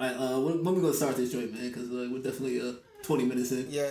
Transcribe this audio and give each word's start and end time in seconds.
All 0.00 0.06
right, 0.06 0.16
uh, 0.16 0.40
when, 0.40 0.64
when 0.64 0.74
we 0.76 0.80
gonna 0.80 0.94
start 0.94 1.16
this 1.16 1.30
joint, 1.30 1.52
man? 1.52 1.68
Because 1.68 1.90
uh, 1.90 2.08
we're 2.10 2.22
definitely 2.22 2.58
uh, 2.58 2.72
20 3.02 3.24
minutes 3.24 3.52
in. 3.52 3.66
Yeah, 3.68 3.90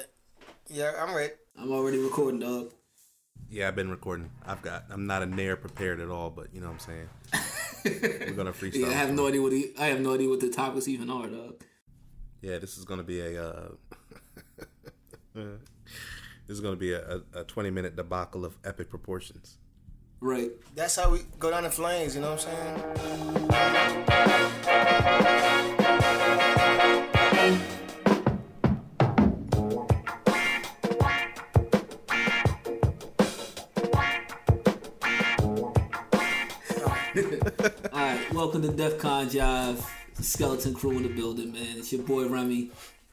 yeah, 0.67 0.93
I'm 0.99 1.13
ready. 1.13 1.33
I'm 1.55 1.71
already 1.71 1.99
recording, 1.99 2.39
dog. 2.39 2.71
Yeah, 3.47 3.67
I've 3.67 3.75
been 3.75 3.91
recording. 3.91 4.31
I've 4.43 4.63
got. 4.63 4.85
I'm 4.89 5.05
not 5.05 5.21
a 5.21 5.27
nair 5.27 5.55
prepared 5.55 5.99
at 5.99 6.09
all, 6.09 6.31
but 6.31 6.47
you 6.51 6.61
know 6.61 6.71
what 6.71 6.73
I'm 6.73 6.79
saying. 6.79 7.09
We're 8.27 8.33
gonna 8.33 8.53
freestyle. 8.53 8.79
Yeah, 8.79 8.87
I 8.87 8.93
have 8.93 9.13
no 9.13 9.27
idea 9.27 9.41
what 9.43 9.51
he, 9.51 9.71
I 9.77 9.85
have 9.85 10.01
no 10.01 10.15
idea 10.15 10.29
what 10.29 10.39
the 10.39 10.49
topics 10.49 10.87
even 10.87 11.11
are, 11.11 11.27
dog. 11.27 11.63
Yeah, 12.41 12.57
this 12.57 12.79
is 12.79 12.85
gonna 12.85 13.03
be 13.03 13.19
a. 13.19 13.43
Uh, 13.43 13.69
this 15.35 15.45
is 16.47 16.59
gonna 16.59 16.75
be 16.75 16.93
a, 16.93 17.21
a, 17.35 17.41
a 17.41 17.43
20 17.43 17.69
minute 17.69 17.95
debacle 17.95 18.45
of 18.45 18.57
epic 18.63 18.89
proportions. 18.89 19.59
Right. 20.21 20.49
That's 20.75 20.95
how 20.95 21.11
we 21.11 21.19
go 21.37 21.51
down 21.51 21.65
in 21.65 21.71
flames. 21.71 22.15
You 22.15 22.21
know 22.21 22.31
what 22.31 22.47
I'm 22.47 22.79
saying? 24.25 25.38
Welcome 38.39 38.61
to 38.61 38.69
DefCon 38.69 39.29
Jive, 39.29 39.83
Skeleton 40.23 40.73
Crew 40.73 40.91
in 40.91 41.03
the 41.03 41.09
building, 41.09 41.51
man. 41.51 41.77
It's 41.77 41.91
your 41.91 42.03
boy 42.03 42.25
Remy, 42.29 42.71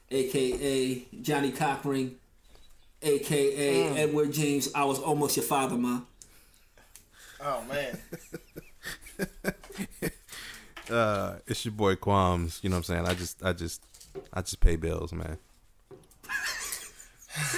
aka 0.09 1.05
Johnny 1.21 1.51
Cockring, 1.51 2.15
aka 3.01 3.87
Edward 3.97 4.31
James. 4.31 4.69
I 4.73 4.85
was 4.85 4.99
almost 4.99 5.35
your 5.35 5.43
father, 5.43 5.75
man. 5.75 6.03
Oh 7.41 7.61
man. 7.67 7.99
Uh, 10.89 11.39
it's 11.45 11.65
your 11.65 11.73
boy 11.73 11.95
Quams. 11.95 12.63
You 12.63 12.69
know 12.69 12.77
what 12.77 12.89
I'm 12.89 12.95
saying? 12.95 13.07
I 13.07 13.13
just, 13.13 13.43
I 13.43 13.51
just, 13.51 13.83
I 14.31 14.39
just 14.39 14.61
pay 14.61 14.77
bills, 14.77 15.11
man. 15.11 15.37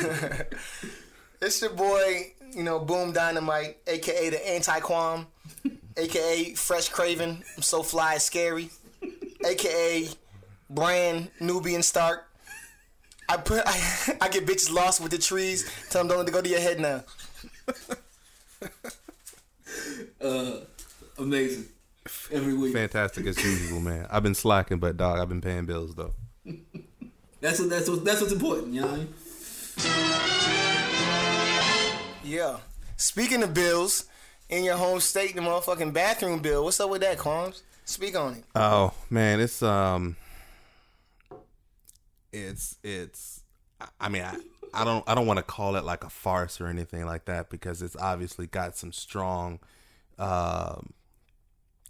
It's 1.41 1.61
your 1.61 1.71
boy, 1.71 2.33
you 2.51 2.63
know, 2.63 2.79
Boom 2.79 3.13
Dynamite, 3.13 3.77
aka 3.87 4.29
the 4.29 4.49
Anti 4.49 4.79
Quam, 4.81 5.27
aka 5.99 6.53
Fresh 6.53 6.89
Craven. 6.89 7.43
I'm 7.55 7.63
so 7.63 7.83
fly, 7.83 8.17
scary, 8.17 8.69
aka 9.45 10.07
Brand 10.69 11.29
Nubian 11.39 11.83
Stark. 11.83 12.25
I 13.27 13.37
put, 13.37 13.61
I, 13.65 14.17
I 14.21 14.29
get 14.29 14.45
bitches 14.45 14.71
lost 14.73 15.01
with 15.01 15.11
the 15.11 15.17
trees. 15.17 15.69
Tell 15.89 16.01
them 16.01 16.09
don't 16.09 16.17
let 16.19 16.27
it 16.27 16.31
go 16.31 16.41
to 16.41 16.49
your 16.49 16.59
head 16.59 16.79
now. 16.79 17.03
uh, 20.21 20.59
Amazing. 21.19 21.65
Every 22.31 22.53
week. 22.53 22.73
Fantastic 22.73 23.27
as 23.27 23.43
usual, 23.43 23.81
man. 23.81 24.07
I've 24.09 24.23
been 24.23 24.33
slacking, 24.33 24.79
but 24.79 24.97
dog, 24.97 25.19
I've 25.19 25.29
been 25.29 25.41
paying 25.41 25.65
bills 25.65 25.93
though. 25.95 26.13
That's 27.41 27.59
what. 27.59 27.69
That's 27.69 27.89
what. 27.89 28.05
That's 28.05 28.21
what's 28.21 28.33
important. 28.33 28.73
You 28.73 28.81
know. 28.81 28.87
What 28.87 28.95
I 28.95 28.97
mean? 28.97 29.13
Yeah. 32.23 32.57
Speaking 32.95 33.43
of 33.43 33.53
bills, 33.53 34.05
in 34.49 34.63
your 34.63 34.75
home 34.77 34.99
state, 34.99 35.35
the 35.35 35.41
motherfucking 35.41 35.93
bathroom 35.93 36.39
bill. 36.41 36.63
What's 36.63 36.79
up 36.79 36.89
with 36.89 37.01
that, 37.01 37.17
Quams? 37.17 37.61
Speak 37.85 38.15
on 38.17 38.33
it. 38.35 38.43
Oh 38.55 38.93
man, 39.09 39.39
it's 39.39 39.63
um, 39.63 40.15
it's 42.31 42.77
it's. 42.83 43.43
I- 43.99 44.09
mean, 44.09 44.23
I, 44.23 44.35
I 44.73 44.83
don't 44.83 45.07
I 45.07 45.15
don't 45.15 45.25
want 45.25 45.37
to 45.37 45.43
call 45.43 45.75
it 45.75 45.83
like 45.85 46.03
a 46.03 46.09
farce 46.09 46.59
or 46.59 46.67
anything 46.67 47.05
like 47.05 47.25
that 47.25 47.49
because 47.49 47.81
it's 47.81 47.95
obviously 47.95 48.45
got 48.45 48.75
some 48.75 48.91
strong, 48.91 49.59
um, 50.17 50.93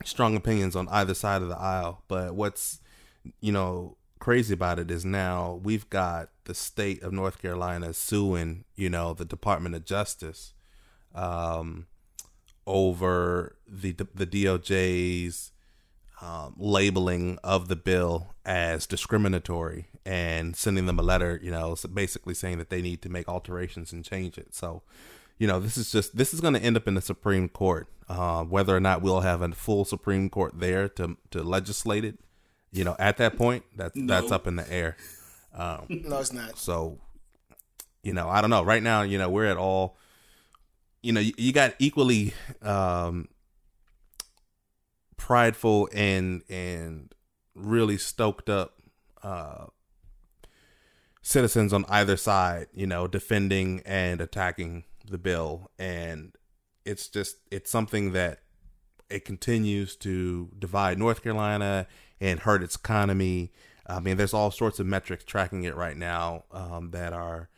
strong 0.06 0.36
opinions 0.36 0.76
on 0.76 0.88
either 0.90 1.14
side 1.14 1.42
of 1.42 1.50
the 1.50 1.58
aisle. 1.58 2.04
But 2.08 2.36
what's 2.36 2.80
you 3.42 3.52
know 3.52 3.98
crazy 4.20 4.54
about 4.54 4.80
it 4.80 4.92
is 4.92 5.04
now 5.04 5.60
we've 5.64 5.90
got 5.90 6.30
the 6.46 6.54
state 6.54 7.02
of 7.04 7.12
North 7.12 7.42
Carolina 7.42 7.94
suing 7.94 8.64
you 8.76 8.90
know 8.90 9.14
the 9.14 9.26
Department 9.26 9.76
of 9.76 9.84
Justice, 9.84 10.54
um, 11.14 11.88
over 12.70 13.58
the 13.68 13.92
the 14.14 14.28
DOJ's 14.28 15.52
um, 16.22 16.54
labeling 16.58 17.40
of 17.44 17.68
the 17.68 17.76
bill 17.76 18.34
as 18.46 18.86
discriminatory 18.86 19.88
and 20.06 20.56
sending 20.56 20.86
them 20.86 21.00
a 21.00 21.02
letter, 21.02 21.40
you 21.42 21.52
know, 21.52 21.76
basically 21.94 22.34
saying 22.34 22.58
that 22.58 22.70
they 22.70 22.82
need 22.82 23.02
to 23.02 23.10
make 23.10 23.28
alterations 23.28 23.94
and 23.94 24.04
change 24.04 24.38
it. 24.38 24.54
So, 24.54 24.82
you 25.38 25.48
know, 25.48 25.60
this 25.60 25.78
is 25.78 25.92
just 25.92 26.18
this 26.18 26.34
is 26.34 26.42
going 26.42 26.54
to 26.54 26.62
end 26.62 26.78
up 26.78 26.88
in 26.88 26.94
the 26.94 27.02
Supreme 27.02 27.50
Court. 27.50 27.88
Uh, 28.08 28.44
whether 28.44 28.76
or 28.76 28.80
not 28.80 29.02
we'll 29.02 29.22
have 29.22 29.42
a 29.42 29.52
full 29.52 29.86
Supreme 29.86 30.30
Court 30.30 30.54
there 30.60 30.90
to 30.90 31.18
to 31.32 31.44
legislate 31.44 32.04
it, 32.04 32.20
you 32.72 32.84
know, 32.84 32.96
at 33.00 33.18
that 33.18 33.38
point, 33.38 33.64
that's 33.76 33.94
that's 33.96 34.32
up 34.32 34.48
in 34.48 34.56
the 34.56 34.72
air. 34.72 34.96
No, 35.90 36.20
it's 36.20 36.32
not. 36.32 36.58
So, 36.58 37.00
you 38.04 38.14
know, 38.14 38.30
I 38.30 38.40
don't 38.40 38.52
know. 38.52 38.64
Right 38.64 38.84
now, 38.84 39.02
you 39.02 39.18
know, 39.18 39.30
we're 39.30 39.48
at 39.48 39.58
all, 39.58 39.98
you 41.02 41.12
know, 41.12 41.20
you, 41.20 41.34
you 41.38 41.54
got 41.54 41.74
equally 41.80 42.34
um, 42.62 43.28
prideful 45.18 45.90
and 45.94 46.44
and 46.50 47.14
really 47.56 47.98
stoked 47.98 48.50
up 48.50 48.80
uh, 49.24 49.66
citizens 51.22 51.74
on 51.74 51.86
either 51.90 52.18
side, 52.18 52.68
you 52.74 52.88
know, 52.88 53.08
defending 53.08 53.82
and 53.86 54.22
attacking 54.22 54.84
the 55.10 55.18
bill, 55.18 55.72
and 55.78 56.36
it's 56.86 57.08
just 57.08 57.38
it's 57.52 57.72
something 57.72 58.12
that 58.14 58.40
it 59.10 59.26
continues 59.26 59.96
to 59.96 60.50
divide 60.58 61.00
North 61.00 61.24
Carolina 61.24 61.88
and 62.20 62.42
hurt 62.42 62.62
its 62.62 62.76
economy. 62.76 63.52
I 63.88 64.00
mean, 64.00 64.18
there's 64.18 64.36
all 64.36 64.52
sorts 64.52 64.80
of 64.80 64.86
metrics 64.86 65.24
tracking 65.24 65.64
it 65.64 65.76
right 65.76 65.98
now 65.98 66.44
um, 66.52 66.92
that 66.92 67.12
are 67.12 67.50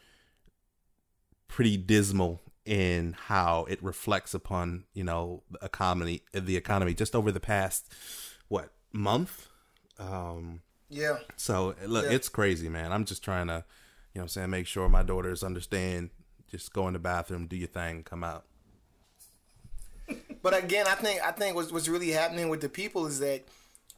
pretty 1.49 1.75
dismal 1.75 2.41
in 2.65 3.13
how 3.27 3.65
it 3.69 3.81
reflects 3.83 4.33
upon 4.33 4.83
you 4.93 5.03
know 5.03 5.41
the 5.49 5.65
economy 5.65 6.21
the 6.33 6.55
economy 6.57 6.93
just 6.93 7.15
over 7.15 7.31
the 7.31 7.39
past 7.39 7.91
what 8.49 8.71
month 8.93 9.47
um 9.97 10.61
Yeah. 10.89 11.17
so 11.37 11.73
look 11.87 12.05
Yeah. 12.05 12.11
it's 12.11 12.29
crazy 12.29 12.69
man 12.69 12.91
i'm 12.91 13.05
just 13.05 13.23
trying 13.23 13.47
to 13.47 13.63
you 14.13 14.19
know 14.19 14.23
i'm 14.23 14.27
saying 14.27 14.49
make 14.51 14.67
sure 14.67 14.87
my 14.89 15.01
daughters 15.01 15.43
understand 15.43 16.11
just 16.49 16.71
go 16.71 16.87
in 16.87 16.93
the 16.93 16.99
bathroom 16.99 17.47
do 17.47 17.55
your 17.55 17.67
thing 17.67 18.03
come 18.03 18.23
out 18.23 18.45
But 20.43 20.57
again, 20.63 20.87
I 20.87 20.95
think 20.95 21.21
I 21.23 21.31
think 21.31 21.55
what's 21.55 21.71
what's 21.71 21.87
really 21.87 22.09
happening 22.11 22.49
with 22.49 22.61
the 22.61 22.69
people 22.69 23.05
is 23.05 23.19
that 23.19 23.43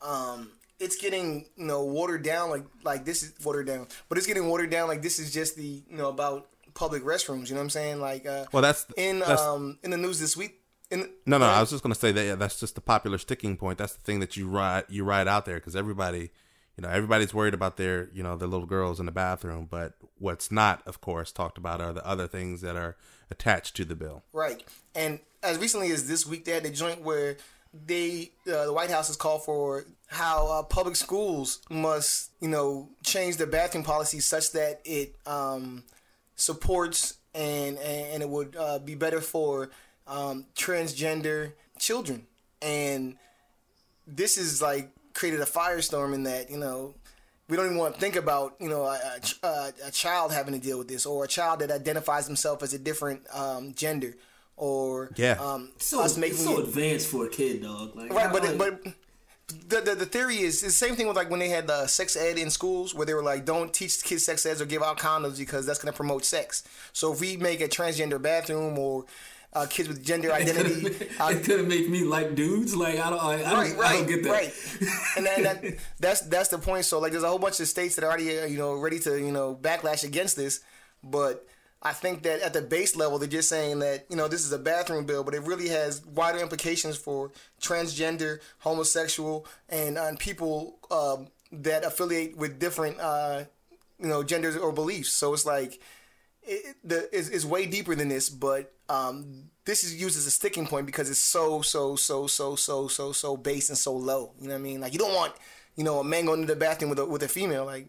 um, 0.01 0.51
it's 0.79 0.97
getting 0.97 1.45
you 1.55 1.65
know 1.65 1.83
watered 1.85 2.21
down 2.23 2.49
like 2.49 2.65
like 2.83 3.05
this 3.05 3.23
is 3.23 3.33
watered 3.43 3.65
down, 3.67 3.87
but 4.09 4.17
it's 4.17 4.27
getting 4.27 4.47
watered 4.47 4.69
down 4.69 4.87
like 4.89 5.01
this 5.01 5.19
is 5.19 5.33
just 5.33 5.55
the 5.55 5.81
you 5.89 5.97
know 5.97 6.09
about 6.09 6.49
public 6.73 7.03
restrooms. 7.03 7.49
You 7.49 7.55
know 7.55 7.61
what 7.61 7.65
I'm 7.65 7.69
saying? 7.69 8.01
Like 8.01 8.25
uh, 8.25 8.45
well 8.51 8.61
that's 8.61 8.85
in 8.97 9.19
that's, 9.19 9.41
um 9.41 9.79
in 9.83 9.91
the 9.91 9.97
news 9.97 10.19
this 10.19 10.35
week. 10.37 10.59
In 10.91 11.09
No, 11.25 11.37
no, 11.37 11.45
I 11.45 11.59
was 11.59 11.69
just 11.69 11.83
gonna 11.83 11.95
say 11.95 12.11
that 12.11 12.23
yeah, 12.23 12.35
that's 12.35 12.59
just 12.59 12.75
the 12.75 12.81
popular 12.81 13.17
sticking 13.17 13.57
point. 13.57 13.77
That's 13.77 13.93
the 13.93 14.01
thing 14.01 14.19
that 14.19 14.37
you 14.37 14.47
ride 14.47 14.85
you 14.89 15.03
ride 15.03 15.27
out 15.27 15.45
there 15.45 15.55
because 15.55 15.75
everybody, 15.75 16.31
you 16.77 16.81
know, 16.81 16.89
everybody's 16.89 17.33
worried 17.33 17.53
about 17.53 17.77
their 17.77 18.09
you 18.13 18.23
know 18.23 18.35
their 18.37 18.47
little 18.47 18.67
girls 18.67 18.99
in 18.99 19.05
the 19.05 19.11
bathroom. 19.11 19.67
But 19.69 19.93
what's 20.19 20.51
not, 20.51 20.81
of 20.85 21.01
course, 21.01 21.31
talked 21.31 21.57
about 21.57 21.81
are 21.81 21.93
the 21.93 22.05
other 22.05 22.27
things 22.27 22.61
that 22.61 22.75
are 22.75 22.95
attached 23.29 23.75
to 23.75 23.85
the 23.85 23.95
bill. 23.95 24.23
Right. 24.31 24.63
And 24.95 25.19
as 25.41 25.57
recently 25.57 25.91
as 25.91 26.07
this 26.07 26.25
week, 26.25 26.45
they 26.45 26.53
had 26.53 26.63
the 26.63 26.69
joint 26.69 27.01
where 27.01 27.37
they, 27.73 28.31
uh, 28.47 28.65
the 28.65 28.73
White 28.73 28.89
House 28.89 29.07
has 29.07 29.17
called 29.17 29.43
for 29.43 29.85
how 30.07 30.47
uh, 30.47 30.63
public 30.63 30.95
schools 30.95 31.61
must, 31.69 32.31
you 32.39 32.47
know, 32.47 32.89
change 33.03 33.37
their 33.37 33.47
bathroom 33.47 33.83
policies 33.83 34.25
such 34.25 34.51
that 34.51 34.81
it 34.85 35.15
um, 35.25 35.83
supports 36.35 37.17
and, 37.33 37.77
and, 37.77 38.07
and 38.13 38.23
it 38.23 38.29
would 38.29 38.55
uh, 38.57 38.79
be 38.79 38.95
better 38.95 39.21
for 39.21 39.69
um, 40.07 40.45
transgender 40.55 41.53
children. 41.79 42.27
And 42.61 43.15
this 44.07 44.37
is 44.37 44.61
like 44.61 44.91
created 45.13 45.41
a 45.41 45.45
firestorm 45.45 46.13
in 46.13 46.23
that, 46.23 46.49
you 46.49 46.57
know, 46.57 46.95
we 47.49 47.57
don't 47.57 47.65
even 47.65 47.77
want 47.77 47.95
to 47.95 47.99
think 47.99 48.15
about 48.15 48.55
you 48.59 48.69
know 48.69 48.83
a, 48.83 48.99
a, 49.43 49.47
a, 49.47 49.73
a 49.87 49.91
child 49.91 50.31
having 50.31 50.53
to 50.53 50.59
deal 50.59 50.77
with 50.77 50.87
this 50.87 51.05
or 51.05 51.25
a 51.25 51.27
child 51.27 51.59
that 51.59 51.71
identifies 51.71 52.25
himself 52.25 52.63
as 52.63 52.73
a 52.73 52.79
different 52.79 53.21
um, 53.33 53.73
gender 53.73 54.15
or 54.55 55.11
Yeah. 55.17 55.33
um, 55.39 55.71
So 55.77 56.01
us 56.01 56.17
making 56.17 56.35
it's 56.35 56.45
so 56.45 56.59
it 56.59 56.67
advanced 56.67 57.07
for 57.09 57.25
a 57.25 57.29
kid, 57.29 57.61
dog. 57.63 57.95
Like, 57.95 58.11
right 58.13 58.31
but 58.31 58.43
like, 58.43 58.57
but 58.57 58.93
the, 59.67 59.81
the 59.81 59.95
the 59.95 60.05
theory 60.05 60.37
is 60.37 60.61
the 60.61 60.69
same 60.69 60.95
thing 60.95 61.07
with 61.07 61.15
like 61.15 61.29
when 61.29 61.39
they 61.39 61.49
had 61.49 61.67
the 61.67 61.87
sex 61.87 62.15
ed 62.15 62.37
in 62.37 62.49
schools 62.49 62.93
where 62.93 63.05
they 63.05 63.13
were 63.13 63.23
like 63.23 63.45
don't 63.45 63.73
teach 63.73 64.03
kids 64.03 64.25
sex 64.25 64.45
ed 64.45 64.59
or 64.61 64.65
give 64.65 64.83
out 64.83 64.97
condoms 64.99 65.37
because 65.37 65.65
that's 65.65 65.79
going 65.79 65.91
to 65.91 65.95
promote 65.95 66.25
sex 66.25 66.63
so 66.93 67.13
if 67.13 67.19
we 67.19 67.37
make 67.37 67.61
a 67.61 67.67
transgender 67.67 68.21
bathroom 68.21 68.77
or 68.77 69.05
uh, 69.53 69.65
kids 69.69 69.87
with 69.87 70.03
gender 70.03 70.31
identity 70.41 71.07
uh, 71.19 71.29
it 71.29 71.43
could 71.43 71.59
have 71.59 71.67
made 71.67 71.89
me 71.89 72.03
like 72.03 72.35
dudes. 72.35 72.75
Like 72.75 72.99
I 72.99 73.09
don't. 73.09 73.23
I, 73.23 73.33
I 73.33 73.37
don't, 73.37 73.53
right, 73.53 73.77
right, 73.77 73.91
I 73.91 73.97
don't 73.97 74.07
get 74.07 74.23
that. 74.23 74.29
right. 74.29 74.53
And 75.17 75.25
that, 75.27 75.43
that, 75.43 75.75
that's 75.99 76.21
that's 76.21 76.49
the 76.49 76.57
point. 76.57 76.85
So 76.85 76.99
like, 76.99 77.11
there's 77.11 77.23
a 77.23 77.29
whole 77.29 77.39
bunch 77.39 77.59
of 77.59 77.67
states 77.67 77.95
that 77.95 78.03
are 78.03 78.07
already 78.07 78.39
uh, 78.39 78.45
you 78.45 78.57
know 78.57 78.73
ready 78.73 78.99
to 79.01 79.17
you 79.17 79.31
know 79.31 79.55
backlash 79.55 80.03
against 80.03 80.35
this, 80.35 80.61
but 81.03 81.45
I 81.85 81.91
think 81.91 82.23
that 82.23 82.39
at 82.41 82.53
the 82.53 82.61
base 82.61 82.95
level, 82.95 83.19
they're 83.19 83.27
just 83.27 83.49
saying 83.49 83.79
that 83.79 84.05
you 84.09 84.15
know 84.15 84.29
this 84.29 84.45
is 84.45 84.51
a 84.53 84.57
bathroom 84.57 85.05
bill, 85.05 85.23
but 85.23 85.33
it 85.33 85.41
really 85.41 85.67
has 85.67 86.03
wider 86.05 86.39
implications 86.39 86.97
for 86.97 87.31
transgender, 87.61 88.39
homosexual, 88.59 89.45
and, 89.67 89.97
and 89.97 90.17
people 90.17 90.79
um, 90.89 91.27
that 91.51 91.83
affiliate 91.83 92.37
with 92.37 92.57
different 92.57 92.99
uh, 92.99 93.43
you 93.99 94.07
know 94.07 94.23
genders 94.23 94.55
or 94.55 94.71
beliefs. 94.71 95.11
So 95.11 95.33
it's 95.33 95.45
like 95.45 95.81
it, 96.43 96.77
the 96.85 97.13
is 97.15 97.29
is 97.29 97.45
way 97.45 97.65
deeper 97.65 97.95
than 97.95 98.07
this, 98.07 98.29
but 98.29 98.73
um, 98.87 99.49
this 99.65 99.83
is 99.83 99.99
used 99.99 100.17
as 100.17 100.25
a 100.25 100.31
sticking 100.31 100.65
point 100.65 100.85
because 100.85 101.09
it's 101.09 101.19
so 101.19 101.61
so 101.61 101.97
so 101.97 102.27
so 102.27 102.55
so 102.55 102.87
so 102.87 103.11
so 103.11 103.37
base 103.37 103.67
and 103.67 103.77
so 103.77 103.93
low. 103.93 104.31
You 104.39 104.47
know 104.47 104.53
what 104.53 104.59
I 104.59 104.63
mean? 104.63 104.79
Like 104.79 104.93
you 104.93 104.99
don't 104.99 105.13
want 105.13 105.33
you 105.75 105.83
know 105.83 105.99
a 105.99 106.03
man 106.03 106.25
going 106.25 106.41
to 106.41 106.47
the 106.47 106.55
bathroom 106.55 106.91
with 106.91 106.99
a 106.99 107.05
with 107.05 107.23
a 107.23 107.27
female. 107.27 107.65
Like 107.65 107.87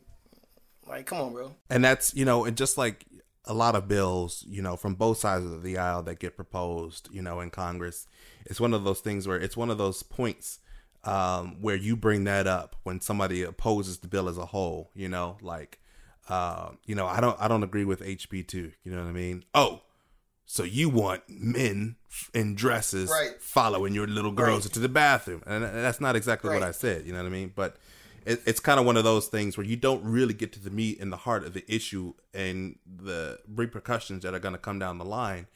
like 0.89 1.07
come 1.07 1.21
on, 1.21 1.33
bro. 1.33 1.55
And 1.71 1.85
that's 1.85 2.13
you 2.15 2.25
know, 2.25 2.45
and 2.45 2.57
just 2.57 2.77
like 2.77 3.07
a 3.47 3.55
lot 3.55 3.75
of 3.75 3.89
bills, 3.89 4.45
you 4.49 4.63
know, 4.63 4.77
from 4.77 4.95
both 4.95 5.19
sides 5.19 5.45
of 5.45 5.63
the 5.63 5.77
aisle 5.79 6.03
that 6.05 6.19
get 6.19 6.35
proposed, 6.37 7.09
you 7.13 7.21
know, 7.23 7.41
in 7.41 7.51
Congress, 7.51 8.07
it's 8.47 8.61
one 8.61 8.73
of 8.75 8.85
those 8.85 9.01
things 9.01 9.27
where 9.29 9.39
it's 9.39 9.57
one 9.57 9.71
of 9.71 9.79
those 9.79 10.03
points 10.03 10.61
um, 11.05 11.61
where 11.61 11.77
you 11.77 11.95
bring 11.97 12.25
that 12.25 12.47
up 12.47 12.77
when 12.85 13.01
somebody 13.01 13.43
opposes 13.43 13.99
the 13.99 14.09
bill 14.09 14.29
as 14.29 14.39
a 14.39 14.47
whole. 14.47 14.91
You 14.95 15.09
know, 15.11 15.37
like, 15.43 15.79
uh, 16.29 16.71
you 16.87 16.95
know, 16.95 17.07
I 17.07 17.21
don't, 17.21 17.39
I 17.39 17.49
don't 17.49 17.63
agree 17.63 17.85
with 17.85 18.01
HB 18.01 18.49
two. 18.49 18.73
You 18.83 18.93
know 18.93 19.03
what 19.03 19.09
I 19.09 19.13
mean? 19.13 19.45
Oh, 19.55 19.83
so 20.47 20.63
you 20.63 20.89
want 20.89 21.23
men 21.29 21.97
in 22.33 22.55
dresses 22.55 23.11
Right. 23.11 23.41
following 23.41 23.95
your 23.95 24.07
little 24.07 24.33
girls 24.33 24.65
Right. 24.65 24.67
into 24.67 24.81
the 24.81 24.89
bathroom, 24.89 25.43
and 25.47 25.65
that's 25.65 26.01
not 26.01 26.17
exactly 26.17 26.51
what 26.53 26.63
I 26.63 26.71
said. 26.71 27.07
You 27.07 27.13
know 27.13 27.19
what 27.19 27.27
I 27.27 27.31
mean? 27.31 27.53
But 27.55 27.77
it, 28.25 28.43
it's 28.47 28.61
kind 28.61 28.79
of 28.81 28.87
one 28.87 28.97
of 28.97 29.05
those 29.05 29.27
things 29.29 29.57
where 29.57 29.67
you 29.67 29.77
don't 29.77 30.03
really 30.05 30.35
get 30.35 30.53
to 30.55 30.61
the 30.61 30.71
meat 30.71 30.99
and 31.01 31.13
the 31.13 31.19
heart 31.19 31.45
of 31.45 31.53
the 31.55 31.65
issue 31.73 32.15
and 32.33 32.79
the 32.87 33.39
repercussions 33.53 34.23
that 34.23 34.35
are 34.35 34.39
going 34.39 34.55
to 34.55 34.59
come 34.59 34.79
down 34.79 34.99
the 34.99 35.05
line 35.05 35.47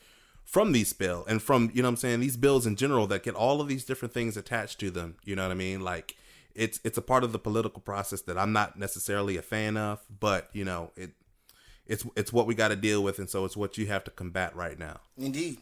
from 0.44 0.72
these 0.72 0.92
bill 0.92 1.24
and 1.28 1.42
from 1.42 1.70
you 1.74 1.82
know 1.82 1.88
what 1.88 1.92
I'm 1.92 1.96
saying 1.96 2.20
these 2.20 2.36
bills 2.38 2.66
in 2.66 2.74
general 2.76 3.06
that 3.08 3.22
get 3.22 3.34
all 3.34 3.60
of 3.60 3.68
these 3.68 3.84
different 3.84 4.14
things 4.14 4.36
attached 4.36 4.78
to 4.80 4.90
them. 4.90 5.16
You 5.24 5.36
know 5.36 5.42
what 5.42 5.50
I 5.52 5.54
mean? 5.54 5.80
Like 5.82 6.16
it's 6.54 6.80
it's 6.84 6.96
a 6.98 7.02
part 7.02 7.22
of 7.24 7.32
the 7.32 7.38
political 7.38 7.80
process 7.82 8.22
that 8.22 8.38
I'm 8.38 8.52
not 8.52 8.78
necessarily 8.78 9.36
a 9.36 9.42
fan 9.42 9.76
of, 9.76 10.00
but 10.20 10.48
you 10.52 10.64
know 10.64 10.90
it 10.96 11.10
it's 11.86 12.04
it's 12.16 12.32
what 12.32 12.46
we 12.46 12.54
got 12.54 12.68
to 12.68 12.76
deal 12.76 13.02
with, 13.02 13.18
and 13.18 13.28
so 13.30 13.44
it's 13.44 13.56
what 13.56 13.78
you 13.78 13.86
have 13.86 14.04
to 14.04 14.10
combat 14.10 14.54
right 14.56 14.78
now. 14.78 15.00
Indeed. 15.16 15.58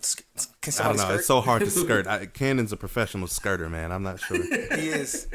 S- 0.00 0.16
s- 0.36 0.48
Can 0.60 0.72
I 0.78 0.88
don't 0.88 0.96
know. 0.96 1.02
skirt? 1.04 1.14
It's 1.16 1.26
so 1.26 1.40
hard 1.40 1.60
to 1.62 1.70
skirt. 1.84 2.06
I, 2.06 2.26
Cannon's 2.26 2.72
a 2.72 2.76
professional 2.76 3.26
skirter, 3.28 3.70
man. 3.70 3.92
I'm 3.92 4.02
not 4.02 4.20
sure. 4.20 4.36
He 4.42 4.88
is. 4.88 5.26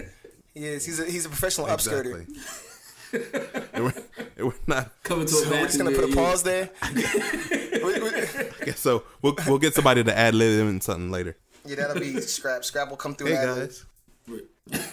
He 0.53 0.65
is. 0.65 0.86
He's 0.86 1.00
a 1.00 1.06
he's 1.06 1.25
a 1.25 1.30
professional 1.30 1.68
upskirter. 1.68 2.25
Exactly. 2.27 3.68
And 3.74 3.83
we're, 3.86 3.94
and 4.38 4.48
we're 4.48 4.53
not. 4.68 4.92
Coming 5.03 5.25
to 5.25 5.31
So 5.33 5.48
a 5.48 5.51
we're 5.51 5.65
just 5.65 5.77
gonna 5.77 5.92
put 5.92 6.03
a 6.03 6.07
near 6.07 6.09
you. 6.09 6.15
pause 6.15 6.44
there. 6.44 6.69
We- 7.83 8.00
we- 8.00 8.71
So 8.74 9.03
we'll 9.21 9.36
we'll 9.48 9.57
get 9.57 9.74
somebody 9.74 10.03
to 10.03 10.18
add 10.18 10.36
lib 10.36 10.68
in 10.68 10.80
something 10.81 11.09
later. 11.12 11.36
yeah, 11.65 11.75
that'll 11.75 12.00
be 12.00 12.21
scrap. 12.21 12.63
Scrap 12.63 12.89
will 12.89 12.98
come 12.98 13.15
through. 13.15 13.27
Hey 13.27 13.36
that. 13.45 13.56
guys, 13.57 13.86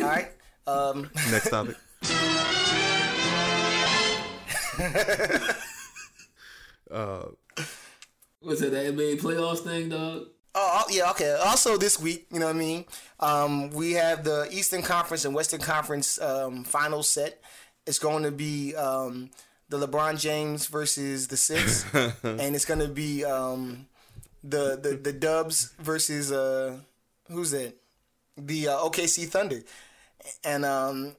All 0.01 0.07
right. 0.07 0.33
Um, 0.67 1.11
next 1.31 1.51
topic. 1.51 1.77
What's 8.41 8.61
that? 8.61 8.71
The 8.71 8.77
NBA 8.93 9.21
playoffs 9.21 9.61
thing, 9.61 9.89
dog. 9.89 10.27
Oh, 10.61 10.83
oh, 10.83 10.93
yeah, 10.93 11.09
okay. 11.11 11.31
Also, 11.35 11.77
this 11.77 12.01
week, 12.01 12.27
you 12.33 12.41
know 12.41 12.47
what 12.47 12.57
I 12.57 12.59
mean? 12.59 12.85
Um, 13.21 13.71
we 13.71 13.93
have 13.93 14.25
the 14.25 14.49
Eastern 14.51 14.83
Conference 14.83 15.25
and 15.25 15.33
Western 15.33 15.61
Conference 15.61 16.21
um, 16.21 16.65
final 16.65 17.05
set. 17.05 17.41
It's 17.87 18.01
going 18.01 18.25
to 18.25 18.33
be 18.33 18.75
um, 18.75 19.31
the 19.69 19.87
LeBron 19.87 20.19
James 20.19 20.67
versus 20.67 21.29
the 21.29 21.37
Six, 21.37 21.87
and 21.95 22.57
it's 22.57 22.65
going 22.65 22.81
to 22.81 22.89
be 22.89 23.25
um, 23.25 23.87
the, 24.43 24.77
the 24.83 24.99
the 25.01 25.13
Dubs 25.13 25.75
versus 25.79 26.33
uh, 26.33 26.79
who's 27.31 27.53
that? 27.53 27.77
The 28.37 28.67
uh, 28.67 28.79
OKC 28.79 29.29
Thunder. 29.29 29.61
And 30.43 30.65
um, 30.65 31.15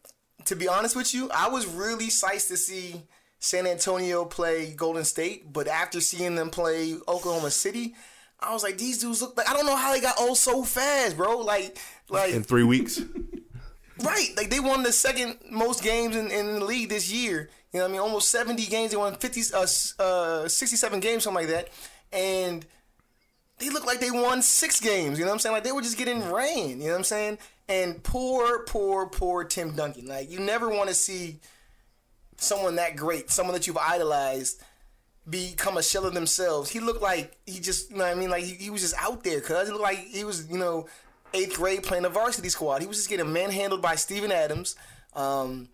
to 0.46 0.56
be 0.58 0.68
honest 0.68 0.98
with 0.98 1.14
you, 1.14 1.30
I 1.34 1.48
was 1.48 1.66
really 1.66 2.08
psyched 2.08 2.50
to 2.50 2.58
see 2.58 3.04
San 3.40 3.66
Antonio 3.66 4.26
play 4.26 4.74
Golden 4.74 5.06
State, 5.06 5.54
but 5.54 5.70
after 5.70 6.02
seeing 6.02 6.36
them 6.36 6.50
play 6.50 6.96
Oklahoma 7.08 7.52
City, 7.52 7.96
I 8.42 8.54
was 8.54 8.64
like, 8.64 8.78
these 8.78 9.00
dudes 9.00 9.22
look 9.22 9.36
like 9.38 9.50
I 9.50 9.54
don't 9.54 9.66
know 9.66 9.76
how 9.76 9.94
they 9.94 10.02
got 10.02 10.20
old 10.20 10.38
so 10.38 10.64
fast, 10.64 11.18
bro. 11.18 11.40
Like, 11.40 11.78
like 12.10 12.34
In 12.34 12.44
three 12.44 12.64
weeks. 12.64 13.02
right, 14.04 14.30
like 14.38 14.50
they 14.50 14.60
won 14.60 14.84
the 14.84 14.92
second 14.92 15.38
most 15.50 15.84
games 15.84 16.16
in, 16.16 16.32
in 16.32 16.60
the 16.60 16.66
league 16.66 16.90
this 16.90 17.12
year. 17.12 17.50
You 17.74 17.80
know, 17.80 17.86
what 17.86 17.90
I 17.90 17.92
mean, 17.92 18.02
almost 18.02 18.30
seventy 18.30 18.66
games. 18.66 18.92
They 18.92 18.98
won 18.98 19.16
fifty, 19.16 19.42
uh, 19.54 19.68
uh, 20.02 20.48
sixty-seven 20.48 21.00
games, 21.02 21.24
something 21.24 21.48
like 21.48 21.54
that, 21.54 21.70
and 22.12 22.66
they 23.60 23.70
look 23.70 23.86
like 23.86 24.00
they 24.00 24.12
won 24.12 24.42
six 24.42 24.80
games. 24.80 25.20
You 25.20 25.26
know 25.26 25.32
what 25.32 25.36
I'm 25.36 25.40
saying? 25.40 25.54
Like 25.54 25.64
they 25.64 25.72
were 25.72 25.82
just 25.82 25.98
getting 25.98 26.32
rain. 26.32 26.80
You 26.80 26.88
know 26.88 26.92
what 26.92 26.98
I'm 27.00 27.04
saying? 27.04 27.38
And 27.68 28.02
poor, 28.02 28.64
poor, 28.64 29.06
poor 29.06 29.44
Tim 29.44 29.76
Duncan. 29.76 30.08
Like 30.08 30.32
you 30.32 30.40
never 30.40 30.70
want 30.70 30.90
to 30.90 30.96
see 30.96 31.40
someone 32.38 32.76
that 32.78 32.96
great, 32.96 33.30
someone 33.30 33.54
that 33.54 33.68
you've 33.68 33.78
idolized, 33.78 34.62
become 35.30 35.78
a 35.78 35.84
shell 35.84 36.06
of 36.06 36.14
themselves. 36.14 36.70
He 36.70 36.80
looked 36.80 37.02
like 37.02 37.38
he 37.46 37.60
just, 37.60 37.92
you 37.92 37.98
know 37.98 38.06
what 38.06 38.16
I 38.16 38.20
mean? 38.20 38.30
Like 38.30 38.44
he, 38.44 38.56
he 38.56 38.70
was 38.70 38.81
just 38.81 38.96
out 38.98 39.24
there, 39.24 39.42
cuz 39.42 39.68
he 39.68 39.72
looked 39.72 39.84
like 39.84 40.00
he 40.00 40.24
was, 40.24 40.48
you 40.48 40.58
know, 40.58 40.88
eighth 41.34 41.56
grade 41.58 41.84
playing 41.84 42.04
the 42.04 42.10
varsity 42.10 42.50
squad. 42.50 42.81
He 42.81 42.88
was 42.88 42.98
just 42.98 43.10
getting 43.10 43.31
manhandled 43.31 43.81
by 43.81 43.96
Steven 43.96 44.31
Adams. 44.31 44.76
Um, 45.16 45.70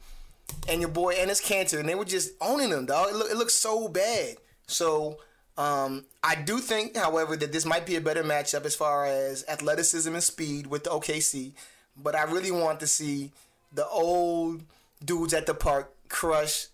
and 0.68 0.80
your 0.80 0.90
boy 0.90 1.16
Enes 1.16 1.42
Kanter, 1.42 1.80
and 1.80 1.90
they 1.90 1.96
were 1.96 2.06
just 2.06 2.34
owning 2.40 2.70
him, 2.70 2.86
dog. 2.86 3.10
It, 3.10 3.16
look, 3.16 3.32
it 3.32 3.38
looks 3.38 3.54
so 3.54 3.88
bad. 3.88 4.38
So 4.68 5.18
um, 5.58 6.06
I 6.24 6.36
do 6.36 6.60
think, 6.60 6.96
however, 6.96 7.36
that 7.36 7.52
this 7.52 7.66
might 7.66 7.86
be 7.86 7.96
a 7.96 8.02
better 8.02 8.24
matchup 8.24 8.66
as 8.66 8.76
far 8.76 9.06
as 9.06 9.44
athleticism 9.48 10.14
and 10.14 10.24
speed 10.24 10.68
with 10.68 10.84
the 10.84 10.92
OKC. 10.92 11.54
But 11.98 12.16
I 12.16 12.24
really 12.24 12.52
want 12.52 12.80
to 12.82 12.88
see 12.88 13.32
the 13.74 13.88
old 13.88 14.64
dudes 15.04 15.34
at 15.34 15.46
the 15.46 15.54
park 15.54 15.92
crush 16.10 16.68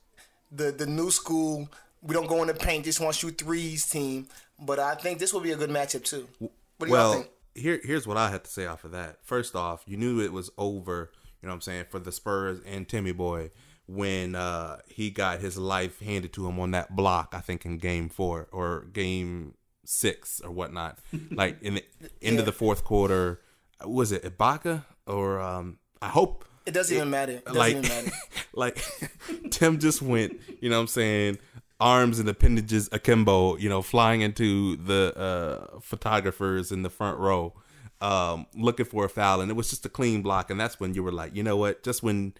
the 0.51 0.71
the 0.71 0.85
new 0.85 1.11
school. 1.11 1.69
We 2.01 2.13
don't 2.13 2.27
go 2.27 2.41
in 2.41 2.47
the 2.47 2.53
paint, 2.53 2.85
just 2.85 2.99
want 2.99 3.13
to 3.13 3.19
shoot 3.19 3.37
threes 3.37 3.87
team. 3.87 4.27
But 4.59 4.79
I 4.79 4.95
think 4.95 5.19
this 5.19 5.33
will 5.33 5.41
be 5.41 5.51
a 5.51 5.55
good 5.55 5.69
matchup 5.69 6.03
too. 6.03 6.27
What 6.39 6.51
do 6.79 6.85
y'all 6.87 6.91
well, 6.91 7.13
think? 7.13 7.27
here 7.55 7.79
here's 7.83 8.07
what 8.07 8.17
I 8.17 8.29
had 8.29 8.43
to 8.43 8.49
say 8.49 8.65
off 8.65 8.83
of 8.83 8.91
that. 8.91 9.17
First 9.23 9.55
off, 9.55 9.83
you 9.85 9.97
knew 9.97 10.19
it 10.19 10.33
was 10.33 10.49
over. 10.57 11.11
You 11.41 11.47
know 11.47 11.53
what 11.53 11.55
I'm 11.55 11.61
saying 11.61 11.85
for 11.89 11.99
the 11.99 12.11
Spurs 12.11 12.59
and 12.65 12.87
Timmy 12.87 13.11
Boy 13.11 13.49
when 13.87 14.35
uh, 14.35 14.77
he 14.87 15.09
got 15.09 15.41
his 15.41 15.57
life 15.57 15.99
handed 15.99 16.33
to 16.33 16.47
him 16.47 16.59
on 16.59 16.71
that 16.71 16.95
block. 16.95 17.33
I 17.35 17.39
think 17.39 17.65
in 17.65 17.77
Game 17.77 18.09
Four 18.09 18.47
or 18.51 18.85
Game 18.93 19.55
Six 19.85 20.39
or 20.41 20.51
whatnot. 20.51 20.99
like 21.31 21.61
in 21.61 21.75
the 21.75 21.83
end 22.21 22.35
Yeah. 22.35 22.39
of 22.41 22.45
the 22.45 22.51
fourth 22.51 22.83
quarter, 22.83 23.41
was 23.85 24.11
it 24.11 24.23
Ibaka 24.23 24.85
or 25.07 25.39
um, 25.41 25.79
I 26.01 26.09
hope 26.09 26.45
It 26.65 26.71
doesn't 26.71 26.95
even 26.95 27.09
matter. 27.09 27.33
It 27.33 27.45
doesn't 27.45 27.59
like 27.59 27.75
even 27.75 27.89
matter. 27.89 28.11
like 28.53 28.83
Tim 29.49 29.79
just 29.79 30.01
went, 30.01 30.39
you 30.61 30.69
know 30.69 30.77
what 30.77 30.81
I'm 30.83 30.87
saying, 30.87 31.39
arms 31.81 32.19
and 32.19 32.29
appendages 32.29 32.87
akimbo, 32.93 33.57
you 33.57 33.67
know, 33.67 33.81
flying 33.81 34.21
into 34.21 34.77
the 34.77 35.13
uh 35.17 35.79
photographers 35.81 36.71
in 36.71 36.83
the 36.83 36.89
front 36.89 37.17
row 37.19 37.53
um 37.99 38.45
looking 38.55 38.85
for 38.85 39.03
a 39.05 39.09
foul 39.09 39.41
and 39.41 39.51
it 39.51 39.55
was 39.55 39.69
just 39.69 39.85
a 39.85 39.89
clean 39.89 40.21
block 40.21 40.49
and 40.49 40.59
that's 40.59 40.79
when 40.79 40.93
you 40.93 41.03
were 41.03 41.11
like, 41.11 41.35
you 41.35 41.43
know 41.43 41.57
what, 41.57 41.83
just 41.83 42.01
when 42.03 42.33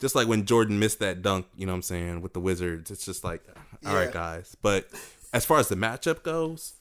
just 0.00 0.14
like 0.14 0.26
when 0.28 0.44
Jordan 0.44 0.78
missed 0.78 1.00
that 1.00 1.22
dunk, 1.22 1.46
you 1.56 1.66
know 1.66 1.72
what 1.72 1.76
I'm 1.76 1.82
saying, 1.82 2.20
with 2.22 2.32
the 2.32 2.40
Wizards, 2.40 2.90
it's 2.90 3.04
just 3.04 3.22
like 3.24 3.42
all 3.86 3.94
right 3.94 4.06
Yeah. 4.08 4.12
guys. 4.12 4.56
But 4.62 4.88
as 5.32 5.44
far 5.44 5.58
as 5.58 5.68
the 5.68 5.76
matchup 5.76 6.22
goes, 6.22 6.74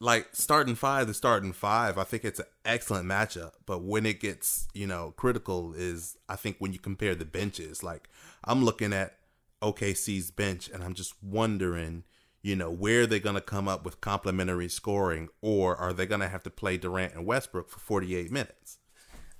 like 0.00 0.28
starting 0.32 0.74
five 0.74 1.06
to 1.08 1.14
starting 1.14 1.52
five, 1.52 1.98
I 1.98 2.04
think 2.04 2.24
it's 2.24 2.38
an 2.38 2.46
excellent 2.64 3.06
matchup. 3.06 3.52
But 3.66 3.82
when 3.82 4.06
it 4.06 4.20
gets, 4.20 4.68
you 4.74 4.86
know, 4.86 5.12
critical 5.16 5.74
is 5.74 6.16
I 6.28 6.36
think 6.36 6.56
when 6.60 6.72
you 6.72 6.78
compare 6.78 7.14
the 7.14 7.24
benches. 7.24 7.82
Like 7.82 8.08
I'm 8.44 8.64
looking 8.64 8.92
at 8.92 9.14
OKC's 9.62 10.30
bench 10.30 10.68
and 10.68 10.82
I'm 10.82 10.94
just 10.94 11.14
wondering, 11.22 12.04
you 12.42 12.56
know, 12.56 12.70
where 12.70 13.06
they're 13.06 13.18
gonna 13.18 13.40
come 13.40 13.68
up 13.68 13.84
with 13.84 14.00
complementary 14.00 14.68
scoring, 14.68 15.28
or 15.40 15.76
are 15.76 15.92
they 15.92 16.06
gonna 16.06 16.28
have 16.28 16.42
to 16.44 16.50
play 16.50 16.76
Durant 16.76 17.14
and 17.14 17.26
Westbrook 17.26 17.68
for 17.68 17.80
48 17.80 18.30
minutes? 18.30 18.78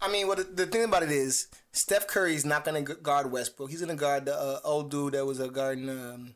I 0.00 0.10
mean, 0.10 0.28
what 0.28 0.56
the 0.56 0.66
thing 0.66 0.84
about 0.84 1.02
it 1.02 1.10
is, 1.10 1.48
Steph 1.72 2.06
Curry's 2.06 2.44
not 2.44 2.64
going 2.64 2.84
to 2.84 2.94
guard 2.94 3.32
Westbrook. 3.32 3.70
He's 3.70 3.80
going 3.80 3.96
to 3.96 4.00
guard 4.00 4.26
the 4.26 4.34
uh, 4.34 4.60
old 4.64 4.90
dude 4.90 5.14
that 5.14 5.26
was 5.26 5.40
a 5.40 5.48
guarding 5.48 5.88
um, 5.88 6.34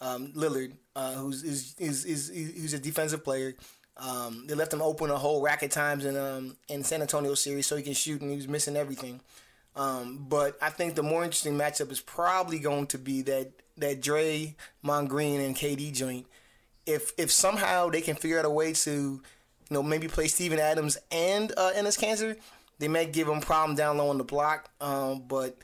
um, 0.00 0.32
Lillard, 0.34 0.76
uh, 0.94 1.14
who's 1.14 1.42
is 1.42 1.74
is 1.78 2.04
is 2.04 2.28
who's 2.28 2.74
a 2.74 2.78
defensive 2.78 3.24
player. 3.24 3.54
Um, 3.96 4.46
they 4.46 4.54
left 4.54 4.72
him 4.72 4.82
open 4.82 5.10
a 5.10 5.18
whole 5.18 5.42
rack 5.42 5.62
of 5.62 5.70
times 5.70 6.04
in 6.04 6.16
um, 6.16 6.56
in 6.68 6.84
San 6.84 7.00
Antonio 7.00 7.34
series, 7.34 7.66
so 7.66 7.76
he 7.76 7.82
can 7.82 7.94
shoot, 7.94 8.20
and 8.20 8.30
he 8.30 8.36
was 8.36 8.48
missing 8.48 8.76
everything. 8.76 9.20
Um, 9.78 10.26
but 10.28 10.58
I 10.60 10.70
think 10.70 10.96
the 10.96 11.04
more 11.04 11.22
interesting 11.22 11.54
matchup 11.54 11.92
is 11.92 12.00
probably 12.00 12.58
going 12.58 12.88
to 12.88 12.98
be 12.98 13.22
that 13.22 13.52
that 13.76 14.00
Dre, 14.00 14.56
Green, 14.82 15.40
and 15.40 15.56
KD 15.56 15.94
joint. 15.94 16.26
If 16.84 17.12
if 17.16 17.30
somehow 17.30 17.88
they 17.88 18.00
can 18.00 18.16
figure 18.16 18.40
out 18.40 18.44
a 18.44 18.50
way 18.50 18.72
to, 18.72 18.90
you 18.90 19.22
know, 19.70 19.82
maybe 19.82 20.08
play 20.08 20.26
Steven 20.26 20.58
Adams 20.58 20.98
and 21.12 21.52
uh, 21.56 21.70
Enes 21.76 21.96
Kanter, 21.96 22.36
they 22.80 22.88
may 22.88 23.06
give 23.06 23.28
him 23.28 23.40
problem 23.40 23.76
down 23.76 23.98
low 23.98 24.10
on 24.10 24.18
the 24.18 24.24
block. 24.24 24.68
Um, 24.80 25.22
but 25.28 25.56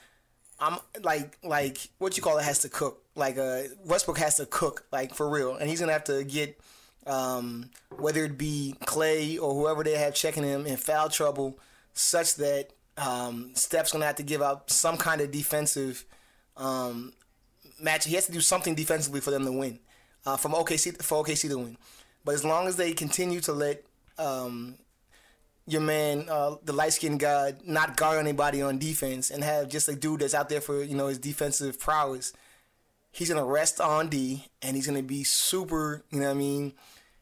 I'm 0.60 0.78
like 1.02 1.36
like 1.42 1.78
what 1.98 2.16
you 2.16 2.22
call 2.22 2.38
it 2.38 2.44
has 2.44 2.60
to 2.60 2.68
cook. 2.68 3.02
Like 3.16 3.36
uh, 3.36 3.62
Westbrook 3.84 4.18
has 4.18 4.36
to 4.36 4.46
cook 4.46 4.86
like 4.92 5.12
for 5.12 5.28
real, 5.28 5.56
and 5.56 5.68
he's 5.68 5.80
gonna 5.80 5.92
have 5.92 6.04
to 6.04 6.22
get 6.22 6.60
um, 7.08 7.70
whether 7.98 8.24
it 8.24 8.38
be 8.38 8.76
Clay 8.86 9.38
or 9.38 9.54
whoever 9.54 9.82
they 9.82 9.96
have 9.96 10.14
checking 10.14 10.44
him 10.44 10.66
in 10.66 10.76
foul 10.76 11.08
trouble, 11.08 11.58
such 11.94 12.36
that 12.36 12.70
um, 12.96 13.52
Steph's 13.54 13.92
gonna 13.92 14.06
have 14.06 14.16
to 14.16 14.22
give 14.22 14.42
up 14.42 14.70
some 14.70 14.96
kind 14.96 15.20
of 15.20 15.30
defensive 15.30 16.04
um, 16.56 17.12
match. 17.80 18.06
He 18.06 18.14
has 18.14 18.26
to 18.26 18.32
do 18.32 18.40
something 18.40 18.74
defensively 18.74 19.20
for 19.20 19.30
them 19.30 19.44
to 19.44 19.52
win. 19.52 19.78
Uh, 20.26 20.36
from 20.36 20.52
OKC 20.52 21.02
for 21.02 21.22
OKC 21.22 21.48
to 21.48 21.58
win. 21.58 21.76
But 22.24 22.34
as 22.34 22.44
long 22.44 22.66
as 22.66 22.76
they 22.76 22.92
continue 22.94 23.40
to 23.40 23.52
let 23.52 23.84
um, 24.18 24.76
your 25.66 25.82
man, 25.82 26.26
uh, 26.30 26.56
the 26.64 26.72
light 26.72 26.94
skinned 26.94 27.20
guy, 27.20 27.54
not 27.66 27.96
guard 27.96 28.18
anybody 28.18 28.62
on 28.62 28.78
defense 28.78 29.30
and 29.30 29.44
have 29.44 29.68
just 29.68 29.88
a 29.88 29.94
dude 29.94 30.20
that's 30.20 30.34
out 30.34 30.48
there 30.48 30.62
for 30.62 30.82
you 30.82 30.96
know 30.96 31.08
his 31.08 31.18
defensive 31.18 31.78
prowess, 31.78 32.32
he's 33.12 33.28
gonna 33.28 33.44
rest 33.44 33.80
on 33.80 34.08
D 34.08 34.46
and 34.62 34.76
he's 34.76 34.86
gonna 34.86 35.02
be 35.02 35.24
super. 35.24 36.02
You 36.10 36.20
know 36.20 36.26
what 36.26 36.36
I 36.36 36.38
mean? 36.38 36.72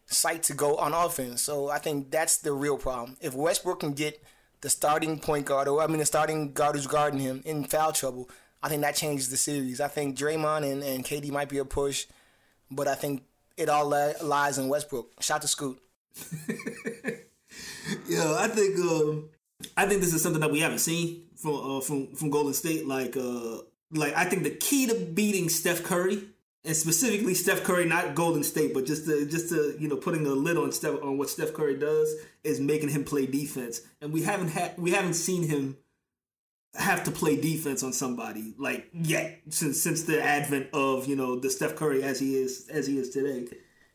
Sight 0.06 0.44
to 0.44 0.54
go 0.54 0.76
on 0.76 0.92
offense. 0.92 1.42
So 1.42 1.70
I 1.70 1.78
think 1.78 2.10
that's 2.10 2.36
the 2.38 2.52
real 2.52 2.76
problem. 2.76 3.16
If 3.20 3.34
Westbrook 3.34 3.80
can 3.80 3.94
get 3.94 4.22
the 4.62 4.70
starting 4.70 5.18
point 5.18 5.46
guard, 5.46 5.68
or 5.68 5.82
I 5.82 5.86
mean 5.86 5.98
the 5.98 6.06
starting 6.06 6.52
guard 6.52 6.76
who's 6.76 6.86
guarding 6.86 7.20
him 7.20 7.42
in 7.44 7.64
foul 7.64 7.92
trouble, 7.92 8.30
I 8.62 8.68
think 8.68 8.82
that 8.82 8.96
changes 8.96 9.28
the 9.28 9.36
series. 9.36 9.80
I 9.80 9.88
think 9.88 10.16
Draymond 10.16 10.70
and, 10.70 10.82
and 10.82 11.04
KD 11.04 11.30
might 11.30 11.48
be 11.48 11.58
a 11.58 11.64
push, 11.64 12.06
but 12.70 12.88
I 12.88 12.94
think 12.94 13.24
it 13.56 13.68
all 13.68 13.86
li- 13.86 14.14
lies 14.22 14.58
in 14.58 14.68
Westbrook. 14.68 15.22
Shout 15.22 15.42
to 15.42 15.48
Scoot. 15.48 15.78
Yeah, 18.08 18.36
I 18.38 18.48
think 18.48 18.78
um, 18.78 19.28
I 19.76 19.86
think 19.86 20.00
this 20.00 20.14
is 20.14 20.22
something 20.22 20.40
that 20.40 20.50
we 20.50 20.60
haven't 20.60 20.78
seen 20.78 21.24
from 21.36 21.54
uh, 21.54 21.80
from 21.80 22.14
from 22.14 22.30
Golden 22.30 22.54
State. 22.54 22.86
Like 22.86 23.16
uh, 23.16 23.58
like 23.92 24.14
I 24.14 24.24
think 24.24 24.42
the 24.44 24.50
key 24.50 24.86
to 24.86 24.94
beating 24.94 25.48
Steph 25.48 25.82
Curry 25.82 26.22
and 26.64 26.76
specifically 26.76 27.34
Steph 27.34 27.64
Curry, 27.64 27.86
not 27.86 28.14
Golden 28.14 28.44
State, 28.44 28.72
but 28.72 28.86
just 28.86 29.04
to 29.06 29.26
just 29.26 29.48
to 29.48 29.76
you 29.78 29.88
know 29.88 29.96
putting 29.96 30.26
a 30.26 30.30
lid 30.30 30.56
on 30.56 30.72
Steph 30.72 31.02
on 31.02 31.18
what 31.18 31.28
Steph 31.28 31.52
Curry 31.52 31.78
does 31.78 32.14
is 32.44 32.60
making 32.60 32.90
him 32.90 33.04
play 33.04 33.26
defense, 33.26 33.80
and 34.00 34.12
we 34.12 34.22
haven't 34.22 34.48
had 34.48 34.78
we 34.78 34.92
haven't 34.92 35.14
seen 35.14 35.48
him 35.48 35.76
have 36.74 37.04
to 37.04 37.10
play 37.10 37.36
defense 37.36 37.82
on 37.82 37.92
somebody 37.92 38.54
like 38.58 38.88
yet 38.94 39.40
since 39.50 39.82
since 39.82 40.04
the 40.04 40.22
advent 40.22 40.68
of 40.72 41.06
you 41.06 41.16
know 41.16 41.38
the 41.38 41.50
Steph 41.50 41.74
Curry 41.76 42.02
as 42.02 42.20
he 42.20 42.36
is 42.36 42.68
as 42.70 42.86
he 42.86 42.98
is 42.98 43.10
today. 43.10 43.48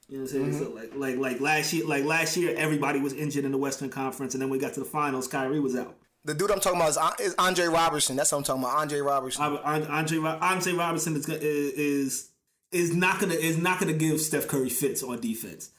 You 0.09 0.19
know 0.19 0.23
what 0.23 0.33
I'm 0.33 0.51
saying? 0.51 0.53
So 0.53 0.65
mm-hmm. 0.65 0.99
like 0.99 1.17
like 1.17 1.17
like 1.17 1.41
last 1.41 1.73
year 1.73 1.85
like 1.85 2.03
last 2.03 2.37
year 2.37 2.53
everybody 2.55 2.99
was 2.99 3.13
injured 3.13 3.45
in 3.45 3.51
the 3.51 3.57
Western 3.57 3.89
Conference, 3.89 4.35
and 4.35 4.41
then 4.41 4.49
we 4.49 4.59
got 4.59 4.73
to 4.73 4.79
the 4.81 4.85
finals, 4.85 5.27
Kyrie 5.27 5.59
was 5.59 5.75
out. 5.75 5.95
The 6.25 6.33
dude 6.33 6.51
I'm 6.51 6.59
talking 6.59 6.79
about 6.79 6.89
is, 7.21 7.27
is 7.27 7.35
Andre 7.39 7.67
Roberson. 7.67 8.17
That's 8.17 8.33
what 8.33 8.39
I'm 8.39 8.43
talking 8.43 8.63
about. 8.63 8.77
Andre 8.77 8.99
Roberson. 8.99 9.43
Andre 9.43 9.87
Andre, 9.87 10.17
Andre 10.19 10.73
Robinson 10.73 11.15
is 11.15 11.27
is 11.29 12.29
is 12.71 12.95
not 12.95 13.19
gonna 13.19 13.33
is 13.33 13.57
not 13.57 13.79
gonna 13.79 13.93
give 13.93 14.19
Steph 14.21 14.47
Curry 14.47 14.69
fits 14.69 15.03
on 15.03 15.19
defense. 15.19 15.71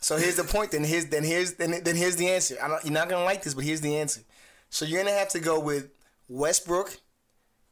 So 0.00 0.16
here's 0.16 0.36
the 0.36 0.44
point. 0.44 0.70
Then 0.70 0.84
here's 0.84 1.06
then 1.06 1.24
here's 1.24 1.54
then, 1.54 1.82
then 1.82 1.96
here's 1.96 2.16
the 2.16 2.28
answer. 2.28 2.56
You're 2.84 2.92
not 2.92 3.08
gonna 3.08 3.24
like 3.24 3.42
this, 3.42 3.54
but 3.54 3.64
here's 3.64 3.80
the 3.80 3.96
answer. 3.96 4.22
So 4.70 4.84
you're 4.84 5.02
gonna 5.02 5.16
have 5.16 5.28
to 5.30 5.40
go 5.40 5.60
with 5.60 5.90
Westbrook 6.28 6.98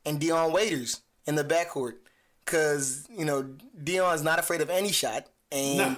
and 0.05 0.21
Dion 0.21 0.53
Waiters 0.53 1.01
in 1.27 1.35
the 1.35 1.45
backcourt, 1.45 1.95
because 2.45 3.07
you 3.11 3.25
know 3.25 3.57
Dion's 3.83 4.23
not 4.23 4.39
afraid 4.39 4.61
of 4.61 4.71
any 4.71 4.93
shot, 4.93 5.27
and. 5.53 5.97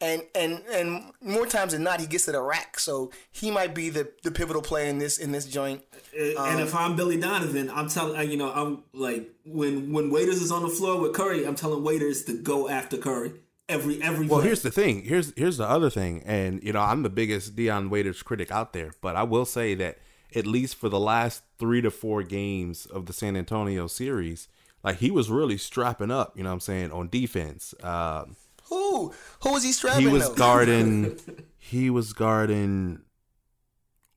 And 0.00 0.22
and 0.34 0.62
and 0.72 1.12
more 1.20 1.46
times 1.46 1.72
than 1.72 1.82
not, 1.82 2.00
he 2.00 2.06
gets 2.06 2.26
to 2.26 2.32
the 2.32 2.40
rack. 2.40 2.78
So 2.78 3.10
he 3.30 3.50
might 3.50 3.74
be 3.74 3.90
the 3.90 4.10
the 4.22 4.30
pivotal 4.30 4.62
player 4.62 4.86
in 4.86 4.98
this 4.98 5.18
in 5.18 5.32
this 5.32 5.46
joint. 5.46 5.82
And 6.16 6.60
if 6.60 6.74
I'm 6.74 6.96
Billy 6.96 7.18
Donovan, 7.18 7.70
I'm 7.70 7.88
telling 7.88 8.16
uh, 8.16 8.22
you 8.22 8.36
know 8.36 8.52
I'm 8.52 8.84
like 8.92 9.30
when 9.44 9.92
when 9.92 10.10
Waiters 10.10 10.40
is 10.40 10.50
on 10.50 10.62
the 10.62 10.68
floor 10.68 11.00
with 11.00 11.14
Curry, 11.14 11.46
I'm 11.46 11.54
telling 11.54 11.82
Waiters 11.84 12.24
to 12.24 12.34
go 12.34 12.68
after 12.68 12.96
Curry 12.96 13.32
every 13.68 14.02
every. 14.02 14.26
Well, 14.26 14.38
play. 14.38 14.48
here's 14.48 14.62
the 14.62 14.70
thing. 14.70 15.02
Here's 15.02 15.32
here's 15.36 15.58
the 15.58 15.68
other 15.68 15.90
thing, 15.90 16.22
and 16.24 16.62
you 16.62 16.72
know 16.72 16.80
I'm 16.80 17.02
the 17.02 17.10
biggest 17.10 17.56
Dion 17.56 17.90
Waiters 17.90 18.22
critic 18.22 18.50
out 18.50 18.72
there, 18.72 18.92
but 19.00 19.16
I 19.16 19.22
will 19.22 19.44
say 19.44 19.74
that 19.74 19.98
at 20.34 20.46
least 20.46 20.76
for 20.76 20.88
the 20.88 21.00
last 21.00 21.42
three 21.58 21.80
to 21.80 21.90
four 21.90 22.22
games 22.22 22.86
of 22.86 23.06
the 23.06 23.12
San 23.12 23.36
Antonio 23.36 23.86
series, 23.86 24.48
like 24.82 24.98
he 24.98 25.10
was 25.10 25.30
really 25.30 25.56
strapping 25.56 26.10
up. 26.10 26.36
You 26.36 26.42
know 26.42 26.50
what 26.50 26.54
I'm 26.54 26.60
saying 26.60 26.92
on 26.92 27.08
defense. 27.08 27.74
Um, 27.82 28.36
Who 28.68 29.12
who 29.42 29.52
was 29.52 29.62
he 29.64 29.72
strapping? 29.72 30.06
he 30.06 30.12
was 30.12 30.28
though? 30.28 30.34
guarding. 30.34 31.18
he 31.58 31.90
was 31.90 32.12
guarding. 32.12 33.00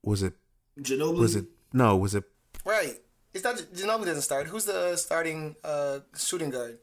Was 0.03 0.24
it? 0.24 0.34
Ginobili. 0.79 1.20
Was 1.20 1.36
it? 1.36 1.46
No. 1.74 1.98
Was 1.98 2.15
it? 2.15 2.24
right. 2.65 2.98
It's 3.34 3.43
not 3.43 3.55
Ginobili 3.58 4.05
doesn't 4.05 4.24
start. 4.24 4.48
Who's 4.48 4.65
the 4.65 4.96
starting 4.98 5.55
uh, 5.63 6.00
shooting 6.17 6.50
guard? 6.50 6.79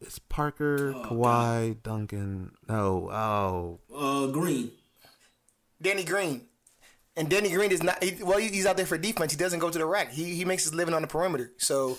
It's 0.00 0.18
Parker, 0.18 0.92
Kawhi, 0.92 1.80
Duncan. 1.82 2.52
No. 2.68 3.08
Oh. 3.08 3.80
uh, 3.94 4.26
Green? 4.32 4.72
Danny 5.80 6.02
Green. 6.04 6.46
And 7.16 7.28
Danny 7.28 7.50
Green 7.50 7.70
is 7.70 7.82
not 7.82 8.02
he, 8.02 8.22
well. 8.22 8.38
He's 8.38 8.66
out 8.66 8.76
there 8.76 8.86
for 8.86 8.98
defense. 8.98 9.32
He 9.32 9.38
doesn't 9.38 9.58
go 9.60 9.70
to 9.70 9.78
the 9.78 9.86
rack. 9.86 10.10
He 10.10 10.34
he 10.34 10.44
makes 10.44 10.64
his 10.64 10.74
living 10.74 10.94
on 10.94 11.02
the 11.02 11.08
perimeter. 11.08 11.52
So, 11.58 11.98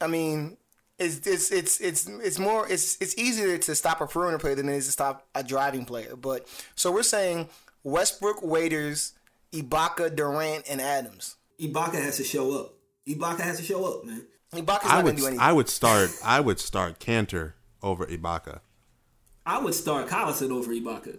I 0.00 0.08
mean, 0.08 0.56
it's 1.00 1.26
it's 1.26 1.50
it's 1.50 1.80
it's 1.80 2.06
it's 2.06 2.38
more 2.38 2.68
it's 2.70 2.96
it's 3.00 3.16
easier 3.18 3.58
to 3.58 3.74
stop 3.74 4.00
a 4.00 4.06
perimeter 4.06 4.38
player 4.38 4.54
than 4.54 4.68
it 4.68 4.76
is 4.76 4.86
to 4.86 4.92
stop 4.92 5.26
a 5.34 5.42
driving 5.42 5.84
player. 5.84 6.14
But 6.14 6.46
so 6.76 6.92
we're 6.92 7.02
saying 7.02 7.48
Westbrook, 7.82 8.42
Waiters, 8.42 9.14
Ibaka, 9.52 10.14
Durant, 10.14 10.68
and 10.70 10.80
Adams. 10.80 11.36
Ibaka 11.60 11.94
has 11.94 12.16
to 12.18 12.24
show 12.24 12.52
up. 12.58 12.74
Ibaka 13.08 13.40
has 13.40 13.56
to 13.58 13.64
show 13.64 13.84
up, 13.84 14.04
man. 14.04 14.26
Ibaka's 14.52 14.84
I 14.84 14.96
not 14.96 15.04
would. 15.04 15.10
gonna 15.12 15.18
do 15.18 15.26
anything. 15.26 15.40
I 15.40 15.52
would 15.52 15.68
start. 15.68 16.10
I 16.24 16.40
would 16.40 16.60
start 16.60 17.00
Kanter 17.00 17.54
over 17.82 18.04
Ibaka 18.06 18.60
I 19.46 19.58
would 19.58 19.74
start 19.74 20.06
Collison 20.08 20.50
over 20.50 20.70
Ibaka 20.72 21.18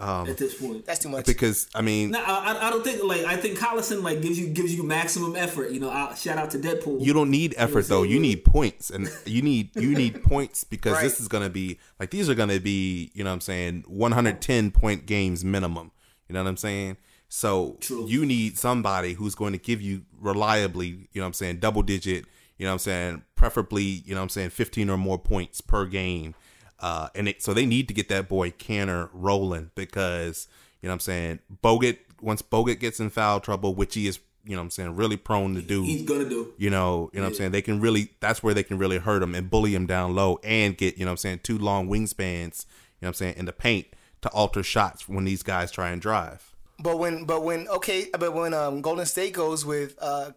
Um, 0.00 0.28
at 0.28 0.36
this 0.36 0.54
point. 0.60 0.86
That's 0.86 1.00
too 1.00 1.08
much. 1.08 1.26
because 1.26 1.68
I 1.74 1.82
mean, 1.82 2.10
No, 2.12 2.20
I, 2.20 2.52
I- 2.54 2.66
I 2.68 2.70
don't 2.70 2.84
think 2.84 3.02
like 3.02 3.24
I 3.24 3.36
think 3.36 3.58
Collison 3.58 4.02
like 4.04 4.20
gives 4.22 4.38
you 4.38 4.46
gives 4.48 4.74
you 4.74 4.82
maximum 4.84 5.34
effort. 5.34 5.72
You 5.72 5.80
know, 5.80 5.90
I, 5.90 6.14
shout 6.14 6.38
out 6.38 6.50
to 6.52 6.58
Deadpool. 6.58 7.04
You 7.04 7.12
don't 7.12 7.30
need 7.30 7.54
effort 7.56 7.86
though. 7.88 8.04
You 8.04 8.20
need 8.20 8.44
points, 8.44 8.90
and 8.90 9.10
you 9.26 9.42
need 9.42 9.74
you 9.74 9.94
need 9.94 10.22
points 10.32 10.62
because 10.64 10.92
Right. 10.94 11.02
this 11.02 11.18
is 11.18 11.26
gonna 11.28 11.50
be 11.50 11.78
like 11.98 12.10
these 12.10 12.30
are 12.30 12.34
gonna 12.36 12.60
be 12.60 13.10
you 13.14 13.24
know 13.24 13.30
what 13.30 13.34
I'm 13.34 13.40
saying 13.40 13.84
110 13.88 14.70
point 14.70 15.06
games 15.06 15.44
minimum. 15.44 15.90
You 16.28 16.34
know 16.34 16.42
what 16.42 16.48
I'm 16.48 16.56
saying? 16.56 16.96
So 17.28 17.76
True. 17.80 18.06
you 18.06 18.24
need 18.24 18.56
somebody 18.56 19.12
who's 19.14 19.34
going 19.34 19.52
to 19.52 19.58
give 19.58 19.82
you 19.82 20.02
reliably. 20.20 20.86
You 20.86 20.96
know 21.16 21.22
what 21.22 21.26
I'm 21.26 21.32
saying? 21.34 21.58
Double 21.58 21.82
digit. 21.82 22.24
You 22.58 22.64
know 22.64 22.70
what 22.70 22.74
I'm 22.74 22.78
saying? 22.78 23.22
Preferably 23.34 23.82
you 23.82 24.14
know 24.14 24.20
what 24.20 24.24
I'm 24.24 24.28
saying 24.30 24.50
15 24.50 24.90
or 24.90 24.96
more 24.96 25.18
points 25.18 25.60
per 25.60 25.84
game. 25.86 26.34
Uh, 26.80 27.08
and 27.14 27.28
it, 27.28 27.42
so 27.42 27.52
they 27.52 27.66
need 27.66 27.88
to 27.88 27.94
get 27.94 28.08
that 28.08 28.28
boy 28.28 28.50
Kanter 28.50 29.08
rolling 29.12 29.70
because 29.74 30.46
you 30.80 30.86
know 30.86 30.92
what 30.92 30.94
I'm 30.94 31.00
saying 31.00 31.38
Bogut 31.62 31.98
once 32.20 32.42
Bogut 32.42 32.78
gets 32.78 33.00
in 33.00 33.10
foul 33.10 33.40
trouble, 33.40 33.74
which 33.74 33.94
he 33.94 34.06
is 34.06 34.20
you 34.44 34.52
know 34.52 34.62
what 34.62 34.66
I'm 34.66 34.70
saying 34.70 34.96
really 34.96 35.16
prone 35.16 35.54
to 35.56 35.62
do 35.62 35.82
He's 35.82 36.04
gonna 36.04 36.28
do. 36.28 36.54
you 36.56 36.70
know, 36.70 37.10
you 37.12 37.20
know 37.20 37.26
what 37.26 37.30
I'm 37.30 37.34
saying? 37.34 37.50
They 37.50 37.62
can 37.62 37.80
really 37.80 38.12
that's 38.20 38.42
where 38.42 38.54
they 38.54 38.62
can 38.62 38.78
really 38.78 38.98
hurt 38.98 39.22
him 39.22 39.34
and 39.34 39.50
bully 39.50 39.74
him 39.74 39.86
down 39.86 40.14
low 40.14 40.38
and 40.42 40.76
get, 40.76 40.96
you 40.96 41.04
know 41.04 41.10
what 41.10 41.12
I'm 41.12 41.16
saying, 41.18 41.40
two 41.42 41.58
long 41.58 41.88
wingspans, 41.88 42.64
you 42.64 43.02
know 43.02 43.06
what 43.06 43.08
I'm 43.08 43.14
saying, 43.14 43.34
in 43.36 43.44
the 43.44 43.52
paint 43.52 43.88
to 44.22 44.28
alter 44.30 44.62
shots 44.62 45.08
when 45.08 45.24
these 45.24 45.42
guys 45.42 45.70
try 45.70 45.90
and 45.90 46.00
drive. 46.00 46.54
But 46.80 46.98
when, 46.98 47.24
but 47.24 47.42
when, 47.42 47.66
okay, 47.68 48.06
but 48.18 48.32
when 48.32 48.54
um, 48.54 48.82
Golden 48.82 49.04
State 49.04 49.32
goes 49.32 49.64
with 49.66 49.96
uh, 50.00 50.30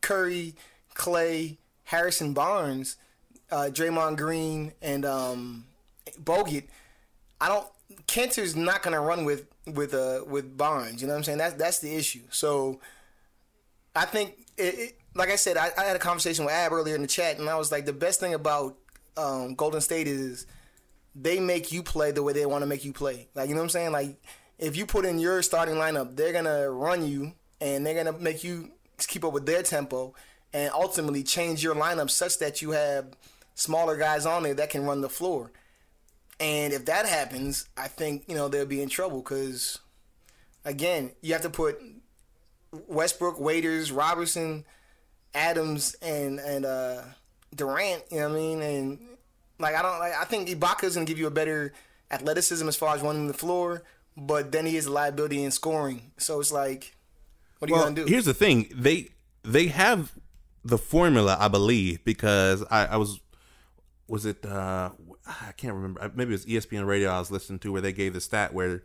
Curry, 0.00 0.54
Clay, 0.94 1.58
Harrison 1.84 2.34
Barnes, 2.34 2.96
uh, 3.50 3.68
Draymond 3.70 4.16
Green, 4.16 4.72
and 4.80 5.04
um, 5.04 5.64
Bogut, 6.22 6.64
I 7.40 7.48
don't. 7.48 7.66
Kanter's 8.06 8.54
not 8.54 8.82
gonna 8.82 9.00
run 9.00 9.24
with 9.24 9.46
with 9.66 9.94
uh 9.94 10.24
with 10.26 10.56
Barnes. 10.56 11.00
You 11.00 11.08
know 11.08 11.14
what 11.14 11.18
I'm 11.18 11.24
saying? 11.24 11.38
That's 11.38 11.54
that's 11.54 11.78
the 11.78 11.94
issue. 11.94 12.22
So 12.30 12.80
I 13.94 14.04
think 14.04 14.34
it, 14.56 14.62
it 14.62 14.98
like 15.14 15.30
I 15.30 15.36
said, 15.36 15.56
I, 15.56 15.70
I 15.76 15.84
had 15.84 15.96
a 15.96 16.00
conversation 16.00 16.44
with 16.44 16.54
Ab 16.54 16.72
earlier 16.72 16.94
in 16.94 17.02
the 17.02 17.08
chat, 17.08 17.38
and 17.38 17.48
I 17.48 17.56
was 17.56 17.72
like, 17.72 17.86
the 17.86 17.92
best 17.92 18.20
thing 18.20 18.34
about 18.34 18.76
um, 19.16 19.54
Golden 19.54 19.80
State 19.80 20.06
is 20.06 20.46
they 21.14 21.40
make 21.40 21.72
you 21.72 21.82
play 21.82 22.12
the 22.12 22.22
way 22.22 22.32
they 22.32 22.46
want 22.46 22.62
to 22.62 22.66
make 22.66 22.84
you 22.84 22.92
play. 22.92 23.28
Like 23.34 23.48
you 23.48 23.54
know 23.54 23.60
what 23.60 23.66
I'm 23.66 23.70
saying? 23.70 23.92
Like 23.92 24.22
if 24.58 24.76
you 24.76 24.86
put 24.86 25.04
in 25.04 25.18
your 25.18 25.42
starting 25.42 25.76
lineup, 25.76 26.16
they're 26.16 26.32
gonna 26.32 26.70
run 26.70 27.06
you 27.06 27.32
and 27.60 27.84
they're 27.84 28.04
gonna 28.04 28.18
make 28.18 28.44
you 28.44 28.70
keep 28.98 29.24
up 29.24 29.32
with 29.32 29.46
their 29.46 29.62
tempo 29.62 30.14
and 30.52 30.72
ultimately 30.72 31.22
change 31.22 31.62
your 31.62 31.74
lineup 31.74 32.10
such 32.10 32.38
that 32.38 32.62
you 32.62 32.70
have 32.70 33.06
smaller 33.54 33.96
guys 33.96 34.26
on 34.26 34.42
there 34.42 34.54
that 34.54 34.70
can 34.70 34.84
run 34.84 35.00
the 35.00 35.08
floor. 35.08 35.50
And 36.40 36.72
if 36.72 36.84
that 36.84 37.06
happens, 37.06 37.68
I 37.76 37.88
think 37.88 38.24
you 38.28 38.34
know 38.34 38.48
they'll 38.48 38.66
be 38.66 38.82
in 38.82 38.88
trouble 38.88 39.20
because 39.20 39.78
again, 40.64 41.12
you 41.20 41.32
have 41.32 41.42
to 41.42 41.50
put 41.50 41.80
Westbrook, 42.86 43.40
Waiters, 43.40 43.90
Roberson, 43.90 44.64
Adams, 45.34 45.96
and 46.02 46.38
and 46.38 46.64
uh, 46.64 47.02
Durant. 47.54 48.04
You 48.10 48.18
know 48.18 48.28
what 48.28 48.36
I 48.36 48.40
mean? 48.40 48.62
And 48.62 48.98
like 49.58 49.74
I 49.74 49.82
don't 49.82 49.98
like 49.98 50.14
I 50.14 50.24
think 50.24 50.48
Ibaka's 50.48 50.94
gonna 50.94 51.06
give 51.06 51.18
you 51.18 51.26
a 51.26 51.30
better 51.32 51.72
athleticism 52.10 52.66
as 52.68 52.76
far 52.76 52.94
as 52.94 53.02
running 53.02 53.26
the 53.26 53.34
floor, 53.34 53.82
but 54.16 54.52
then 54.52 54.66
he 54.66 54.76
is 54.76 54.86
a 54.86 54.92
liability 54.92 55.42
in 55.42 55.50
scoring. 55.50 56.12
So 56.18 56.40
it's 56.40 56.52
like, 56.52 56.94
what 57.58 57.70
are 57.70 57.74
you 57.74 57.80
gonna 57.80 57.94
do? 57.94 58.04
here's 58.04 58.26
the 58.26 58.34
thing. 58.34 58.70
They 58.74 59.08
they 59.42 59.66
have 59.68 60.12
the 60.64 60.78
formula, 60.78 61.36
I 61.40 61.48
believe, 61.48 62.04
because 62.04 62.64
I, 62.70 62.86
I 62.86 62.96
was 62.96 63.20
was 64.06 64.24
it 64.24 64.44
uh 64.46 64.90
I 65.28 65.52
can't 65.52 65.74
remember. 65.74 66.10
Maybe 66.14 66.30
it 66.30 66.32
was 66.32 66.46
ESPN 66.46 66.86
radio 66.86 67.10
I 67.10 67.18
was 67.18 67.30
listening 67.30 67.58
to 67.60 67.72
where 67.72 67.80
they 67.82 67.92
gave 67.92 68.14
the 68.14 68.20
stat 68.20 68.54
where 68.54 68.82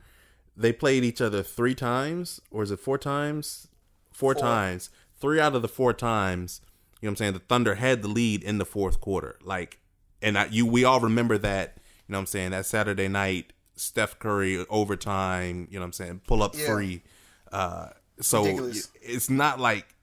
they 0.56 0.74
played 0.74 1.04
each 1.04 1.22
other 1.22 1.42
three 1.42 1.74
times 1.76 2.40
or 2.52 2.62
is 2.64 2.72
it 2.72 2.80
four 2.80 2.98
times 2.98 3.68
four 4.12 4.36
times. 4.36 4.90
Three 5.20 5.40
out 5.40 5.56
of 5.56 5.62
the 5.62 5.68
four 5.70 5.94
times, 5.94 6.62
you 7.02 7.08
know 7.08 7.10
what 7.10 7.14
I'm 7.14 7.16
saying, 7.16 7.34
the 7.34 7.40
Thunder 7.40 7.76
had 7.76 8.02
the 8.02 8.08
lead 8.10 8.44
in 8.44 8.58
the 8.58 8.66
fourth 8.66 9.00
quarter. 9.02 9.38
Like 9.44 9.80
and 10.22 10.38
I, 10.38 10.46
you 10.48 10.66
we 10.66 10.84
all 10.84 11.00
remember 11.00 11.38
that, 11.40 11.78
you 11.78 12.12
know 12.12 12.18
what 12.18 12.22
I'm 12.24 12.26
saying, 12.28 12.52
that 12.52 12.66
Saturday 12.66 13.08
night 13.08 13.54
Steph 13.76 14.20
Curry 14.20 14.66
overtime, 14.70 15.68
you 15.72 15.80
know 15.80 15.82
what 15.84 15.88
I'm 15.88 15.94
saying, 15.94 16.22
pull 16.28 16.44
up 16.44 16.56
Yeah. 16.56 16.66
three. 16.68 17.04
Uh 17.52 17.90
so 18.20 18.44
Ridiculous. 18.44 18.90
it's 19.02 19.30
not 19.30 19.60
like 19.60 19.96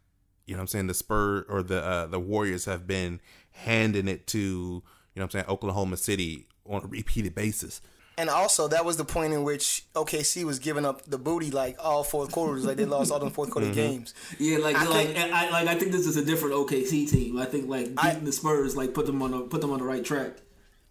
you 0.46 0.54
know 0.54 0.58
what 0.58 0.62
I'm 0.62 0.66
saying 0.68 0.86
the 0.88 0.94
Spurs 0.94 1.44
or 1.48 1.62
the 1.62 1.80
uh, 1.84 2.06
the 2.06 2.18
Warriors 2.18 2.64
have 2.64 2.86
been 2.86 3.20
handing 3.52 4.08
it 4.08 4.26
to, 4.28 4.82
know 5.20 5.24
what 5.26 5.34
I'm 5.34 5.40
saying, 5.42 5.46
Oklahoma 5.48 5.96
City 5.96 6.46
on 6.68 6.82
a 6.84 6.86
repeated 6.86 7.34
basis. 7.34 7.80
And 8.18 8.28
also, 8.28 8.68
that 8.68 8.84
was 8.84 8.98
the 8.98 9.04
point 9.04 9.32
in 9.32 9.44
which 9.44 9.84
OKC 9.94 10.44
was 10.44 10.58
giving 10.58 10.84
up 10.84 11.06
the 11.06 11.16
booty 11.16 11.50
like 11.50 11.76
all 11.82 12.04
fourth 12.04 12.32
quarters. 12.32 12.66
Like 12.66 12.76
they 12.76 12.84
lost 12.84 13.10
all 13.10 13.18
them 13.18 13.30
fourth 13.30 13.50
quarter 13.50 13.70
games. 13.70 14.12
Yeah, 14.38 14.58
like 14.58 14.76
I 14.76 14.84
like 14.86 15.06
think- 15.08 15.32
I 15.32 15.48
like 15.50 15.68
I 15.68 15.74
think 15.76 15.92
this 15.92 16.06
is 16.06 16.16
a 16.18 16.24
different 16.24 16.54
OKC 16.54 17.08
team. 17.10 17.38
I 17.38 17.46
think 17.46 17.68
like 17.68 17.84
beating 17.86 17.98
I- 17.98 18.14
the 18.14 18.32
Spurs 18.32 18.76
like 18.76 18.92
put 18.92 19.06
them 19.06 19.22
on 19.22 19.30
the 19.30 19.40
put 19.42 19.62
them 19.62 19.70
on 19.70 19.78
the 19.78 19.84
right 19.86 20.04
track. 20.04 20.32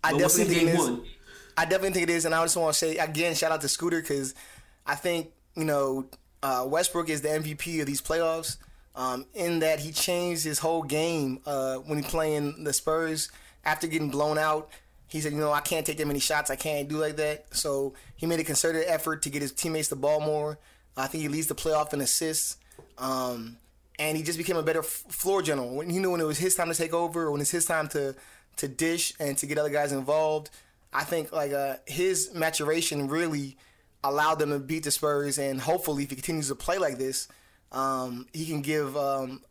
I 0.03 0.11
But 0.11 0.17
we'll 0.19 0.27
definitely 0.29 0.53
see 0.55 0.59
think 0.61 0.69
it 0.69 0.71
game 0.71 0.81
is. 0.81 0.89
one. 0.89 1.05
I 1.57 1.65
definitely 1.65 1.91
think 1.91 2.09
it 2.09 2.13
is, 2.13 2.25
and 2.25 2.33
I 2.33 2.41
just 2.43 2.55
want 2.57 2.73
to 2.73 2.79
say 2.79 2.97
again, 2.97 3.35
shout 3.35 3.51
out 3.51 3.61
to 3.61 3.67
Scooter 3.67 4.01
because 4.01 4.33
I 4.87 4.95
think 4.95 5.29
you 5.55 5.65
know 5.65 6.07
uh, 6.41 6.65
Westbrook 6.67 7.09
is 7.09 7.21
the 7.21 7.27
MVP 7.29 7.79
of 7.81 7.85
these 7.85 8.01
playoffs. 8.01 8.57
Um, 8.95 9.27
in 9.35 9.59
that 9.59 9.79
he 9.79 9.91
changed 9.91 10.43
his 10.43 10.59
whole 10.59 10.81
game 10.83 11.41
uh, 11.45 11.75
when 11.77 12.01
he 12.01 12.03
playing 12.09 12.63
the 12.63 12.73
Spurs 12.73 13.29
after 13.65 13.87
getting 13.87 14.09
blown 14.09 14.37
out. 14.37 14.69
He 15.07 15.21
said, 15.21 15.31
you 15.31 15.39
know, 15.39 15.51
I 15.51 15.61
can't 15.61 15.85
take 15.85 15.97
that 15.97 16.07
many 16.07 16.19
shots. 16.19 16.51
I 16.51 16.55
can't 16.55 16.87
do 16.87 16.97
like 16.97 17.15
that. 17.15 17.55
So 17.55 17.93
he 18.15 18.25
made 18.25 18.39
a 18.39 18.43
concerted 18.43 18.83
effort 18.87 19.23
to 19.23 19.29
get 19.29 19.41
his 19.41 19.51
teammates 19.51 19.87
the 19.87 19.95
ball 19.95 20.19
more. 20.19 20.59
I 20.95 21.07
think 21.07 21.21
he 21.21 21.29
leads 21.29 21.47
the 21.47 21.55
playoff 21.55 21.93
in 21.93 22.01
assists. 22.01 22.57
Um, 22.97 23.57
and 23.97 24.15
he 24.15 24.23
just 24.23 24.37
became 24.37 24.57
a 24.57 24.63
better 24.63 24.79
f- 24.79 24.85
floor 24.85 25.41
general. 25.41 25.75
When 25.75 25.89
he 25.89 25.99
knew 25.99 26.11
when 26.11 26.21
it 26.21 26.25
was 26.25 26.37
his 26.37 26.55
time 26.55 26.69
to 26.69 26.75
take 26.75 26.93
over, 26.93 27.23
or 27.23 27.31
when 27.31 27.41
it's 27.41 27.51
his 27.51 27.65
time 27.65 27.87
to 27.89 28.15
to 28.59 28.67
dish 28.67 29.13
and 29.19 29.37
to 29.37 29.45
get 29.45 29.57
other 29.57 29.69
guys 29.69 29.91
involved. 29.91 30.49
I 30.91 31.03
think 31.03 31.31
like 31.31 31.51
uh, 31.53 31.75
his 31.85 32.33
maturation 32.33 33.07
really 33.07 33.57
allowed 34.03 34.35
them 34.39 34.49
to 34.49 34.59
beat 34.59 34.83
the 34.83 34.91
Spurs, 34.91 35.37
and 35.37 35.61
hopefully, 35.61 36.03
if 36.03 36.09
he 36.09 36.15
continues 36.15 36.49
to 36.49 36.55
play 36.55 36.77
like 36.77 36.97
this, 36.97 37.27
um, 37.71 38.27
he 38.33 38.45
can 38.45 38.61
give 38.61 38.97
um, 38.97 39.41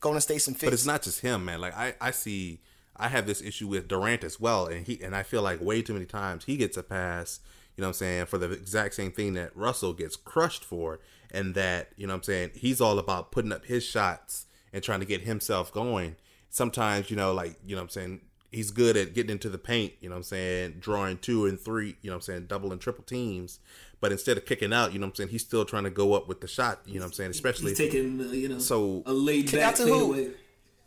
Golden 0.00 0.20
State 0.20 0.42
some 0.42 0.54
fits. 0.54 0.64
But 0.64 0.72
it's 0.72 0.86
not 0.86 1.02
just 1.02 1.20
him, 1.20 1.44
man. 1.44 1.60
Like 1.60 1.76
I, 1.76 1.94
I 2.00 2.10
see, 2.10 2.60
I 3.00 3.08
have 3.08 3.26
this 3.26 3.40
issue 3.42 3.66
with 3.68 3.88
Durant 3.88 4.22
as 4.24 4.38
well, 4.38 4.66
and 4.66 4.86
he 4.86 5.00
and 5.02 5.14
I 5.16 5.22
feel 5.22 5.42
like 5.42 5.60
way 5.60 5.82
too 5.82 5.94
many 5.94 6.06
times 6.06 6.44
he 6.44 6.56
gets 6.56 6.76
a 6.76 6.82
pass. 6.82 7.40
You 7.76 7.82
know 7.82 7.88
what 7.88 7.96
I'm 7.96 7.98
saying 7.98 8.26
for 8.26 8.36
the 8.38 8.50
exact 8.50 8.94
same 8.94 9.10
thing 9.12 9.34
that 9.34 9.56
Russell 9.56 9.92
gets 9.94 10.16
crushed 10.16 10.64
for, 10.64 11.00
and 11.30 11.54
that 11.54 11.88
you 11.96 12.06
know 12.06 12.12
what 12.12 12.18
I'm 12.18 12.22
saying 12.24 12.50
he's 12.54 12.80
all 12.80 12.98
about 12.98 13.32
putting 13.32 13.52
up 13.52 13.64
his 13.64 13.84
shots 13.84 14.46
and 14.72 14.82
trying 14.82 15.00
to 15.00 15.06
get 15.06 15.22
himself 15.22 15.72
going. 15.72 16.16
Sometimes 16.50 17.10
you 17.10 17.16
know, 17.16 17.32
like 17.32 17.56
you 17.64 17.74
know 17.74 17.80
what 17.82 17.84
I'm 17.84 17.88
saying 17.90 18.20
he's 18.52 18.70
good 18.72 18.96
at 18.96 19.14
getting 19.14 19.30
into 19.30 19.48
the 19.48 19.58
paint. 19.58 19.92
You 20.00 20.08
know 20.08 20.14
what 20.16 20.18
I'm 20.18 20.22
saying 20.24 20.76
drawing 20.80 21.18
two 21.18 21.46
and 21.46 21.58
three. 21.58 21.96
You 22.02 22.10
know 22.10 22.16
what 22.16 22.28
I'm 22.28 22.34
saying 22.34 22.46
double 22.46 22.72
and 22.72 22.80
triple 22.80 23.04
teams. 23.04 23.60
But 24.00 24.12
instead 24.12 24.36
of 24.38 24.46
kicking 24.46 24.72
out, 24.72 24.92
you 24.92 24.98
know 24.98 25.06
what 25.06 25.10
I'm 25.12 25.14
saying 25.16 25.28
he's 25.30 25.42
still 25.42 25.64
trying 25.64 25.84
to 25.84 25.90
go 25.90 26.14
up 26.14 26.26
with 26.26 26.40
the 26.40 26.48
shot. 26.48 26.80
You 26.86 26.94
know 26.94 27.00
what 27.00 27.06
I'm 27.08 27.12
saying 27.12 27.30
especially 27.30 27.70
He's 27.70 27.78
taking 27.78 28.20
uh, 28.20 28.24
you 28.32 28.48
know 28.48 28.58
So- 28.58 29.02
a 29.06 29.12
laid 29.12 29.52
back 29.52 29.62
out 29.62 29.78
who? 29.78 29.84
fadeaway. 29.84 30.30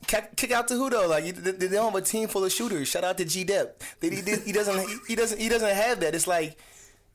Kick, 0.07 0.51
out 0.51 0.67
to 0.69 0.75
who 0.75 0.89
though? 0.89 1.07
Like 1.07 1.25
they, 1.35 1.67
don't 1.67 1.93
have 1.93 1.95
a 1.95 2.05
team 2.05 2.27
full 2.27 2.43
of 2.43 2.51
shooters. 2.51 2.87
Shout 2.87 3.03
out 3.03 3.17
to 3.17 3.25
G 3.25 3.43
Dep. 3.43 3.81
He, 4.01 4.09
he, 4.09 4.21
he 4.45 4.51
doesn't. 4.51 4.89
He 5.07 5.15
doesn't. 5.15 5.39
He 5.39 5.49
doesn't 5.49 5.75
have 5.75 5.99
that. 6.01 6.15
It's 6.15 6.27
like, 6.27 6.57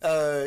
uh, 0.02 0.46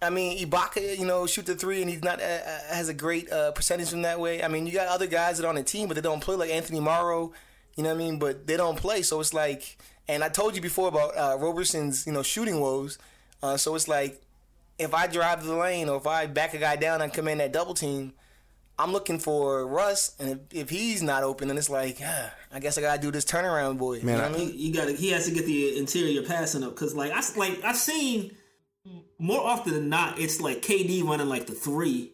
I 0.00 0.10
mean, 0.10 0.38
Ibaka, 0.38 0.98
you 0.98 1.06
know, 1.06 1.26
shoot 1.26 1.46
the 1.46 1.54
three, 1.54 1.80
and 1.80 1.90
he's 1.90 2.02
not 2.02 2.20
uh, 2.20 2.24
uh, 2.24 2.74
has 2.74 2.88
a 2.88 2.94
great 2.94 3.30
uh, 3.32 3.52
percentage 3.52 3.90
from 3.90 4.02
that 4.02 4.20
way. 4.20 4.42
I 4.42 4.48
mean, 4.48 4.66
you 4.66 4.72
got 4.72 4.88
other 4.88 5.06
guys 5.06 5.38
that 5.38 5.46
are 5.46 5.48
on 5.48 5.56
the 5.56 5.62
team, 5.62 5.88
but 5.88 5.94
they 5.94 6.00
don't 6.00 6.20
play 6.20 6.36
like 6.36 6.50
Anthony 6.50 6.80
Morrow. 6.80 7.32
You 7.76 7.82
know 7.82 7.90
what 7.90 7.96
I 7.96 7.98
mean? 7.98 8.18
But 8.18 8.46
they 8.46 8.56
don't 8.56 8.76
play, 8.76 9.02
so 9.02 9.20
it's 9.20 9.34
like. 9.34 9.78
And 10.10 10.24
I 10.24 10.30
told 10.30 10.56
you 10.56 10.62
before 10.62 10.88
about 10.88 11.16
uh, 11.18 11.36
Roberson's, 11.38 12.06
you 12.06 12.12
know, 12.14 12.22
shooting 12.22 12.60
woes. 12.60 12.98
Uh, 13.42 13.58
so 13.58 13.74
it's 13.74 13.88
like, 13.88 14.22
if 14.78 14.94
I 14.94 15.06
drive 15.06 15.44
the 15.44 15.54
lane 15.54 15.90
or 15.90 15.98
if 15.98 16.06
I 16.06 16.26
back 16.26 16.54
a 16.54 16.58
guy 16.58 16.76
down 16.76 17.02
and 17.02 17.12
come 17.12 17.28
in 17.28 17.38
that 17.38 17.52
double 17.52 17.74
team, 17.74 18.14
I'm 18.78 18.92
looking 18.92 19.18
for 19.18 19.66
Russ, 19.66 20.14
and 20.20 20.30
if, 20.30 20.38
if 20.62 20.70
he's 20.70 21.02
not 21.02 21.24
open, 21.24 21.48
then 21.48 21.58
it's 21.58 21.68
like, 21.70 21.98
ah, 22.04 22.32
I 22.52 22.60
guess 22.60 22.78
I 22.78 22.80
gotta 22.80 23.00
do 23.00 23.10
this 23.10 23.24
turnaround, 23.24 23.78
boy. 23.78 24.00
Man, 24.02 24.06
you 24.06 24.12
know 24.12 24.18
I- 24.18 24.30
what 24.30 24.40
I 24.40 24.44
mean? 24.44 24.52
You 24.56 24.72
got 24.72 24.84
to 24.86 24.92
he 24.94 25.10
has 25.10 25.26
to 25.26 25.32
get 25.32 25.46
the 25.46 25.76
interior 25.78 26.22
passing 26.22 26.62
up 26.62 26.70
because 26.70 26.94
like 26.94 27.10
I 27.12 27.18
s- 27.18 27.36
like 27.36 27.62
I've 27.64 27.76
seen 27.76 28.36
more 29.18 29.40
often 29.44 29.74
than 29.74 29.88
not 29.88 30.18
it's 30.20 30.40
like 30.40 30.62
KD 30.62 31.02
running 31.04 31.28
like 31.28 31.46
the 31.46 31.54
three, 31.54 32.12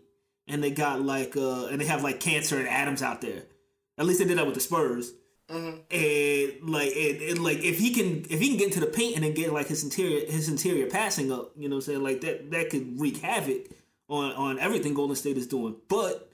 and 0.48 0.62
they 0.64 0.70
got 0.70 1.03
like 1.03 1.37
uh 1.37 1.66
and 1.66 1.81
they 1.81 1.85
have 1.87 2.03
like 2.03 2.18
Kanter 2.20 2.59
and 2.59 2.68
Adams 2.68 3.03
out 3.03 3.20
there. 3.20 3.42
At 3.98 4.07
least 4.07 4.18
they 4.20 4.24
did 4.24 4.38
that 4.38 4.46
with 4.46 4.55
the 4.55 4.61
Spurs. 4.61 5.12
And 5.48 6.68
like 6.68 6.88
it, 6.88 7.22
it 7.22 7.38
like 7.38 7.59
if 7.62 7.79
he 7.79 7.92
can 7.92 8.24
if 8.31 8.40
he 8.40 8.48
can 8.48 8.57
get 8.57 8.68
into 8.68 8.81
the 8.81 8.87
paint 8.87 9.16
and 9.16 9.24
then 9.24 9.35
get 9.35 9.53
like 9.53 9.68
his 9.68 9.85
interior 9.85 10.24
his 10.27 10.48
interior 10.48 10.87
passing 10.87 11.31
up, 11.31 11.53
you 11.57 11.68
know 11.68 11.77
what 11.77 11.85
I'm 11.85 11.92
saying? 11.92 12.03
Like 12.03 12.20
that 12.22 12.50
that 12.50 12.70
could 12.70 12.98
wreak 13.00 13.18
havoc 13.18 13.66
on 14.09 14.33
on 14.33 14.59
everything 14.59 14.94
Golden 14.94 15.14
State 15.16 15.37
is 15.37 15.46
doing. 15.46 15.77
But 15.88 16.31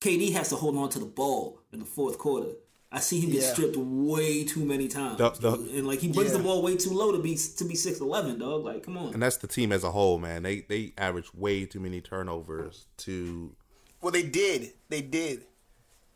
KD 0.00 0.32
has 0.32 0.48
to 0.50 0.56
hold 0.56 0.76
on 0.76 0.88
to 0.90 0.98
the 0.98 1.06
ball 1.06 1.60
in 1.72 1.80
the 1.80 1.84
fourth 1.86 2.18
quarter. 2.18 2.50
I 2.92 3.00
see 3.00 3.20
him 3.20 3.30
get 3.30 3.42
Yeah. 3.42 3.52
stripped 3.52 3.76
way 3.76 4.44
too 4.44 4.64
many 4.64 4.88
times, 4.88 5.18
The- 5.18 5.30
the- 5.30 5.52
and 5.78 5.86
like 5.86 5.98
he 5.98 6.08
brings 6.08 6.30
Yeah. 6.32 6.38
the 6.38 6.44
ball 6.44 6.62
way 6.62 6.76
too 6.76 6.90
low 6.92 7.12
to 7.12 7.18
be 7.18 7.36
to 7.36 7.64
be 7.64 7.74
six 7.74 8.00
eleven, 8.00 8.38
dog. 8.38 8.64
Like, 8.64 8.84
come 8.84 8.96
on. 8.96 9.12
and 9.12 9.22
that's 9.22 9.36
the 9.38 9.48
team 9.48 9.72
as 9.72 9.82
a 9.84 9.90
whole, 9.90 10.18
man. 10.18 10.42
They 10.44 10.60
they 10.60 10.92
average 10.96 11.34
way 11.34 11.66
too 11.66 11.80
many 11.80 12.00
turnovers 12.00 12.86
to 12.98 13.54
Well, 14.00 14.12
they 14.12 14.22
did. 14.22 14.72
They 14.88 15.00
did. 15.02 15.46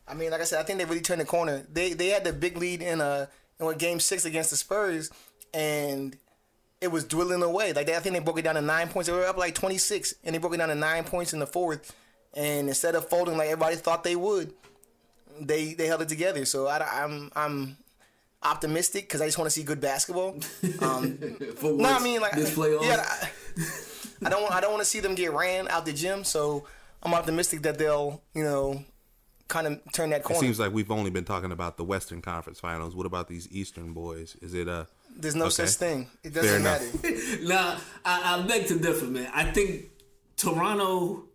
I 0.07 0.13
mean, 0.13 0.31
like 0.31 0.41
I 0.41 0.45
said, 0.45 0.59
I 0.59 0.63
think 0.63 0.79
they 0.79 0.85
really 0.85 1.01
turned 1.01 1.21
the 1.21 1.25
corner. 1.25 1.65
They 1.71 1.93
they 1.93 2.07
had 2.09 2.23
the 2.23 2.33
big 2.33 2.57
lead 2.57 2.81
in 2.81 3.01
uh 3.01 3.27
in 3.59 3.65
what, 3.65 3.77
game 3.77 3.99
six 3.99 4.23
against 4.25 4.49
the 4.51 4.57
Spurs, 4.57 5.09
and 5.53 6.17
it 6.79 6.87
was 6.91 7.03
dwindling 7.03 7.43
away. 7.43 7.73
Like 7.73 7.85
they, 7.87 7.95
I 7.95 7.99
think 7.99 8.13
they 8.15 8.19
broke 8.21 8.39
it 8.39 8.43
down 8.43 8.55
to 8.55 8.61
nine 8.61 8.87
points. 8.87 9.07
They 9.07 9.13
were 9.13 9.25
up 9.27 9.37
like 9.37 9.55
twenty 9.55 9.77
six, 9.77 10.13
and 10.23 10.33
they 10.33 10.39
broke 10.39 10.53
it 10.53 10.57
down 10.57 10.69
to 10.69 10.75
nine 10.75 11.03
points 11.03 11.33
in 11.33 11.39
the 11.39 11.47
fourth. 11.47 11.93
And 12.33 12.67
instead 12.69 12.95
of 12.95 13.09
folding 13.09 13.37
like 13.37 13.47
everybody 13.49 13.75
thought 13.75 14.03
they 14.03 14.15
would, 14.15 14.53
they 15.39 15.73
they 15.73 15.87
held 15.87 16.01
it 16.01 16.09
together. 16.09 16.45
So 16.45 16.67
I, 16.67 17.03
am 17.03 17.31
I'm 17.35 17.77
optimistic 18.43 19.03
because 19.03 19.21
I 19.21 19.25
just 19.25 19.37
want 19.37 19.47
to 19.47 19.51
see 19.51 19.63
good 19.63 19.81
basketball. 19.81 20.35
Um, 20.81 21.17
For 21.57 21.73
no, 21.73 21.89
I 21.89 21.99
mean 21.99 22.21
like 22.21 22.33
this 22.33 22.55
playoff. 22.55 22.83
Yeah, 22.83 23.03
I, 23.07 23.29
I 24.25 24.29
don't 24.29 24.41
want 24.41 24.53
I 24.53 24.61
don't 24.61 24.71
want 24.71 24.81
to 24.83 24.89
see 24.89 24.99
them 24.99 25.15
get 25.15 25.33
ran 25.33 25.67
out 25.67 25.85
the 25.85 25.93
gym. 25.93 26.23
So 26.23 26.65
I'm 27.03 27.13
optimistic 27.13 27.61
that 27.63 27.77
they'll 27.77 28.21
you 28.33 28.43
know 28.43 28.83
kind 29.47 29.67
of 29.67 29.79
turn 29.91 30.09
that 30.11 30.23
corner. 30.23 30.37
It 30.37 30.41
seems 30.41 30.59
like 30.59 30.73
we've 30.73 30.89
only 30.91 31.11
been 31.11 31.25
talking 31.25 31.51
about 31.51 31.77
the 31.77 31.83
Western 31.83 32.21
Conference 32.21 32.59
Finals. 32.59 32.95
What 32.95 33.05
about 33.05 33.27
these 33.27 33.47
Eastern 33.51 33.93
boys? 33.93 34.35
Is 34.41 34.53
it 34.53 34.67
a 34.67 34.87
There's 35.15 35.35
no 35.35 35.45
okay. 35.45 35.65
such 35.65 35.75
thing. 35.75 36.07
It 36.23 36.33
Fair 36.33 36.43
doesn't 36.43 36.61
enough. 36.61 37.03
matter. 37.03 37.17
Nah, 37.41 37.77
I, 38.05 38.39
I 38.39 38.47
beg 38.47 38.67
to 38.67 38.79
differ, 38.79 39.05
man. 39.05 39.29
I 39.33 39.43
think 39.43 39.85
Toronto 40.37 41.25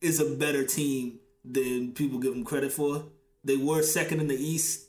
is 0.00 0.20
a 0.20 0.24
better 0.36 0.64
team 0.64 1.20
than 1.44 1.92
people 1.92 2.18
give 2.18 2.32
them 2.32 2.44
credit 2.44 2.72
for. 2.72 3.04
They 3.44 3.56
were 3.56 3.82
second 3.82 4.20
in 4.20 4.28
the 4.28 4.36
East, 4.36 4.86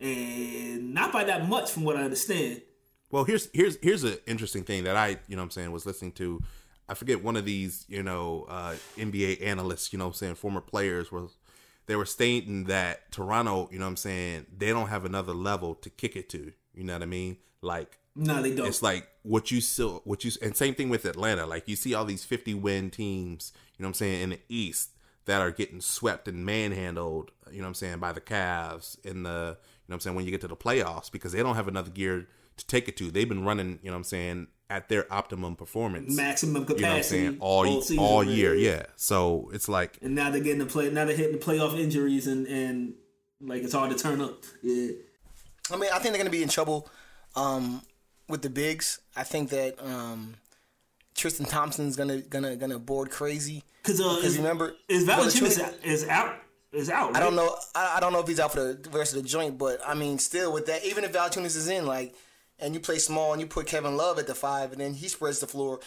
and 0.00 0.94
not 0.94 1.12
by 1.12 1.24
that 1.24 1.48
much, 1.48 1.70
from 1.70 1.84
what 1.84 1.96
I 1.96 2.02
understand. 2.02 2.62
Well, 3.10 3.24
here's 3.24 3.48
here's 3.52 3.76
here's 3.82 4.04
an 4.04 4.18
interesting 4.26 4.62
thing 4.62 4.84
that 4.84 4.96
I, 4.96 5.18
you 5.26 5.36
know 5.36 5.42
what 5.42 5.46
I'm 5.46 5.50
saying, 5.50 5.72
was 5.72 5.86
listening 5.86 6.12
to. 6.12 6.40
I 6.88 6.94
forget 6.94 7.22
one 7.22 7.36
of 7.36 7.44
these, 7.44 7.84
you 7.88 8.02
know, 8.02 8.46
uh, 8.48 8.74
NBA 8.96 9.44
analysts, 9.44 9.92
you 9.92 9.98
know 9.98 10.06
what 10.06 10.14
I'm 10.14 10.14
saying, 10.14 10.34
former 10.34 10.60
players 10.60 11.12
was 11.12 11.36
they 11.86 11.94
were 11.94 12.06
stating 12.06 12.64
that 12.64 13.12
Toronto, 13.12 13.68
you 13.72 13.78
know 13.78 13.86
I'm 13.86 13.96
saying, 13.96 14.46
they 14.56 14.70
don't 14.70 14.88
have 14.88 15.04
another 15.04 15.32
level 15.32 15.74
to 15.76 15.90
kick 15.90 16.16
it 16.16 16.28
to. 16.30 16.52
You 16.74 16.84
know 16.84 16.92
what 16.94 17.02
I 17.02 17.06
mean? 17.06 17.36
Like 17.62 17.98
No, 18.16 18.42
they 18.42 18.54
don't. 18.54 18.66
it's 18.66 18.82
like 18.82 19.08
what 19.22 19.50
you 19.50 19.60
still 19.60 20.02
what 20.04 20.24
you 20.24 20.32
and 20.42 20.56
same 20.56 20.74
thing 20.74 20.88
with 20.88 21.04
Atlanta. 21.04 21.46
Like 21.46 21.68
you 21.68 21.76
see 21.76 21.94
all 21.94 22.04
these 22.04 22.24
50 22.24 22.54
win 22.54 22.90
teams, 22.90 23.52
you 23.78 23.82
know 23.82 23.86
what 23.86 23.90
I'm 23.90 23.94
saying, 23.94 24.22
in 24.22 24.30
the 24.30 24.40
East 24.48 24.90
that 25.26 25.40
are 25.40 25.50
getting 25.50 25.80
swept 25.80 26.26
and 26.26 26.44
manhandled, 26.44 27.30
you 27.50 27.58
know 27.58 27.64
what 27.64 27.68
I'm 27.68 27.74
saying, 27.74 27.98
by 27.98 28.12
the 28.12 28.20
Cavs 28.20 28.98
in 29.04 29.22
the, 29.22 29.30
you 29.30 29.34
know 29.34 29.56
what 29.86 29.94
I'm 29.94 30.00
saying, 30.00 30.16
when 30.16 30.24
you 30.24 30.30
get 30.30 30.40
to 30.40 30.48
the 30.48 30.56
playoffs 30.56 31.10
because 31.10 31.32
they 31.32 31.42
don't 31.42 31.54
have 31.54 31.68
another 31.68 31.90
gear 31.90 32.26
to 32.56 32.66
take 32.66 32.88
it 32.88 32.96
to. 32.96 33.10
They've 33.10 33.28
been 33.28 33.44
running, 33.44 33.78
you 33.82 33.90
know 33.90 33.92
what 33.92 33.98
I'm 33.98 34.04
saying, 34.04 34.48
at 34.68 34.88
their 34.88 35.12
optimum 35.12 35.56
performance. 35.56 36.16
maximum 36.16 36.64
capacity 36.64 36.80
you 36.80 36.82
know 36.82 36.88
what 36.90 36.96
I'm 36.96 37.02
saying, 37.02 37.36
all 37.40 37.66
all 37.66 37.82
season, 37.82 38.04
all 38.04 38.24
man. 38.24 38.34
year, 38.34 38.54
yeah. 38.54 38.86
So 38.96 39.50
it's 39.52 39.68
like 39.68 39.98
And 40.02 40.14
now 40.14 40.30
they're 40.30 40.40
getting 40.40 40.60
the 40.60 40.66
play. 40.66 40.90
Now 40.90 41.04
they're 41.04 41.16
hitting 41.16 41.38
the 41.38 41.44
playoff 41.44 41.78
injuries, 41.78 42.26
and 42.26 42.46
and 42.46 42.94
like 43.40 43.62
it's 43.62 43.72
hard 43.72 43.90
to 43.90 43.96
turn 43.96 44.20
up. 44.20 44.44
Yeah. 44.62 44.92
I 45.72 45.76
mean, 45.76 45.90
I 45.92 45.98
think 45.98 46.12
they're 46.12 46.18
gonna 46.22 46.30
be 46.30 46.42
in 46.42 46.48
trouble 46.48 46.88
um, 47.36 47.82
with 48.30 48.42
the 48.42 48.50
bigs. 48.50 49.00
I 49.16 49.22
think 49.24 49.50
that 49.50 49.74
um, 49.84 50.34
Tristan 51.14 51.46
Thompson's 51.46 51.96
gonna 51.96 52.18
gonna 52.22 52.56
gonna 52.56 52.78
board 52.78 53.10
crazy. 53.10 53.64
Because 53.82 54.00
uh, 54.00 54.16
Because 54.16 54.32
is, 54.32 54.38
remember, 54.38 54.74
is 54.88 55.08
out, 55.08 55.26
is 55.84 56.06
out 56.08 56.34
is 56.72 56.88
out. 56.90 57.16
I 57.16 57.20
don't 57.20 57.34
know. 57.34 57.54
I, 57.74 57.94
I 57.96 58.00
don't 58.00 58.12
know 58.12 58.20
if 58.20 58.28
he's 58.28 58.40
out 58.40 58.52
for 58.52 58.74
the 58.74 58.90
rest 58.90 59.14
of 59.16 59.22
the 59.22 59.28
joint, 59.28 59.58
but 59.58 59.80
I 59.86 59.94
mean, 59.94 60.18
still 60.18 60.52
with 60.52 60.66
that, 60.66 60.84
even 60.84 61.04
if 61.04 61.12
Valanciunas 61.12 61.56
is 61.56 61.68
in, 61.68 61.84
like, 61.86 62.14
and 62.58 62.74
you 62.74 62.80
play 62.80 62.98
small 62.98 63.32
and 63.32 63.40
you 63.40 63.46
put 63.48 63.66
Kevin 63.66 63.96
Love 63.96 64.18
at 64.18 64.26
the 64.26 64.34
five, 64.34 64.72
and 64.72 64.80
then 64.80 64.94
he 64.94 65.08
spreads 65.08 65.40
the 65.40 65.46
floor, 65.46 65.80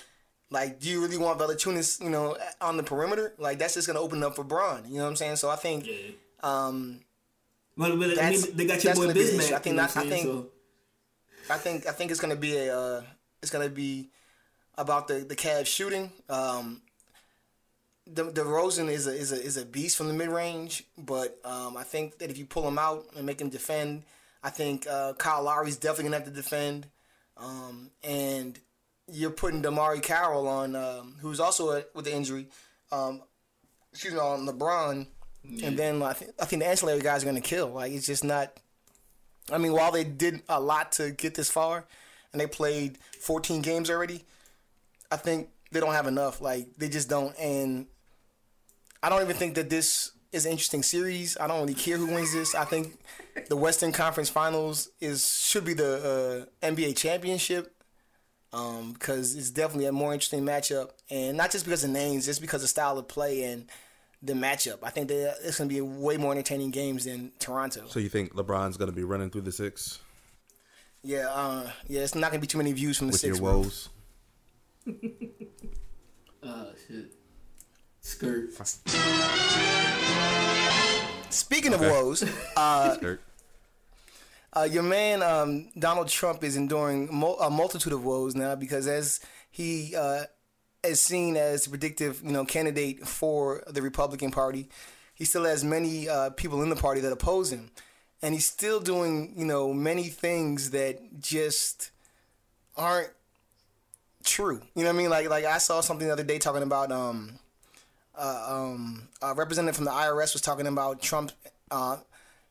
Like, 0.49 0.79
do 0.79 0.89
you 0.89 1.01
really 1.01 1.17
want 1.17 1.39
Valanciunas, 1.39 2.01
you 2.03 2.09
know, 2.09 2.35
on 2.59 2.77
the 2.77 2.83
perimeter? 2.83 3.33
Like, 3.37 3.59
that's 3.59 3.75
just 3.75 3.87
gonna 3.87 3.99
open 4.01 4.23
up 4.23 4.35
for 4.35 4.43
Braun. 4.43 4.83
You 4.87 4.97
know 4.97 5.03
what 5.03 5.09
I'm 5.11 5.15
saying? 5.15 5.37
So 5.37 5.49
I 5.49 5.55
think, 5.55 5.87
Yeah. 5.87 5.93
um, 6.41 6.99
Well, 7.77 7.95
but 7.97 8.19
I 8.19 8.31
mean, 8.31 8.41
they 8.55 8.65
got 8.65 8.83
your 8.83 8.93
boy 8.95 9.01
gonna 9.03 9.13
be 9.13 9.23
the 9.23 9.31
Bismack. 9.37 9.51
I 9.53 9.59
think 9.59 9.65
you 9.67 9.73
know 9.73 9.81
that- 9.83 9.95
what 9.95 10.05
I 10.05 10.09
think- 10.09 10.23
So, 10.25 10.49
I 11.49 11.57
think 11.57 11.87
I 11.87 11.91
think 11.91 12.11
it's 12.11 12.19
gonna 12.19 12.35
be 12.35 12.55
a 12.57 12.77
uh, 12.77 13.01
it's 13.41 13.51
gonna 13.51 13.69
be 13.69 14.09
about 14.77 15.07
the 15.07 15.15
the 15.15 15.35
Cavs 15.35 15.67
shooting. 15.67 16.11
Um, 16.29 16.81
the 18.05 18.25
DeRozan 18.31 18.89
is 18.89 19.07
a 19.07 19.13
is 19.13 19.31
a 19.31 19.41
is 19.41 19.57
a 19.57 19.65
beast 19.65 19.97
from 19.97 20.07
the 20.07 20.13
mid 20.13 20.29
range, 20.29 20.83
but 20.97 21.39
um, 21.43 21.77
I 21.77 21.83
think 21.83 22.19
that 22.19 22.29
if 22.29 22.37
you 22.37 22.45
pull 22.45 22.67
him 22.67 22.77
out 22.77 23.05
and 23.15 23.25
make 23.25 23.39
him 23.39 23.49
defend, 23.49 24.03
I 24.43 24.49
think 24.49 24.87
uh, 24.87 25.13
Kyle 25.13 25.43
Lowry's 25.43 25.77
definitely 25.77 26.05
gonna 26.05 26.17
have 26.17 26.25
to 26.25 26.31
defend, 26.31 26.87
um, 27.37 27.91
and 28.03 28.59
you're 29.11 29.31
putting 29.31 29.61
DeMarre 29.61 30.01
Carroll 30.01 30.47
on, 30.47 30.75
um, 30.75 31.15
who's 31.19 31.39
also 31.39 31.71
a, 31.71 31.83
with 31.93 32.05
the 32.05 32.13
injury. 32.13 32.47
Um, 32.91 33.21
excuse 33.91 34.13
me, 34.13 34.19
on 34.19 34.45
LeBron, 34.47 35.07
and 35.63 35.77
then 35.77 36.01
I 36.01 36.13
think 36.13 36.31
I 36.39 36.45
think 36.45 36.61
the 36.61 36.69
ancillary 36.69 37.01
guys 37.01 37.23
are 37.23 37.25
gonna 37.25 37.41
kill. 37.41 37.69
Like 37.69 37.91
it's 37.91 38.05
just 38.07 38.23
not. 38.23 38.57
I 39.51 39.57
mean, 39.57 39.73
while 39.73 39.91
they 39.91 40.03
did 40.03 40.41
a 40.47 40.59
lot 40.59 40.91
to 40.93 41.11
get 41.11 41.35
this 41.35 41.49
far, 41.49 41.85
and 42.31 42.41
they 42.41 42.47
played 42.47 42.97
14 43.19 43.61
games 43.61 43.89
already, 43.89 44.23
I 45.11 45.17
think 45.17 45.49
they 45.71 45.79
don't 45.79 45.93
have 45.93 46.07
enough. 46.07 46.41
Like 46.41 46.67
they 46.77 46.89
just 46.89 47.09
don't, 47.09 47.37
and 47.39 47.87
I 49.01 49.09
don't 49.09 49.21
even 49.21 49.35
think 49.35 49.55
that 49.55 49.69
this 49.69 50.11
is 50.31 50.45
an 50.45 50.51
interesting 50.51 50.83
series. 50.83 51.37
I 51.37 51.47
don't 51.47 51.61
really 51.61 51.73
care 51.73 51.97
who 51.97 52.07
wins 52.07 52.33
this. 52.33 52.55
I 52.55 52.65
think 52.65 52.99
the 53.49 53.55
Western 53.55 53.91
Conference 53.91 54.29
Finals 54.29 54.89
is 54.99 55.45
should 55.45 55.65
be 55.65 55.73
the 55.73 56.47
uh, 56.63 56.65
NBA 56.65 56.97
championship 56.97 57.75
um, 58.51 58.93
because 58.93 59.35
it's 59.35 59.49
definitely 59.51 59.85
a 59.85 59.91
more 59.91 60.13
interesting 60.13 60.43
matchup, 60.43 60.91
and 61.09 61.37
not 61.37 61.51
just 61.51 61.65
because 61.65 61.83
of 61.83 61.91
names, 61.91 62.25
just 62.25 62.41
because 62.41 62.63
of 62.63 62.69
style 62.69 62.97
of 62.97 63.07
play 63.07 63.43
and 63.43 63.69
the 64.23 64.33
matchup. 64.33 64.79
I 64.83 64.89
think 64.89 65.09
that 65.09 65.35
it's 65.43 65.57
going 65.57 65.69
to 65.69 65.75
be 65.75 65.81
way 65.81 66.15
more 66.17 66.31
entertaining 66.31 66.71
games 66.71 67.05
than 67.05 67.31
Toronto. 67.39 67.83
So 67.87 67.99
you 67.99 68.09
think 68.09 68.33
LeBron's 68.33 68.77
going 68.77 68.89
to 68.89 68.95
be 68.95 69.03
running 69.03 69.29
through 69.29 69.41
the 69.41 69.51
six 69.51 69.99
Yeah, 71.03 71.27
uh, 71.29 71.69
yeah, 71.87 72.01
it's 72.01 72.15
not 72.15 72.31
gonna 72.31 72.39
be 72.39 72.47
too 72.47 72.57
many 72.57 72.71
views 72.71 72.97
from 72.97 73.07
the 73.07 73.11
with 73.11 73.19
six. 73.21 73.37
your 73.37 73.43
woes? 73.53 73.89
oh 76.43 76.67
shit. 76.87 77.11
Skirt. 77.99 78.51
Speaking 81.29 81.73
of 81.73 81.81
Okay. 81.81 81.89
woes, 81.91 82.23
uh, 82.55 82.93
Skirt. 82.97 83.21
uh, 84.53 84.67
your 84.69 84.83
man 84.83 85.23
um, 85.23 85.69
Donald 85.77 86.07
Trump 86.09 86.43
is 86.43 86.55
enduring 86.55 87.09
mul- 87.13 87.39
a 87.39 87.49
multitude 87.49 87.91
of 87.93 88.03
woes 88.05 88.35
now 88.35 88.55
because 88.55 88.87
as 88.87 89.19
he 89.49 89.95
uh, 89.95 90.23
is 90.83 91.01
seen 91.01 91.37
as 91.37 91.67
predictive, 91.67 92.21
you 92.23 92.31
know, 92.31 92.45
candidate 92.45 93.07
for 93.07 93.63
the 93.67 93.81
Republican 93.81 94.31
Party, 94.31 94.69
he 95.15 95.25
still 95.25 95.45
has 95.45 95.63
many 95.63 96.09
uh, 96.09 96.31
people 96.31 96.61
in 96.61 96.69
the 96.69 96.75
party 96.75 97.01
that 97.01 97.11
oppose 97.11 97.51
him, 97.51 97.69
and 98.21 98.33
he's 98.33 98.45
still 98.45 98.79
doing, 98.79 99.33
you 99.35 99.45
know, 99.45 99.73
many 99.73 100.03
things 100.03 100.71
that 100.71 101.19
just 101.19 101.91
aren't 102.75 103.11
true. 104.23 104.61
You 104.75 104.83
know 104.83 104.89
what 104.89 104.95
I 104.95 104.97
mean? 104.97 105.09
Like, 105.09 105.29
like 105.29 105.45
I 105.45 105.57
saw 105.57 105.81
something 105.81 106.07
the 106.07 106.13
other 106.13 106.23
day 106.23 106.39
talking 106.39 106.63
about 106.63 106.91
um, 106.91 107.39
uh, 108.15 108.45
um, 108.47 109.09
a 109.21 109.33
representative 109.33 109.75
from 109.75 109.85
the 109.85 109.91
IRS 109.91 110.33
was 110.33 110.41
talking 110.41 110.67
about 110.67 111.01
Trump, 111.01 111.31
uh, 111.71 111.97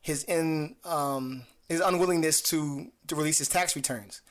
his 0.01 0.23
in 0.25 0.75
um, 0.85 1.43
his 1.67 1.79
unwillingness 1.79 2.41
to 2.41 2.91
to 3.07 3.15
release 3.15 3.37
his 3.37 3.49
tax 3.49 3.75
returns, 3.75 4.21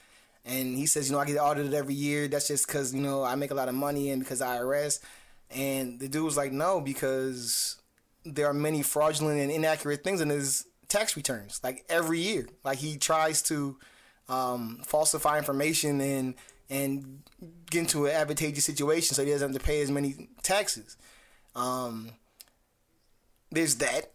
and 0.44 0.76
he 0.76 0.86
says, 0.86 1.08
you 1.08 1.14
know, 1.14 1.20
I 1.20 1.24
get 1.24 1.38
audited 1.38 1.74
every 1.74 1.94
year. 1.94 2.28
That's 2.28 2.48
just 2.48 2.66
because 2.66 2.94
you 2.94 3.00
know 3.00 3.22
I 3.22 3.34
make 3.34 3.50
a 3.50 3.54
lot 3.54 3.68
of 3.68 3.74
money 3.74 4.10
and 4.10 4.22
because 4.22 4.40
IRS. 4.40 5.00
And 5.50 6.00
the 6.00 6.08
dude 6.08 6.24
was 6.24 6.36
like, 6.36 6.52
no, 6.52 6.80
because 6.80 7.76
there 8.24 8.46
are 8.46 8.54
many 8.54 8.82
fraudulent 8.82 9.40
and 9.40 9.50
inaccurate 9.50 10.02
things 10.02 10.20
in 10.20 10.30
his 10.30 10.66
tax 10.88 11.16
returns. 11.16 11.60
Like 11.62 11.84
every 11.88 12.20
year, 12.20 12.46
like 12.64 12.78
he 12.78 12.96
tries 12.96 13.42
to 13.42 13.76
um, 14.28 14.80
falsify 14.84 15.38
information 15.38 16.00
and 16.00 16.34
and 16.70 17.22
get 17.70 17.80
into 17.80 18.06
an 18.06 18.12
advantageous 18.12 18.64
situation 18.64 19.14
so 19.14 19.24
he 19.24 19.30
doesn't 19.30 19.52
have 19.52 19.60
to 19.60 19.64
pay 19.64 19.82
as 19.82 19.90
many 19.90 20.28
taxes. 20.42 20.96
Um, 21.54 22.10
there's 23.50 23.76
that. 23.76 24.12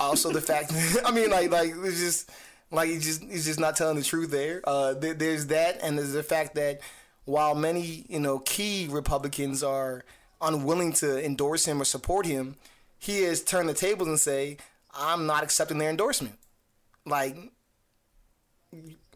Also, 0.00 0.32
the 0.32 0.40
fact 0.40 0.72
I 1.04 1.10
mean, 1.10 1.30
like, 1.30 1.50
like 1.50 1.72
it's 1.84 2.00
just 2.00 2.30
like 2.72 2.88
he's 2.88 3.04
just 3.04 3.22
he's 3.22 3.44
just 3.44 3.60
not 3.60 3.76
telling 3.76 3.96
the 3.96 4.02
truth 4.02 4.30
there. 4.30 4.62
Uh, 4.64 4.94
there, 4.94 5.14
there's 5.14 5.46
that, 5.48 5.78
and 5.82 5.98
there's 5.98 6.12
the 6.12 6.22
fact 6.22 6.54
that 6.54 6.80
while 7.24 7.54
many 7.54 8.04
you 8.08 8.18
know 8.18 8.38
key 8.40 8.88
Republicans 8.90 9.62
are 9.62 10.04
unwilling 10.40 10.92
to 10.94 11.24
endorse 11.24 11.66
him 11.66 11.80
or 11.80 11.84
support 11.84 12.26
him, 12.26 12.56
he 12.98 13.22
has 13.22 13.42
turned 13.42 13.68
the 13.68 13.74
tables 13.74 14.08
and 14.08 14.18
say, 14.18 14.56
"I'm 14.92 15.26
not 15.26 15.44
accepting 15.44 15.78
their 15.78 15.90
endorsement." 15.90 16.38
Like, 17.04 17.36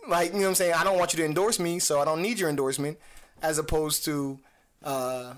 like 0.09 0.33
you 0.33 0.38
know 0.38 0.42
what 0.42 0.49
I'm 0.49 0.55
saying? 0.55 0.75
I 0.75 0.85
don't 0.85 0.99
want 0.99 1.14
you 1.14 1.19
to 1.19 1.25
endorse 1.25 1.59
me, 1.59 1.79
so 1.79 1.99
I 2.01 2.05
don't 2.05 2.23
need 2.23 2.38
your 2.38 2.51
endorsement. 2.51 2.99
As 3.42 3.59
opposed 3.59 4.05
to, 4.07 4.38
uh, 4.83 5.35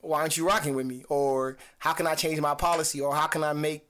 why 0.00 0.20
aren't 0.20 0.36
you 0.36 0.46
rocking 0.46 0.74
with 0.74 0.86
me? 0.86 1.04
Or 1.08 1.58
how 1.78 1.92
can 1.92 2.06
I 2.06 2.14
change 2.14 2.40
my 2.40 2.54
policy? 2.54 3.00
Or 3.00 3.14
how 3.14 3.26
can 3.26 3.44
I 3.44 3.52
make 3.52 3.88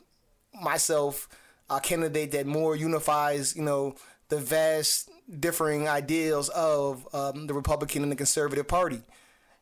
myself 0.53 1.29
a 1.69 1.81
candidate 1.81 2.33
that 2.33 2.47
more 2.47 2.77
unifies, 2.77 3.57
you 3.57 3.63
know, 3.63 3.95
the 4.29 4.39
vast 4.39 5.11
differing 5.41 5.89
ideals 5.89 6.49
of 6.51 7.07
um, 7.15 7.47
the 7.47 7.55
Republican 7.55 8.03
and 8.03 8.13
the 8.13 8.17
Conservative 8.17 8.67
Party. 8.69 9.03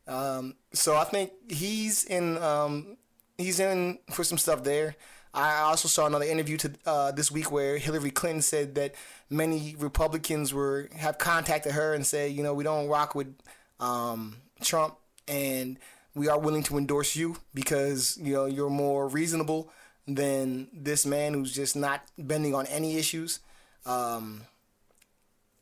Um, 0.07 0.55
so 0.73 0.97
I 0.97 1.05
think 1.05 1.33
he's 1.49 2.05
in 2.05 2.37
um, 2.39 2.97
he's 3.39 3.61
in 3.61 3.99
for 4.11 4.25
some 4.25 4.39
stuff 4.39 4.65
there. 4.65 4.97
I 5.33 5.63
also 5.63 5.89
saw 5.89 6.07
another 6.07 6.27
interview 6.27 6.57
to 6.59 6.73
uh, 6.87 7.13
this 7.13 7.31
week 7.31 7.51
where 7.51 7.79
Hillary 7.79 8.11
Clinton 8.11 8.43
said 8.43 8.77
that 8.77 8.95
many 9.29 9.75
Republicans 9.79 10.55
were 10.55 10.89
have 10.97 11.19
contacted 11.19 11.73
her 11.73 11.95
and 11.95 12.07
say, 12.07 12.29
you 12.29 12.43
know, 12.43 12.55
we 12.55 12.65
don't 12.65 12.89
rock 12.89 13.15
with 13.15 13.35
um, 13.81 14.37
Trump 14.63 14.97
and 15.27 15.79
we 16.15 16.29
are 16.29 16.39
willing 16.39 16.63
to 16.65 16.79
endorse 16.79 17.17
you 17.17 17.37
because 17.53 18.19
you 18.21 18.33
know 18.33 18.45
you're 18.47 18.71
more 18.71 19.09
reasonable 19.09 19.71
than 20.07 20.69
this 20.73 21.07
man 21.07 21.35
who's 21.35 21.55
just 21.55 21.77
not 21.77 22.03
bending 22.19 22.55
on 22.55 22.67
any 22.67 22.97
issues. 22.97 23.41
Um, 23.87 24.43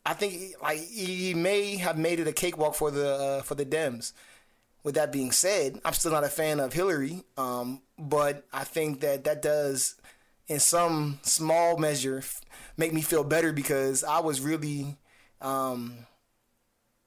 I 0.04 0.14
think 0.14 0.54
like 0.60 0.78
he 0.78 1.34
may 1.34 1.76
have 1.76 1.96
made 1.96 2.18
it 2.18 2.26
a 2.26 2.32
cakewalk 2.32 2.74
for 2.74 2.90
the 2.90 3.14
uh, 3.14 3.42
for 3.42 3.54
the 3.54 3.64
Dems. 3.64 4.12
With 4.82 4.96
that 4.96 5.12
being 5.12 5.30
said, 5.30 5.80
I'm 5.84 5.92
still 5.92 6.10
not 6.10 6.24
a 6.24 6.28
fan 6.28 6.58
of 6.58 6.72
Hillary, 6.72 7.22
um, 7.36 7.82
but 7.96 8.44
I 8.52 8.64
think 8.64 9.00
that 9.02 9.22
that 9.24 9.40
does, 9.40 9.94
in 10.48 10.58
some 10.58 11.20
small 11.22 11.76
measure, 11.76 12.18
f- 12.18 12.40
make 12.76 12.92
me 12.92 13.00
feel 13.00 13.22
better 13.22 13.52
because 13.52 14.02
I 14.02 14.18
was 14.18 14.40
really 14.40 14.96
um, 15.40 16.06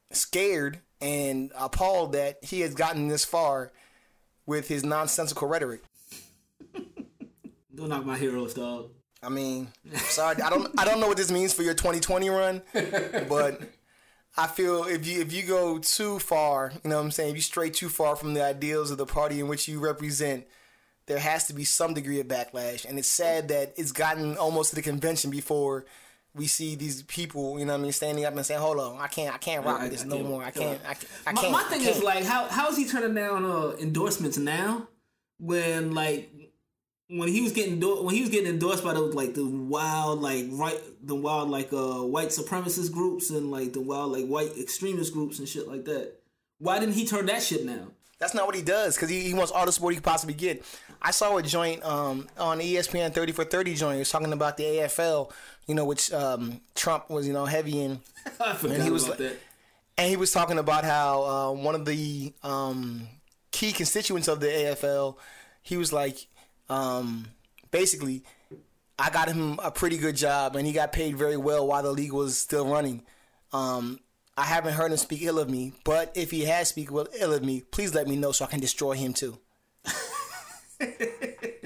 scared 0.09 0.79
and 1.01 1.51
appalled 1.57 2.13
that 2.13 2.37
he 2.41 2.61
has 2.61 2.73
gotten 2.73 3.09
this 3.09 3.25
far 3.25 3.73
with 4.45 4.69
his 4.69 4.85
nonsensical 4.85 5.49
rhetoric. 5.49 5.81
Don't 7.75 7.89
knock 7.89 8.05
my 8.05 8.17
heroes, 8.17 8.53
dog. 8.53 8.89
I 9.21 9.29
mean, 9.29 9.69
sorry, 9.95 10.41
I 10.41 10.49
don't 10.49 10.67
I 10.79 10.85
don't 10.85 10.99
know 10.99 11.07
what 11.07 11.17
this 11.17 11.31
means 11.31 11.53
for 11.53 11.63
your 11.63 11.73
2020 11.73 12.29
run, 12.29 12.61
but 13.27 13.59
I 14.37 14.47
feel 14.47 14.83
if 14.83 15.05
you 15.07 15.21
if 15.21 15.33
you 15.33 15.43
go 15.43 15.79
too 15.79 16.19
far, 16.19 16.71
you 16.83 16.89
know 16.89 16.97
what 16.97 17.03
I'm 17.05 17.11
saying, 17.11 17.31
if 17.31 17.35
you 17.35 17.41
stray 17.41 17.69
too 17.69 17.89
far 17.89 18.15
from 18.15 18.33
the 18.33 18.43
ideals 18.43 18.91
of 18.91 18.97
the 18.97 19.05
party 19.05 19.39
in 19.39 19.47
which 19.47 19.67
you 19.67 19.79
represent, 19.79 20.45
there 21.07 21.17
has 21.19 21.47
to 21.47 21.53
be 21.53 21.63
some 21.63 21.93
degree 21.93 22.19
of 22.19 22.27
backlash. 22.27 22.85
And 22.85 22.99
it's 22.99 23.07
sad 23.07 23.47
that 23.47 23.73
it's 23.77 23.91
gotten 23.91 24.37
almost 24.37 24.69
to 24.71 24.75
the 24.75 24.81
convention 24.81 25.31
before 25.31 25.85
we 26.35 26.47
see 26.47 26.75
these 26.75 27.01
people, 27.03 27.57
you 27.57 27.65
know 27.65 27.71
what 27.73 27.79
I 27.79 27.83
mean, 27.83 27.91
standing 27.93 28.25
up 28.25 28.35
and 28.35 28.45
saying, 28.45 28.59
"Hold 28.59 28.77
on, 28.79 28.99
I 28.99 29.07
can't 29.07 29.33
I 29.33 29.37
can't 29.37 29.65
rock 29.65 29.81
I- 29.81 29.87
this 29.89 30.03
I 30.03 30.07
no 30.07 30.17
can't- 30.17 30.27
more. 30.27 30.43
I 30.43 30.51
can't 30.51 30.81
I 30.87 30.93
can't 30.93 31.07
I 31.25 31.31
My, 31.31 31.41
can't." 31.41 31.51
my 31.53 31.59
I 31.61 31.63
thing 31.63 31.81
can't." 31.81 31.95
is 31.95 32.03
like, 32.03 32.25
how 32.25 32.45
how 32.47 32.67
is 32.69 32.77
he 32.77 32.85
turning 32.85 33.15
down 33.15 33.43
uh, 33.45 33.75
endorsements 33.79 34.37
now? 34.37 34.87
When 35.39 35.93
like 35.93 36.44
when 37.07 37.27
he 37.27 37.41
was 37.41 37.51
getting 37.51 37.79
do- 37.79 38.01
when 38.03 38.15
he 38.15 38.21
was 38.21 38.29
getting 38.29 38.49
endorsed 38.49 38.83
by 38.83 38.93
those 38.93 39.13
like 39.13 39.35
the 39.35 39.45
wild 39.45 40.21
like 40.21 40.45
right 40.51 40.79
the 41.03 41.15
wild 41.15 41.49
like 41.49 41.71
uh 41.71 42.01
white 42.01 42.29
supremacist 42.29 42.91
groups 42.91 43.29
and 43.29 43.51
like 43.51 43.73
the 43.73 43.81
wild 43.81 44.11
like 44.11 44.25
white 44.25 44.57
extremist 44.57 45.13
groups 45.13 45.39
and 45.39 45.47
shit 45.47 45.67
like 45.67 45.85
that. 45.85 46.13
Why 46.57 46.79
didn't 46.79 46.95
he 46.95 47.05
turn 47.05 47.25
that 47.27 47.43
shit 47.43 47.65
down? 47.65 47.91
That's 48.17 48.33
not 48.33 48.45
what 48.45 48.55
he 48.55 48.61
does 48.61 48.95
because 48.95 49.09
he, 49.09 49.21
he 49.21 49.33
wants 49.33 49.51
all 49.51 49.65
the 49.65 49.71
support 49.71 49.93
he 49.93 49.97
could 49.97 50.05
possibly 50.05 50.33
get. 50.33 50.63
I 51.01 51.11
saw 51.11 51.35
a 51.37 51.43
joint 51.43 51.83
um, 51.83 52.27
on 52.37 52.59
ESPN 52.59 53.13
30 53.13 53.33
for 53.33 53.43
30 53.43 53.75
joint. 53.75 53.93
He 53.95 53.99
was 53.99 54.09
talking 54.09 54.31
about 54.31 54.55
the 54.55 54.63
AFL, 54.63 55.31
you 55.67 55.75
know, 55.75 55.83
which 55.83 56.13
um, 56.13 56.61
Trump 56.75 57.09
was, 57.09 57.27
you 57.27 57.33
know, 57.33 57.45
heavy 57.45 57.81
in. 57.81 57.99
I 58.39 58.53
forgot 58.53 58.79
he 58.79 58.89
was 58.89 59.05
about 59.05 59.17
that. 59.17 59.37
And 59.97 60.09
he 60.09 60.15
was 60.15 60.31
talking 60.31 60.57
about 60.57 60.85
how 60.85 61.23
uh, 61.23 61.51
one 61.51 61.75
of 61.75 61.85
the 61.85 62.33
um, 62.41 63.07
key 63.51 63.73
constituents 63.73 64.29
of 64.29 64.39
the 64.39 64.47
AFL, 64.47 65.17
he 65.61 65.75
was 65.75 65.91
like, 65.91 66.27
um, 66.69 67.27
basically, 67.71 68.23
I 68.97 69.09
got 69.09 69.27
him 69.27 69.59
a 69.63 69.71
pretty 69.71 69.97
good 69.97 70.15
job 70.15 70.55
and 70.55 70.65
he 70.65 70.73
got 70.73 70.91
paid 70.91 71.17
very 71.17 71.37
well 71.37 71.67
while 71.67 71.83
the 71.83 71.91
league 71.91 72.13
was 72.13 72.37
still 72.37 72.67
running. 72.67 73.03
Um, 73.51 73.99
I 74.37 74.43
haven't 74.43 74.73
heard 74.73 74.91
him 74.91 74.97
speak 74.97 75.21
ill 75.23 75.39
of 75.39 75.49
me, 75.49 75.73
but 75.83 76.11
if 76.15 76.31
he 76.31 76.45
has 76.45 76.69
speak 76.69 76.89
ill 76.91 77.33
of 77.33 77.43
me, 77.43 77.61
please 77.71 77.93
let 77.93 78.07
me 78.07 78.15
know 78.15 78.31
so 78.31 78.45
I 78.45 78.47
can 78.49 78.59
destroy 78.59 78.93
him 78.93 79.13
too. 79.13 79.37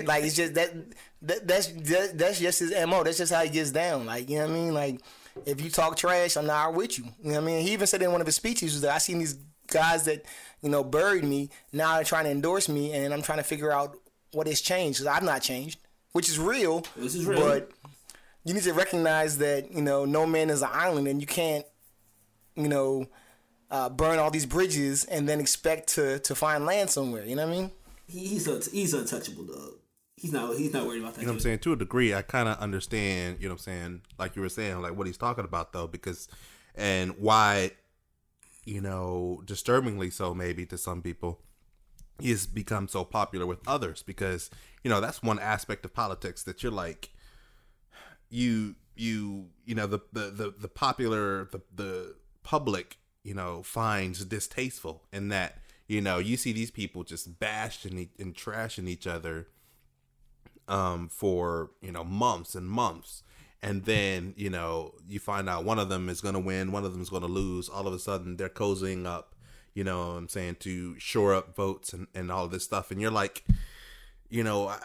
like 0.05 0.23
it's 0.23 0.35
just 0.35 0.53
that, 0.53 0.71
that 1.23 1.47
that's 1.47 1.67
that, 1.67 2.17
that's 2.17 2.39
just 2.39 2.59
his 2.59 2.71
mo. 2.87 3.03
That's 3.03 3.17
just 3.17 3.33
how 3.33 3.43
he 3.43 3.49
gets 3.49 3.71
down. 3.71 4.05
Like 4.05 4.29
you 4.29 4.37
know 4.37 4.43
what 4.43 4.51
I 4.51 4.53
mean. 4.53 4.73
Like 4.73 5.01
if 5.45 5.61
you 5.61 5.69
talk 5.69 5.97
trash, 5.97 6.37
I'm 6.37 6.45
not 6.45 6.75
with 6.75 6.99
you. 6.99 7.05
You 7.23 7.31
know 7.31 7.41
what 7.41 7.43
I 7.43 7.45
mean. 7.45 7.65
He 7.65 7.73
even 7.73 7.87
said 7.87 8.01
in 8.03 8.11
one 8.11 8.21
of 8.21 8.27
his 8.27 8.35
speeches 8.35 8.81
that 8.81 8.93
I 8.93 8.99
seen 8.99 9.19
these 9.19 9.37
guys 9.67 10.05
that 10.05 10.25
you 10.61 10.69
know 10.69 10.83
buried 10.83 11.23
me 11.23 11.49
now 11.71 11.95
they're 11.95 12.03
trying 12.03 12.25
to 12.25 12.31
endorse 12.31 12.69
me, 12.69 12.93
and 12.93 13.13
I'm 13.13 13.23
trying 13.23 13.39
to 13.39 13.43
figure 13.43 13.71
out 13.71 13.97
what 14.31 14.47
has 14.47 14.61
changed 14.61 14.99
because 14.99 15.15
I've 15.15 15.23
not 15.23 15.41
changed, 15.41 15.79
which 16.11 16.29
is 16.29 16.39
real. 16.39 16.85
This 16.95 17.15
is 17.15 17.25
real. 17.25 17.39
But 17.39 17.71
you 18.45 18.53
need 18.53 18.63
to 18.63 18.73
recognize 18.73 19.37
that 19.39 19.71
you 19.71 19.81
know 19.81 20.05
no 20.05 20.25
man 20.25 20.49
is 20.49 20.61
an 20.61 20.69
island, 20.71 21.07
and 21.07 21.21
you 21.21 21.27
can't 21.27 21.65
you 22.55 22.67
know 22.67 23.07
uh, 23.71 23.89
burn 23.89 24.19
all 24.19 24.31
these 24.31 24.45
bridges 24.45 25.05
and 25.05 25.27
then 25.27 25.39
expect 25.39 25.89
to 25.95 26.19
to 26.19 26.35
find 26.35 26.65
land 26.65 26.89
somewhere. 26.89 27.25
You 27.25 27.35
know 27.35 27.47
what 27.47 27.55
I 27.55 27.59
mean? 27.59 27.71
He's 28.07 28.47
a, 28.47 28.59
he's 28.71 28.93
untouchable, 28.93 29.45
dog. 29.45 29.73
He's 30.15 30.33
not 30.33 30.55
he's 30.57 30.73
not 30.73 30.85
worried 30.85 31.01
about 31.01 31.15
that. 31.15 31.21
You 31.21 31.27
know 31.27 31.33
what 31.33 31.37
I'm 31.37 31.41
saying? 31.41 31.59
To 31.59 31.73
a 31.73 31.75
degree, 31.75 32.13
I 32.13 32.21
kind 32.23 32.49
of 32.49 32.57
understand, 32.57 33.37
you 33.39 33.47
know 33.47 33.53
what 33.53 33.61
I'm 33.61 33.63
saying, 33.63 34.01
like 34.17 34.35
you 34.35 34.41
were 34.41 34.49
saying, 34.49 34.81
like 34.81 34.95
what 34.95 35.07
he's 35.07 35.17
talking 35.17 35.45
about 35.45 35.71
though, 35.71 35.87
because 35.87 36.27
and 36.75 37.17
why, 37.19 37.71
you 38.65 38.81
know, 38.81 39.41
disturbingly 39.45 40.09
so 40.09 40.33
maybe 40.33 40.65
to 40.65 40.77
some 40.77 41.01
people, 41.01 41.39
has 42.23 42.45
become 42.47 42.87
so 42.87 43.03
popular 43.03 43.45
with 43.45 43.59
others 43.67 44.03
because, 44.03 44.49
you 44.83 44.89
know, 44.89 45.01
that's 45.01 45.23
one 45.23 45.39
aspect 45.39 45.85
of 45.85 45.93
politics 45.93 46.43
that 46.43 46.63
you're 46.63 46.71
like, 46.71 47.11
you 48.29 48.75
you 48.95 49.47
you 49.65 49.73
know 49.73 49.87
the 49.87 49.99
the 50.11 50.29
the, 50.29 50.53
the 50.59 50.67
popular 50.67 51.45
the 51.45 51.61
the 51.73 52.15
public 52.43 52.97
you 53.23 53.33
know 53.33 53.63
finds 53.63 54.23
distasteful 54.25 55.03
in 55.11 55.29
that 55.29 55.57
you 55.87 56.01
know 56.01 56.17
you 56.17 56.37
see 56.37 56.51
these 56.51 56.71
people 56.71 57.03
just 57.03 57.39
bashing 57.39 58.09
and 58.19 58.35
trashing 58.35 58.87
each 58.87 59.07
other 59.07 59.47
um 60.67 61.07
for 61.07 61.71
you 61.81 61.91
know 61.91 62.03
months 62.03 62.55
and 62.55 62.67
months. 62.67 63.23
And 63.61 63.83
then 63.83 64.33
you 64.37 64.49
know 64.49 64.93
you 65.07 65.19
find 65.19 65.49
out 65.49 65.65
one 65.65 65.79
of 65.79 65.89
them 65.89 66.07
is 66.07 66.21
going 66.21 66.33
to 66.33 66.39
win 66.39 66.71
one 66.71 66.85
of 66.85 66.93
them 66.93 67.01
is 67.01 67.09
going 67.09 67.23
to 67.23 67.27
lose. 67.27 67.67
All 67.67 67.87
of 67.87 67.93
a 67.93 67.99
sudden 67.99 68.37
they're 68.37 68.47
cozying 68.47 69.05
up 69.05 69.35
you 69.79 69.85
know 69.89 69.99
what 70.09 70.17
i'm 70.19 70.27
saying 70.37 70.55
to 70.59 70.73
shore 70.99 71.31
up 71.39 71.55
votes 71.55 71.93
and, 71.95 72.05
and 72.17 72.25
all 72.35 72.47
this 72.53 72.63
stuff 72.69 72.91
and 72.91 72.99
you're 73.01 73.17
like 73.23 73.35
you 74.29 74.43
know 74.43 74.67
I, 74.67 74.77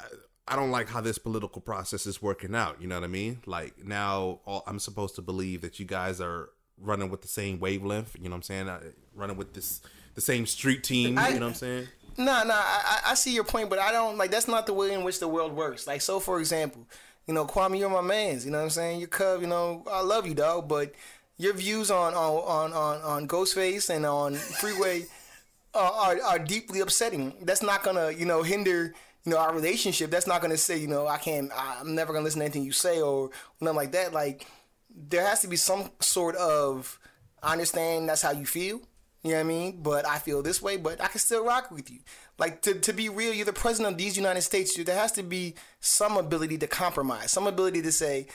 I 0.46 0.54
don't 0.56 0.70
like 0.78 0.88
how 0.94 1.00
this 1.08 1.18
political 1.18 1.60
process 1.60 2.02
is 2.06 2.16
working 2.28 2.54
out 2.54 2.74
you 2.80 2.86
know 2.88 2.96
what 3.00 3.04
i 3.10 3.12
mean 3.20 3.34
like 3.46 3.72
now 3.84 4.40
all, 4.46 4.62
i'm 4.68 4.78
supposed 4.78 5.14
to 5.16 5.22
believe 5.22 5.58
that 5.62 5.74
you 5.80 5.86
guys 5.98 6.20
are 6.20 6.50
running 6.90 7.08
with 7.12 7.22
the 7.22 7.28
same 7.40 7.58
wavelength 7.58 8.14
you 8.16 8.24
know 8.24 8.30
what 8.30 8.36
i'm 8.36 8.42
saying 8.52 8.68
uh, 8.68 8.80
running 9.14 9.36
with 9.36 9.50
this 9.54 9.80
the 10.14 10.20
same 10.20 10.44
street 10.46 10.82
team 10.84 11.18
I- 11.18 11.28
you 11.30 11.40
know 11.40 11.46
what 11.46 11.60
i'm 11.62 11.64
saying 11.66 11.88
No, 12.16 12.44
no, 12.50 12.54
I, 12.54 12.78
I 13.04 13.10
I 13.10 13.14
see 13.22 13.32
your 13.34 13.42
point, 13.54 13.68
but 13.72 13.80
I 13.80 13.90
don't 13.90 14.16
like 14.20 14.30
that's 14.30 14.46
not 14.46 14.66
the 14.66 14.72
way 14.80 14.88
in 14.96 15.02
which 15.06 15.18
the 15.18 15.26
world 15.26 15.52
works. 15.62 15.82
Like, 15.90 16.00
so 16.08 16.20
for 16.20 16.38
example, 16.38 16.82
you 17.26 17.34
know, 17.34 17.44
Kwame, 17.44 17.76
you're 17.76 17.90
my 17.90 18.06
man's. 18.14 18.44
You 18.44 18.52
know 18.52 18.58
what 18.62 18.70
I'm 18.70 18.76
saying? 18.80 19.00
You're 19.00 19.08
Cub. 19.20 19.40
You 19.42 19.48
know, 19.54 19.82
I 19.90 20.00
love 20.12 20.24
you, 20.28 20.34
dog. 20.46 20.68
But 20.68 20.94
your 21.36 21.54
views 21.54 21.90
on 21.90 22.14
on 22.14 22.72
on 22.72 23.00
on, 23.02 23.28
Ghostface 23.28 23.90
and 23.94 24.06
on 24.06 24.34
Freeway 24.34 25.06
are, 25.74 25.92
are 25.92 26.22
are 26.22 26.38
deeply 26.38 26.80
upsetting. 26.80 27.34
That's 27.42 27.62
not 27.62 27.82
gonna 27.82 28.10
you 28.10 28.26
know 28.26 28.42
hinder 28.42 28.94
you 29.24 29.32
know 29.32 29.38
our 29.38 29.54
relationship. 29.54 30.10
That's 30.10 30.26
not 30.26 30.42
gonna 30.42 30.56
say 30.56 30.78
you 30.78 30.88
know 30.88 31.06
I 31.06 31.18
can't. 31.18 31.50
I'm 31.56 31.94
never 31.94 32.12
gonna 32.12 32.24
listen 32.24 32.40
to 32.40 32.44
anything 32.46 32.64
you 32.64 32.72
say 32.72 33.00
or 33.00 33.30
nothing 33.60 33.76
like 33.76 33.92
that. 33.92 34.12
Like, 34.12 34.46
there 34.94 35.26
has 35.26 35.40
to 35.40 35.48
be 35.48 35.56
some 35.56 35.90
sort 36.00 36.36
of 36.36 36.98
I 37.42 37.52
understand 37.52 38.08
that's 38.08 38.22
how 38.22 38.32
you 38.32 38.46
feel. 38.46 38.80
You 39.22 39.30
know 39.30 39.36
what 39.36 39.40
I 39.40 39.44
mean? 39.44 39.82
But 39.82 40.06
I 40.06 40.18
feel 40.18 40.42
this 40.42 40.60
way, 40.60 40.76
but 40.76 41.00
I 41.00 41.08
can 41.08 41.18
still 41.18 41.46
rock 41.46 41.70
with 41.70 41.90
you. 41.90 42.00
Like 42.38 42.60
to, 42.62 42.74
to 42.74 42.92
be 42.92 43.08
real, 43.08 43.32
you're 43.32 43.46
the 43.46 43.54
president 43.54 43.92
of 43.92 43.98
these 43.98 44.18
United 44.18 44.42
States. 44.42 44.76
There 44.76 44.94
has 44.94 45.12
to 45.12 45.22
be 45.22 45.54
some 45.80 46.18
ability 46.18 46.58
to 46.58 46.66
compromise, 46.66 47.30
some 47.30 47.46
ability 47.46 47.80
to 47.82 47.92
say, 47.92 48.26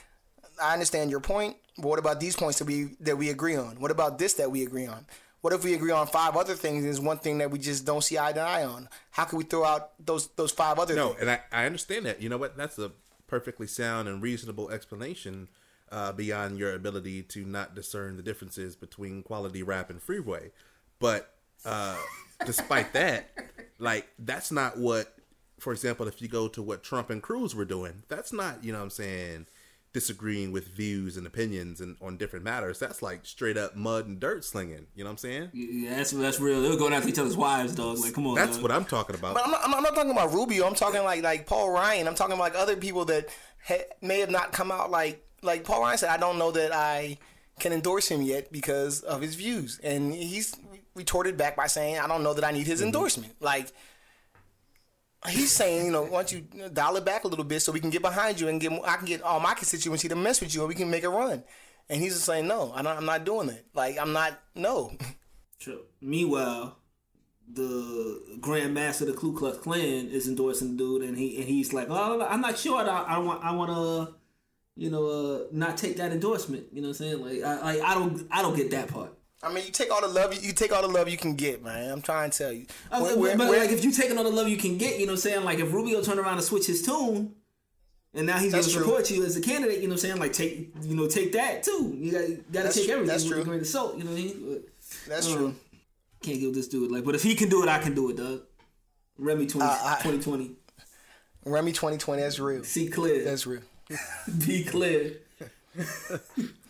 I 0.61 0.73
understand 0.73 1.11
your 1.11 1.19
point, 1.19 1.57
but 1.77 1.87
what 1.87 1.99
about 1.99 2.19
these 2.19 2.35
points 2.35 2.59
that 2.59 2.65
we 2.65 2.95
that 3.01 3.17
we 3.17 3.29
agree 3.29 3.55
on? 3.55 3.79
What 3.79 3.91
about 3.91 4.17
this 4.17 4.33
that 4.35 4.51
we 4.51 4.63
agree 4.63 4.85
on? 4.87 5.05
What 5.41 5.53
if 5.53 5.63
we 5.63 5.73
agree 5.73 5.91
on 5.91 6.05
five 6.07 6.35
other 6.35 6.53
things? 6.53 6.83
There's 6.83 6.99
one 6.99 7.17
thing 7.17 7.37
that 7.37 7.49
we 7.49 7.59
just 7.59 7.85
don't 7.85 8.03
see 8.03 8.17
eye 8.19 8.33
to 8.33 8.41
eye 8.41 8.65
on. 8.65 8.89
How 9.11 9.23
can 9.23 9.37
we 9.37 9.45
throw 9.45 9.63
out 9.63 9.91
those 10.05 10.27
those 10.35 10.51
five 10.51 10.79
other 10.79 10.95
No, 10.95 11.09
things? 11.09 11.21
and 11.21 11.31
I, 11.31 11.39
I 11.51 11.65
understand 11.65 12.05
that. 12.05 12.21
You 12.21 12.29
know 12.29 12.37
what? 12.37 12.57
That's 12.57 12.77
a 12.77 12.91
perfectly 13.27 13.67
sound 13.67 14.07
and 14.07 14.21
reasonable 14.21 14.69
explanation 14.69 15.47
uh, 15.91 16.11
beyond 16.11 16.57
your 16.57 16.73
ability 16.73 17.23
to 17.23 17.45
not 17.45 17.75
discern 17.75 18.17
the 18.17 18.23
differences 18.23 18.75
between 18.75 19.23
quality 19.23 19.63
rap 19.63 19.89
and 19.89 20.01
freeway. 20.01 20.51
But 20.99 21.33
uh, 21.63 21.97
despite 22.45 22.91
that, 22.93 23.29
like 23.77 24.07
that's 24.19 24.51
not 24.51 24.77
what, 24.77 25.15
for 25.59 25.71
example, 25.71 26.07
if 26.07 26.21
you 26.21 26.27
go 26.27 26.47
to 26.49 26.61
what 26.61 26.83
Trump 26.83 27.09
and 27.09 27.23
Cruz 27.23 27.55
were 27.55 27.65
doing, 27.65 28.03
that's 28.09 28.33
not 28.33 28.61
you 28.63 28.73
know 28.73 28.79
what 28.79 28.83
I'm 28.85 28.89
saying 28.89 29.47
disagreeing 29.91 30.51
with 30.51 30.67
views 30.67 31.17
and 31.17 31.25
opinions 31.25 31.81
and 31.81 31.97
on 32.01 32.17
different 32.17 32.45
matters. 32.45 32.79
That's 32.79 33.01
like 33.01 33.25
straight 33.25 33.57
up 33.57 33.75
mud 33.75 34.07
and 34.07 34.19
dirt 34.19 34.45
slinging. 34.45 34.87
You 34.95 35.03
know 35.03 35.09
what 35.09 35.13
I'm 35.13 35.17
saying? 35.17 35.49
Yeah, 35.53 35.95
that's 35.95 36.11
that's 36.11 36.39
real. 36.39 36.61
They're 36.61 36.77
going 36.77 36.93
after 36.93 37.09
each 37.09 37.19
other's 37.19 37.37
wives, 37.37 37.73
dog. 37.73 37.97
Like, 37.99 38.13
come 38.13 38.27
on. 38.27 38.35
That's 38.35 38.57
dog. 38.57 38.63
what 38.63 38.71
I'm 38.71 38.85
talking 38.85 39.15
about. 39.15 39.35
But 39.35 39.45
I'm 39.45 39.51
not, 39.51 39.61
I'm 39.63 39.71
not- 39.71 39.77
I'm 39.79 39.83
not 39.83 39.95
talking 39.95 40.11
about 40.11 40.33
Rubio. 40.33 40.65
I'm 40.65 40.75
talking 40.75 41.03
like 41.03 41.23
like 41.23 41.47
Paul 41.47 41.71
Ryan. 41.71 42.07
I'm 42.07 42.15
talking 42.15 42.37
like 42.37 42.55
other 42.55 42.75
people 42.75 43.05
that 43.05 43.29
ha- 43.65 43.85
may 44.01 44.19
have 44.19 44.29
not 44.29 44.51
come 44.51 44.71
out 44.71 44.91
like 44.91 45.25
like 45.41 45.63
Paul 45.63 45.81
Ryan 45.81 45.97
said. 45.97 46.09
I 46.09 46.17
don't 46.17 46.37
know 46.37 46.51
that 46.51 46.73
I 46.73 47.17
can 47.59 47.73
endorse 47.73 48.07
him 48.07 48.21
yet 48.21 48.51
because 48.51 49.01
of 49.01 49.21
his 49.21 49.35
views, 49.35 49.79
and 49.83 50.13
he's 50.13 50.55
retorted 50.95 51.37
back 51.37 51.55
by 51.55 51.67
saying, 51.67 51.97
"I 51.97 52.07
don't 52.07 52.23
know 52.23 52.33
that 52.33 52.43
I 52.43 52.51
need 52.51 52.67
his 52.67 52.79
mm-hmm. 52.79 52.87
endorsement." 52.87 53.35
Like 53.39 53.71
he's 55.27 55.51
saying, 55.51 55.85
you 55.85 55.91
know, 55.91 56.03
why 56.03 56.23
don't 56.23 56.31
you 56.31 56.69
dial 56.69 56.95
it 56.95 57.05
back 57.05 57.23
a 57.23 57.27
little 57.27 57.45
bit 57.45 57.61
so 57.61 57.71
we 57.71 57.79
can 57.79 57.89
get 57.89 58.01
behind 58.01 58.39
you 58.39 58.47
and 58.47 58.61
get 58.61 58.71
I 58.85 58.95
can 58.95 59.05
get 59.05 59.21
all 59.21 59.39
my 59.39 59.53
constituency 59.53 60.07
to 60.07 60.15
mess 60.15 60.39
with 60.39 60.53
you 60.53 60.61
and 60.61 60.69
we 60.69 60.75
can 60.75 60.89
make 60.89 61.03
a 61.03 61.09
run. 61.09 61.43
And 61.89 62.01
he's 62.01 62.13
just 62.13 62.25
saying, 62.25 62.47
"No, 62.47 62.71
I 62.73 62.79
I'm 62.79 63.05
not 63.05 63.25
doing 63.25 63.47
that. 63.47 63.65
Like 63.73 63.97
I'm 63.97 64.13
not. 64.13 64.39
No." 64.55 64.93
True. 65.59 65.81
Meanwhile, 66.01 66.77
the 67.51 68.37
Grand 68.39 68.73
Master 68.73 69.05
of 69.05 69.11
the 69.11 69.17
Ku 69.17 69.35
Klux 69.35 69.57
Klan 69.57 70.07
is 70.07 70.27
endorsing 70.27 70.71
the 70.71 70.77
dude, 70.77 71.01
and 71.01 71.17
he 71.17 71.37
and 71.37 71.45
he's 71.45 71.73
like, 71.73 71.87
"Oh, 71.89 72.21
I'm 72.21 72.41
not 72.41 72.57
sure. 72.57 72.77
I, 72.77 73.03
I 73.03 73.17
want 73.17 73.43
I 73.43 73.51
want 73.51 73.71
to, 73.71 74.15
you 74.75 74.89
know, 74.89 75.07
uh, 75.07 75.47
not 75.51 75.77
take 75.77 75.97
that 75.97 76.11
endorsement." 76.11 76.67
You 76.71 76.81
know 76.81 76.89
what 76.89 77.01
I'm 77.01 77.05
saying? 77.05 77.21
Like, 77.25 77.43
I 77.43 77.61
like, 77.61 77.81
I 77.81 77.93
don't 77.95 78.27
I 78.31 78.41
don't 78.41 78.55
get 78.55 78.71
that 78.71 78.87
part. 78.87 79.13
I 79.41 79.53
mean, 79.53 79.65
you 79.65 79.71
take 79.71 79.89
all 79.91 80.01
the 80.01 80.07
love 80.07 80.33
you, 80.33 80.41
you 80.41 80.53
take 80.53 80.73
all 80.73 80.81
the 80.81 80.87
love 80.89 81.07
you 81.07 81.17
can 81.17 81.35
get, 81.35 81.63
man. 81.63 81.91
I'm 81.91 82.01
trying 82.01 82.29
to 82.29 82.37
tell 82.37 82.51
you. 82.51 82.65
Uh, 82.91 82.99
but 82.99 83.17
where- 83.17 83.37
but, 83.37 83.49
where- 83.49 83.59
like, 83.61 83.69
if 83.71 83.83
you 83.85 83.91
taking 83.91 84.17
all 84.17 84.23
the 84.25 84.29
love 84.29 84.49
you 84.49 84.57
can 84.57 84.77
get, 84.77 84.99
you 84.99 85.05
know 85.05 85.13
what 85.13 85.25
I'm 85.25 85.31
saying? 85.31 85.43
Like, 85.45 85.59
if 85.59 85.71
Rubio 85.71 86.01
turned 86.01 86.19
around 86.19 86.33
and 86.37 86.43
switch 86.43 86.67
his 86.67 86.81
tune, 86.81 87.33
and 88.13 88.25
now 88.27 88.37
he's 88.39 88.51
going 88.51 88.63
to 88.63 88.69
support 88.69 89.09
you 89.11 89.23
as 89.23 89.37
a 89.37 89.41
candidate, 89.41 89.77
you 89.81 89.87
know 89.87 89.93
what 89.93 90.03
I'm 90.03 90.09
saying? 90.09 90.17
Like, 90.19 90.33
take 90.33 90.71
you 90.81 90.95
know 90.95 91.07
take 91.07 91.31
that 91.33 91.63
too. 91.63 91.95
You 91.95 92.11
got 92.11 92.51
got 92.51 92.71
to 92.71 92.73
take 92.73 92.85
true. 92.85 92.93
everything 92.95 93.07
That's 93.07 93.23
with 93.23 93.33
true. 93.33 93.41
a 93.41 93.45
grain 93.45 93.59
of 93.59 93.67
salt. 93.67 93.97
You 93.97 94.03
know 94.03 94.11
what 94.11 94.19
I 94.19 94.23
mean? 94.23 94.63
That's 95.07 95.27
um, 95.27 95.33
true. 95.37 95.55
Can't 96.21 96.39
give 96.39 96.53
this 96.55 96.67
dude 96.67 96.91
like, 96.91 97.05
but 97.05 97.13
if 97.15 97.21
he 97.23 97.35
can 97.35 97.49
do 97.49 97.61
it, 97.63 97.69
I 97.69 97.77
can 97.79 97.93
do 97.95 98.09
it, 98.09 98.17
dog. 98.17 98.41
Remy 99.17 99.45
20, 99.47 99.65
Uh, 99.65 99.69
I- 99.71 99.95
2020. 100.01 100.51
Remy 101.45 101.71
2020, 101.71 102.21
that's 102.21 102.39
real. 102.39 102.63
See 102.63 102.89
clear. 102.89 103.23
That's 103.23 103.45
real. 103.47 103.61
Be 104.45 104.63
clear. 104.63 105.17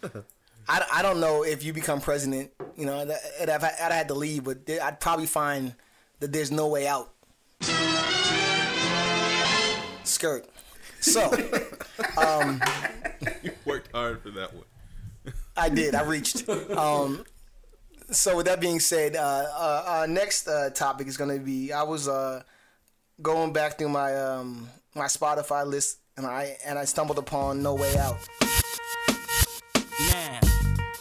I, 0.69 0.85
I 0.93 1.01
don't 1.01 1.19
know 1.19 1.43
if 1.43 1.63
you 1.63 1.73
become 1.73 1.99
president, 1.99 2.51
you 2.77 2.85
know, 2.85 3.03
that, 3.03 3.19
and 3.41 3.49
I've, 3.49 3.63
I'd 3.63 3.91
had 3.91 4.07
to 4.09 4.13
leave, 4.13 4.43
but 4.43 4.67
there- 4.67 4.83
I'd 4.83 4.99
probably 4.99 5.25
find 5.25 5.73
that 6.19 6.31
there's 6.31 6.51
no 6.51 6.67
way 6.67 6.87
out. 6.87 7.11
Skirt. 10.03 10.47
So, 11.01 11.31
you 13.41 13.51
worked 13.65 13.91
hard 13.93 14.21
for 14.21 14.29
that 14.31 14.53
one. 14.53 14.63
I 15.55 15.69
did. 15.69 15.95
I 15.95 16.03
reached. 16.03 16.47
Um, 16.49 17.23
so 18.11 18.37
with 18.37 18.45
that 18.47 18.59
being 18.59 18.79
said, 18.79 19.15
uh, 19.15 19.19
uh, 19.19 19.83
our 19.87 20.07
next 20.07 20.47
uh, 20.47 20.69
topic 20.71 21.07
is 21.07 21.17
going 21.17 21.37
to 21.37 21.43
be. 21.43 21.71
I 21.73 21.83
was 21.83 22.07
uh, 22.07 22.43
going 23.21 23.53
back 23.53 23.77
through 23.77 23.89
my 23.89 24.15
um, 24.15 24.69
my 24.95 25.05
Spotify 25.05 25.65
list, 25.65 25.99
and 26.17 26.25
I 26.25 26.57
and 26.65 26.77
I 26.79 26.85
stumbled 26.85 27.17
upon 27.17 27.61
No 27.63 27.75
Way 27.75 27.95
Out. 27.97 28.17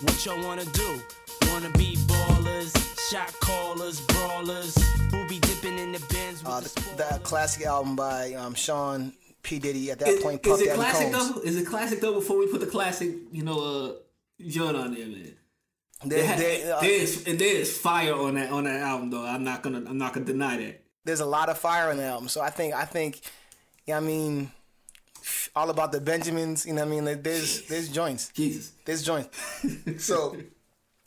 Now, 0.00 0.12
what 0.12 0.24
y'all 0.26 0.44
wanna 0.44 0.64
do? 0.66 1.00
Wanna 1.48 1.70
be 1.70 1.96
ballers, 2.06 2.72
shot 3.10 3.32
callers, 3.40 4.00
brawlers, 4.02 4.76
who 5.10 5.26
be 5.28 5.38
dipping 5.40 5.78
in 5.78 5.92
the 5.92 6.00
bins 6.10 6.42
with 6.42 6.52
Uh, 6.52 6.60
the, 6.60 6.64
the, 6.64 6.68
spoilers? 6.80 6.96
the 7.14 7.18
classic 7.20 7.66
album 7.66 7.96
by 7.96 8.34
um, 8.34 8.54
Sean 8.54 9.12
P 9.42 9.58
Diddy. 9.58 9.90
At 9.90 9.98
that 10.00 10.08
Is, 10.08 10.22
point, 10.22 10.46
is 10.46 10.60
it 10.60 10.64
Daddy 10.66 10.76
classic 10.76 11.12
Combs. 11.12 11.34
though? 11.34 11.40
Is 11.40 11.56
it 11.56 11.66
classic 11.66 12.00
though? 12.00 12.14
Before 12.14 12.38
we 12.38 12.46
put 12.46 12.60
the 12.60 12.66
classic, 12.66 13.10
you 13.32 13.42
know, 13.42 13.58
uh, 13.60 13.92
joint 14.46 14.76
on 14.76 14.94
there, 14.94 15.06
man. 15.06 15.34
There- 16.04 16.22
There- 16.22 16.36
there- 16.36 16.74
uh, 16.76 16.80
there's 16.80 17.26
and 17.26 17.38
there's 17.40 17.76
fire 17.76 18.14
on 18.14 18.34
that 18.36 18.50
on 18.52 18.64
that 18.64 18.80
album 18.80 19.10
though. 19.10 19.24
I'm 19.24 19.42
not 19.42 19.62
gonna 19.62 19.78
I'm 19.78 19.98
not 19.98 20.12
gonna 20.12 20.26
deny 20.26 20.56
that. 20.58 20.84
there's 21.04 21.20
a 21.20 21.26
lot 21.26 21.48
of 21.48 21.58
fire 21.58 21.90
on 21.90 21.96
the 21.96 22.04
album. 22.04 22.28
So 22.28 22.40
I 22.40 22.50
think 22.50 22.72
I 22.74 22.84
think, 22.84 23.20
yeah, 23.84 23.96
I 23.96 24.00
mean, 24.00 24.52
all 25.54 25.70
about 25.70 25.92
the 25.92 26.00
Benjamins. 26.00 26.66
You 26.66 26.74
know, 26.74 26.82
what 26.82 26.88
I 26.88 26.90
mean, 26.90 27.04
like, 27.04 27.22
there's 27.22 27.62
there's 27.62 27.88
joints. 27.88 28.28
Jesus. 28.34 28.72
There's 28.84 29.02
joints. 29.02 29.38
so 29.98 30.36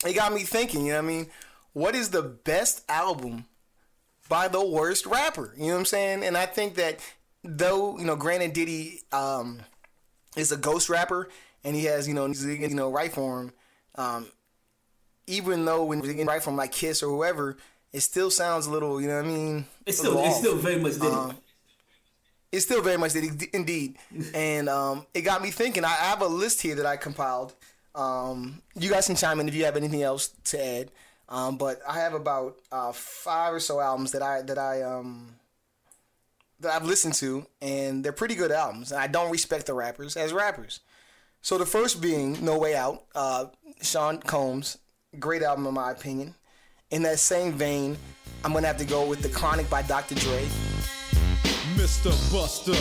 it 0.06 0.14
got 0.14 0.32
me 0.32 0.42
thinking. 0.42 0.86
You 0.86 0.92
know 0.92 1.02
what 1.02 1.04
I 1.04 1.08
mean? 1.08 1.26
What 1.72 1.94
is 1.94 2.10
the 2.10 2.22
best 2.22 2.82
album 2.88 3.46
by 4.28 4.48
the 4.48 4.64
worst 4.64 5.06
rapper? 5.06 5.54
You 5.56 5.68
know 5.68 5.72
what 5.74 5.78
I'm 5.80 5.84
saying? 5.86 6.24
And 6.24 6.36
I 6.36 6.46
think 6.46 6.74
that 6.76 7.00
though 7.44 7.98
you 7.98 8.04
know, 8.04 8.16
granted, 8.16 8.52
Diddy 8.52 9.00
um, 9.12 9.60
is 10.36 10.52
a 10.52 10.56
ghost 10.56 10.88
rapper 10.88 11.28
and 11.64 11.76
he 11.76 11.84
has 11.84 12.08
you 12.08 12.14
know 12.14 12.26
you 12.26 12.68
know 12.70 12.90
right 12.90 13.12
for 13.12 13.40
him. 13.40 13.52
Um, 13.94 14.26
even 15.26 15.64
though 15.64 15.84
when 15.84 16.02
you 16.02 16.24
right 16.24 16.42
from 16.42 16.56
like 16.56 16.72
Kiss 16.72 17.02
or 17.02 17.08
whoever, 17.08 17.56
it 17.92 18.00
still 18.00 18.30
sounds 18.30 18.66
a 18.66 18.70
little. 18.70 19.00
You 19.00 19.08
know 19.08 19.16
what 19.16 19.24
I 19.24 19.28
mean? 19.28 19.64
It's 19.86 19.98
still 19.98 20.18
it's 20.24 20.38
still 20.38 20.56
very 20.56 20.80
much 20.80 20.94
Diddy. 20.94 21.06
Um, 21.06 21.36
It's 22.52 22.66
still 22.66 22.82
very 22.82 22.98
much 22.98 23.14
Diddy, 23.14 23.48
indeed. 23.54 23.96
And 24.34 24.68
um, 24.68 25.06
it 25.14 25.22
got 25.22 25.42
me 25.42 25.50
thinking. 25.50 25.84
I 25.84 25.88
I 25.88 26.04
have 26.10 26.20
a 26.20 26.26
list 26.28 26.60
here 26.60 26.74
that 26.76 26.86
I 26.86 26.96
compiled. 26.96 27.54
Um, 27.94 28.62
you 28.74 28.90
guys 28.90 29.06
can 29.06 29.16
chime 29.16 29.40
in 29.40 29.48
if 29.48 29.54
you 29.54 29.64
have 29.64 29.76
anything 29.76 30.02
else 30.02 30.28
to 30.44 30.62
add. 30.62 30.90
Um, 31.28 31.56
but 31.56 31.80
I 31.88 31.94
have 31.98 32.12
about 32.12 32.58
uh, 32.70 32.92
five 32.92 33.54
or 33.54 33.60
so 33.60 33.80
albums 33.80 34.12
that 34.12 34.22
I 34.22 34.42
that 34.42 34.58
I 34.58 34.82
um, 34.82 35.36
that 36.60 36.74
I've 36.74 36.84
listened 36.84 37.14
to, 37.14 37.46
and 37.62 38.04
they're 38.04 38.12
pretty 38.12 38.34
good 38.34 38.52
albums. 38.52 38.92
And 38.92 39.00
I 39.00 39.06
don't 39.06 39.30
respect 39.30 39.66
the 39.66 39.74
rappers 39.74 40.16
as 40.16 40.32
rappers. 40.34 40.80
So 41.40 41.58
the 41.58 41.66
first 41.66 42.00
being 42.00 42.44
No 42.44 42.58
Way 42.58 42.76
Out, 42.76 43.04
uh, 43.14 43.46
Sean 43.80 44.18
Combs, 44.18 44.78
great 45.18 45.42
album 45.42 45.66
in 45.66 45.74
my 45.74 45.90
opinion. 45.90 46.34
In 46.90 47.02
that 47.04 47.18
same 47.18 47.52
vein, 47.54 47.96
I'm 48.44 48.52
gonna 48.52 48.66
have 48.66 48.76
to 48.76 48.84
go 48.84 49.06
with 49.06 49.22
The 49.22 49.30
Chronic 49.30 49.70
by 49.70 49.82
Dr. 49.82 50.14
Dre. 50.14 50.46
Mr. 51.76 52.10
Buster, 52.32 52.74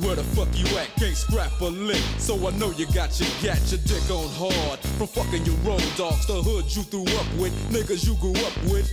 where 0.00 0.16
the 0.16 0.24
fuck 0.34 0.48
you 0.52 0.66
at? 0.78 0.94
Can't 0.96 1.16
scrap 1.16 1.60
a 1.60 1.66
lick, 1.66 2.02
so 2.18 2.34
I 2.46 2.50
know 2.56 2.70
you 2.72 2.86
got 2.86 3.18
your 3.20 3.28
gat, 3.40 3.60
your 3.70 3.80
dick 3.84 4.10
on 4.10 4.28
hard. 4.34 4.80
From 4.80 5.06
fucking 5.06 5.44
your 5.44 5.54
road 5.56 5.84
dogs, 5.96 6.26
the 6.26 6.42
hood 6.42 6.64
you 6.74 6.82
threw 6.82 7.02
up 7.02 7.26
with, 7.38 7.52
niggas 7.70 8.06
you 8.06 8.14
grew 8.16 8.34
up 8.44 8.56
with. 8.72 8.90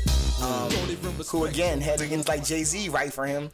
Don't 0.69 1.27
who 1.27 1.45
again 1.45 1.81
had 1.81 2.01
against 2.01 2.27
like 2.27 2.43
Jay 2.43 2.63
Z 2.63 2.89
right 2.89 3.11
for 3.11 3.25
him, 3.25 3.49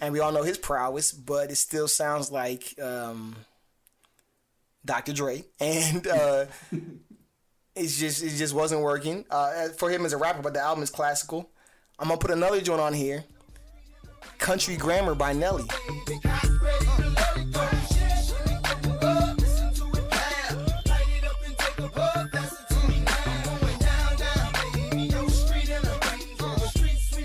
and 0.00 0.12
we 0.12 0.20
all 0.20 0.30
know 0.30 0.42
his 0.42 0.58
prowess, 0.58 1.10
but 1.10 1.50
it 1.50 1.56
still 1.56 1.88
sounds 1.88 2.30
like 2.30 2.74
um, 2.80 3.34
Dr. 4.84 5.12
Dre, 5.12 5.44
and 5.60 6.06
uh, 6.06 6.46
it's 7.74 7.98
just 7.98 8.22
it 8.22 8.36
just 8.36 8.54
wasn't 8.54 8.82
working 8.82 9.24
uh, 9.30 9.68
for 9.78 9.90
him 9.90 10.06
as 10.06 10.12
a 10.12 10.16
rapper. 10.16 10.42
But 10.42 10.54
the 10.54 10.60
album 10.60 10.84
is 10.84 10.90
classical. 10.90 11.50
I'm 11.98 12.08
gonna 12.08 12.20
put 12.20 12.30
another 12.30 12.60
joint 12.60 12.80
on 12.80 12.92
here, 12.92 13.24
Country 14.38 14.76
Grammar 14.76 15.14
by 15.14 15.32
Nelly. 15.32 15.64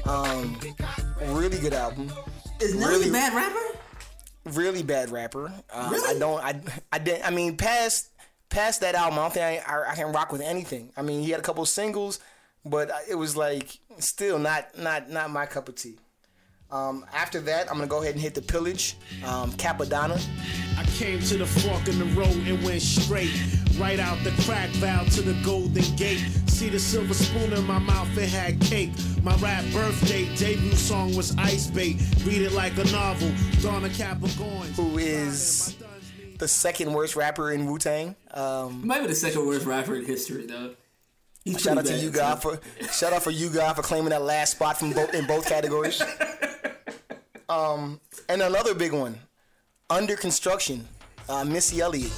Um, 0.06 0.58
really 1.28 1.60
good 1.60 1.74
album. 1.74 2.12
Is 2.60 2.74
Nelly 2.76 2.94
really- 2.96 3.10
a 3.10 3.14
bad 3.14 3.34
rapper? 3.34 3.80
really 4.46 4.82
bad 4.82 5.12
rapper. 5.12 5.52
Um, 5.72 5.92
Really? 5.92 6.16
I 6.16 6.20
don't. 6.20 6.44
I 6.44 6.60
I 6.92 6.98
didn't. 7.00 7.26
I 7.26 7.30
mean, 7.30 7.56
past 7.58 8.10
past 8.50 8.82
that 8.82 8.96
album, 8.96 9.20
I 9.20 9.22
don't 9.24 9.34
think 9.34 9.70
I, 9.70 9.76
I, 9.76 9.92
I 9.92 9.96
can 9.96 10.12
rock 10.12 10.32
with 10.32 10.42
anything. 10.42 10.92
I 10.98 11.04
mean, 11.04 11.22
he 11.22 11.30
had 11.30 11.40
a 11.40 11.44
couple 11.44 11.64
singles, 11.66 12.20
but 12.66 12.90
it 13.08 13.16
was 13.16 13.38
like 13.38 13.78
still 14.00 14.40
not 14.40 14.78
not 14.78 15.10
not 15.12 15.30
my 15.30 15.46
cup 15.46 15.70
of 15.70 15.76
tea. 15.76 16.00
Um, 16.72 17.04
after 17.14 17.40
that, 17.42 17.68
I'm 17.70 17.78
gonna 17.78 17.88
go 17.88 18.02
ahead 18.02 18.14
and 18.14 18.22
hit 18.22 18.36
the 18.36 18.42
pillage, 18.42 18.96
um, 19.26 19.52
Cappadonna. 19.54 20.22
I 20.78 20.84
came 20.98 21.20
to 21.20 21.38
the 21.38 21.46
fork 21.46 21.88
in 21.88 21.98
the 21.98 22.06
road 22.06 22.36
and 22.48 22.64
went 22.64 22.82
straight. 22.82 23.32
Right 23.80 24.00
out 24.00 24.22
the 24.26 24.32
crack 24.44 24.70
valve 24.72 25.10
to 25.12 25.22
the 25.22 25.34
golden 25.44 25.96
gate. 25.96 26.20
See 26.48 26.68
the 26.70 26.80
silver 26.80 27.14
spoon 27.14 27.54
in 27.54 27.66
my 27.66 27.80
mouth, 27.80 28.10
it 28.18 28.28
had 28.28 28.60
cake. 28.60 28.92
My 29.24 29.34
rap 29.38 29.64
birthday 29.72 30.26
debut 30.36 30.74
song 30.74 31.16
was 31.16 31.36
Ice 31.38 31.68
Bait. 31.68 31.96
Read 32.26 32.42
it 32.42 32.52
like 32.52 32.78
a 32.78 32.84
novel. 32.92 33.32
Donna 33.62 33.90
Capricorn. 33.90 34.68
Who 34.76 34.98
is 34.98 35.78
the 36.38 36.48
second 36.48 36.94
worst 36.94 37.16
rapper 37.16 37.52
in 37.52 37.66
Wu 37.68 37.80
Tang? 37.80 38.16
Um, 38.32 38.86
Might 38.86 39.02
be 39.02 39.08
the 39.08 39.16
second 39.16 39.48
worst 39.48 39.66
rapper 39.66 39.96
in 39.96 40.06
history, 40.06 40.46
though. 40.46 40.72
He's 41.46 41.62
shout 41.62 41.78
out 41.78 41.86
to 41.86 41.96
you, 41.98 42.10
bad, 42.12 42.16
God, 42.16 42.42
for 42.42 42.60
shout 42.92 43.14
out 43.14 43.24
for 43.24 43.32
you, 43.32 43.50
God, 43.50 43.74
for 43.78 43.82
claiming 43.82 44.10
that 44.10 44.22
last 44.22 44.52
spot 44.52 44.78
from 44.78 44.92
both 44.92 45.14
in 45.14 45.26
both 45.26 45.48
categories. 45.50 46.02
Um, 47.50 48.00
and 48.30 48.42
another 48.42 48.76
big 48.76 48.94
one, 48.94 49.18
under 49.90 50.16
construction, 50.16 50.88
uh, 51.28 51.44
Missy 51.44 51.82
Elliott. 51.82 52.12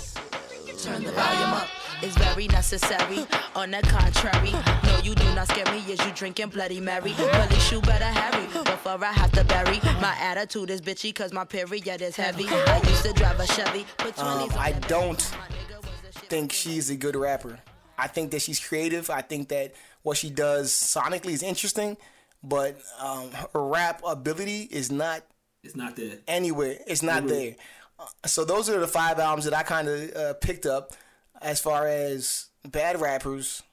Turn 0.77 1.03
the 1.03 1.11
volume 1.11 1.53
up. 1.53 1.67
It's 2.01 2.17
very 2.17 2.47
necessary. 2.47 3.25
On 3.55 3.69
the 3.69 3.81
contrary, 3.83 4.51
no, 4.51 4.99
you 5.03 5.13
do 5.13 5.23
not 5.35 5.47
scare 5.47 5.71
me. 5.71 5.79
Is 5.91 6.03
you 6.03 6.11
drinking 6.13 6.49
Bloody 6.49 6.79
Mary? 6.81 7.13
Police 7.13 7.71
you 7.71 7.79
better 7.81 8.05
hurry 8.05 8.47
before 8.47 9.03
I 9.05 9.11
have 9.11 9.31
to 9.33 9.43
bury. 9.43 9.79
My 10.01 10.15
attitude 10.19 10.71
is 10.71 10.81
bitchy 10.81 11.13
cause 11.13 11.31
my 11.31 11.45
period 11.45 12.01
is 12.01 12.15
heavy. 12.15 12.47
I 12.49 12.81
used 12.89 13.03
to 13.05 13.13
drive 13.13 13.39
a 13.39 13.45
Chevy. 13.45 13.85
Put 13.97 14.15
20s 14.15 14.51
Um, 14.51 14.51
I 14.57 14.71
don't 14.71 15.19
bitch. 15.19 15.37
My 15.37 15.45
nigga 15.45 15.77
was 15.77 16.01
the 16.01 16.19
shit. 16.19 16.29
think 16.29 16.51
she's 16.51 16.89
a 16.89 16.95
good 16.95 17.15
rapper. 17.15 17.59
I 17.99 18.07
think 18.07 18.31
that 18.31 18.41
she's 18.41 18.59
creative. 18.59 19.11
I 19.11 19.21
think 19.21 19.49
that 19.49 19.75
what 20.01 20.17
she 20.17 20.31
does 20.31 20.73
sonically 20.73 21.33
is 21.33 21.43
interesting, 21.43 21.97
but 22.43 22.79
um, 22.99 23.29
her 23.53 23.65
rap 23.67 24.01
ability 24.05 24.63
is 24.71 24.91
not 24.91 25.23
It's 25.63 25.75
not 25.75 25.95
there. 25.95 26.17
anywhere. 26.27 26.77
It's 26.87 27.03
not 27.03 27.27
there. 27.27 27.55
Uh, 27.99 28.05
so 28.25 28.43
those 28.45 28.69
are 28.69 28.79
the 28.79 28.87
five 28.87 29.19
albums 29.19 29.45
that 29.45 29.53
I 29.53 29.63
kind 29.63 29.87
of 29.87 30.15
uh, 30.15 30.33
picked 30.35 30.65
up 30.65 30.93
as 31.41 31.59
far 31.59 31.87
as 31.87 32.47
bad 32.67 32.99
rappers, 33.01 33.63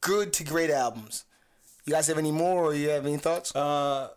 good 0.00 0.32
to 0.34 0.44
great 0.44 0.70
albums. 0.70 1.24
You 1.84 1.92
guys 1.92 2.06
have 2.08 2.18
any 2.18 2.32
more, 2.32 2.64
or 2.64 2.74
you 2.74 2.90
have 2.90 3.06
any 3.06 3.16
thoughts? 3.16 3.54
Uh, 3.56 4.08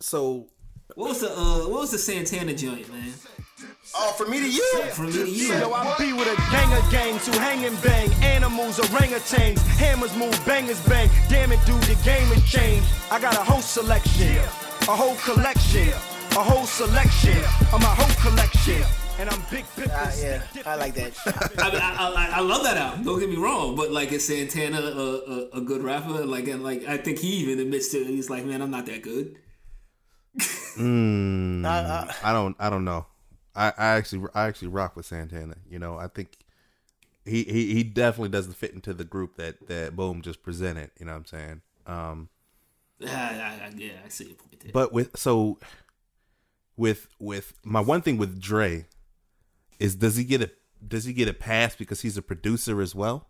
so 0.00 0.48
What 0.94 1.08
was 1.10 1.20
the 1.20 1.30
uh, 1.32 1.68
what 1.68 1.80
was 1.80 1.90
the 1.90 1.98
Santana 1.98 2.54
joint, 2.54 2.90
man? 2.92 3.12
Oh, 3.94 4.12
from 4.12 4.30
me 4.30 4.40
to 4.40 4.50
you. 4.50 4.82
From 4.92 5.06
me 5.06 5.12
to 5.12 5.30
you. 5.30 5.54
Yo, 5.54 5.72
I 5.72 5.94
be 5.98 6.12
with 6.12 6.28
a 6.28 6.36
gang 6.50 6.72
of 6.72 6.90
gangs 6.90 7.26
who 7.26 7.32
hang 7.38 7.64
and 7.64 7.80
bang. 7.82 8.10
Animals, 8.22 8.78
orangutans, 8.78 9.58
hammers 9.78 10.16
move, 10.16 10.38
bangers 10.46 10.80
bang. 10.86 11.08
Damn 11.28 11.52
it, 11.52 11.64
dude, 11.66 11.80
the 11.82 11.94
game 12.04 12.28
has 12.28 12.44
changed. 12.44 12.86
I 13.10 13.20
got 13.20 13.34
a 13.34 13.44
whole 13.44 13.62
selection, 13.62 14.36
a 14.36 14.96
whole 14.96 15.16
collection, 15.16 15.88
a 16.32 16.42
whole 16.42 16.66
selection 16.66 17.38
of 17.72 17.80
my 17.80 17.94
whole 17.94 18.30
collection. 18.30 18.82
And 19.18 19.30
I'm 19.30 19.40
big 19.50 19.64
pimpin'. 19.76 19.90
Ah, 19.94 20.12
yeah, 20.20 20.42
I 20.66 20.74
like 20.74 20.92
that. 20.94 21.16
I, 21.58 21.70
mean, 21.70 21.80
I, 21.80 22.12
I, 22.14 22.30
I 22.34 22.40
love 22.40 22.62
that 22.64 22.76
album. 22.76 23.02
Don't 23.02 23.18
get 23.18 23.30
me 23.30 23.36
wrong, 23.36 23.74
but 23.74 23.90
like, 23.90 24.12
is 24.12 24.26
Santana 24.26 24.78
a, 24.78 24.90
a, 24.90 25.48
a 25.54 25.60
good 25.62 25.82
rapper? 25.82 26.26
Like, 26.26 26.48
and 26.48 26.62
like, 26.62 26.84
I 26.86 26.98
think 26.98 27.20
he 27.20 27.28
even 27.36 27.58
admits 27.58 27.88
to 27.92 27.98
it. 27.98 28.08
He's 28.08 28.28
like, 28.28 28.44
man, 28.44 28.60
I'm 28.60 28.70
not 28.70 28.84
that 28.86 29.00
good. 29.00 29.38
I 30.78 32.32
don't 32.32 32.56
I 32.58 32.68
don't 32.68 32.84
know. 32.84 33.06
I, 33.56 33.68
I 33.76 33.86
actually 33.96 34.28
I 34.34 34.46
actually 34.46 34.68
rock 34.68 34.94
with 34.96 35.06
Santana. 35.06 35.56
You 35.68 35.78
know, 35.78 35.96
I 35.96 36.08
think 36.08 36.36
he, 37.24 37.42
he 37.44 37.74
he 37.74 37.82
definitely 37.82 38.28
doesn't 38.28 38.54
fit 38.54 38.72
into 38.74 38.92
the 38.94 39.04
group 39.04 39.36
that 39.36 39.66
that 39.68 39.96
Boom 39.96 40.22
just 40.22 40.42
presented. 40.42 40.90
You 41.00 41.06
know 41.06 41.12
what 41.12 41.18
I'm 41.18 41.24
saying? 41.26 41.60
Um, 41.86 42.28
I, 43.02 43.06
I, 43.06 43.66
I, 43.66 43.72
yeah, 43.76 43.92
I 44.04 44.08
see 44.08 44.24
your 44.26 44.34
point 44.34 44.60
there. 44.60 44.72
but 44.72 44.92
with 44.92 45.16
so 45.16 45.58
with 46.76 47.08
with 47.18 47.54
my 47.64 47.80
one 47.80 48.02
thing 48.02 48.18
with 48.18 48.40
Dre 48.40 48.86
is 49.78 49.96
does 49.96 50.16
he 50.16 50.24
get 50.24 50.42
a 50.42 50.50
does 50.86 51.04
he 51.04 51.12
get 51.12 51.28
a 51.28 51.32
pass 51.32 51.74
because 51.74 52.02
he's 52.02 52.16
a 52.16 52.22
producer 52.22 52.80
as 52.80 52.94
well? 52.94 53.28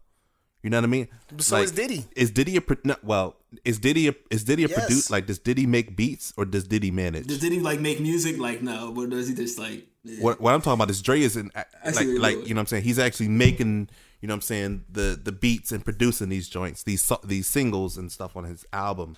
You 0.62 0.70
know 0.70 0.78
what 0.78 0.84
I 0.84 0.88
mean? 0.88 1.08
So 1.38 1.58
is 1.58 1.70
Diddy. 1.70 2.06
Is 2.16 2.32
Diddy 2.32 2.56
a 2.56 2.60
pro- 2.60 2.76
no, 2.82 2.96
well? 3.04 3.36
Is 3.64 3.78
Diddy 3.78 4.08
a 4.08 4.14
is 4.30 4.42
Diddy 4.42 4.64
a 4.64 4.68
Yes. 4.68 4.78
producer? 4.80 5.12
Like, 5.12 5.26
does 5.26 5.38
Diddy 5.38 5.64
make 5.64 5.96
beats 5.96 6.32
or 6.36 6.44
does 6.44 6.64
Diddy 6.66 6.90
manage? 6.90 7.28
Does, 7.28 7.38
did 7.38 7.52
he 7.52 7.60
like 7.60 7.78
make 7.80 8.00
music? 8.00 8.38
Like, 8.38 8.62
no, 8.62 8.90
but 8.90 9.10
does 9.10 9.28
he 9.28 9.34
just 9.34 9.58
like? 9.58 9.86
Yeah. 10.06 10.22
what 10.22 10.40
what 10.40 10.54
I'm 10.54 10.60
talking 10.62 10.74
about 10.74 10.90
is 10.90 11.02
Dre 11.02 11.20
is 11.20 11.36
in 11.36 11.50
like 11.84 12.00
you're 12.00 12.20
like 12.20 12.46
you 12.46 12.54
know 12.54 12.58
what 12.58 12.62
I'm 12.62 12.66
saying 12.66 12.84
he's 12.84 12.98
actually 12.98 13.28
making 13.28 13.88
you 14.20 14.28
know 14.28 14.32
what 14.32 14.36
I'm 14.36 14.40
saying 14.42 14.84
the 14.90 15.18
the 15.22 15.32
beats 15.32 15.72
and 15.72 15.84
producing 15.84 16.28
these 16.28 16.48
joints 16.48 16.82
these 16.84 17.10
these 17.24 17.46
singles 17.46 17.96
and 17.98 18.10
stuff 18.10 18.36
on 18.36 18.44
his 18.44 18.64
album. 18.72 19.16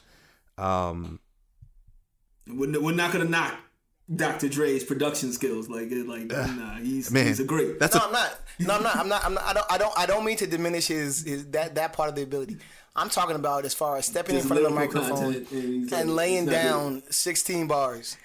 Um 0.57 1.21
We're, 2.47 2.81
we're 2.81 2.95
not 2.95 3.13
gonna 3.13 3.25
knock 3.27 3.55
Dr. 4.15 4.49
Dre's 4.49 4.85
production 4.85 5.33
skills. 5.33 5.69
Like, 5.69 5.93
it- 5.93 6.09
like, 6.09 6.25
nah, 6.29 6.77
he's 6.77 7.11
man, 7.11 7.27
he's 7.27 7.41
a 7.41 7.45
great. 7.45 7.79
That's 7.79 7.95
No, 7.95 8.01
a 8.01 8.05
I'm 8.07 8.13
not. 8.13 8.41
No, 8.59 8.75
I'm 8.75 8.83
not. 8.83 8.97
I'm 8.97 9.09
not. 9.09 9.25
I'm 9.27 9.35
not. 9.35 9.45
I 9.45 9.53
don't. 9.53 9.67
I 9.73 9.79
don't. 9.79 9.99
I 9.99 10.07
don't 10.07 10.25
mean 10.25 10.39
to 10.39 10.47
diminish 10.47 10.87
his, 10.87 11.25
his 11.27 11.47
that 11.51 11.75
that 11.75 11.93
part 11.93 12.09
of 12.09 12.15
the 12.15 12.23
ability. 12.23 12.57
I'm 12.97 13.11
talking 13.11 13.37
about 13.37 13.67
as 13.67 13.75
far 13.75 13.97
as 13.99 14.07
stepping 14.07 14.37
in 14.37 14.43
front 14.43 14.63
of 14.65 14.69
the 14.71 14.75
microphone 14.75 15.35
and 15.35 15.47
he's 15.47 15.93
and 15.93 16.17
laying 16.17 16.45
he's 16.45 16.55
good. 16.55 16.63
down 16.63 17.03
16 17.11 17.67
bars. 17.69 18.17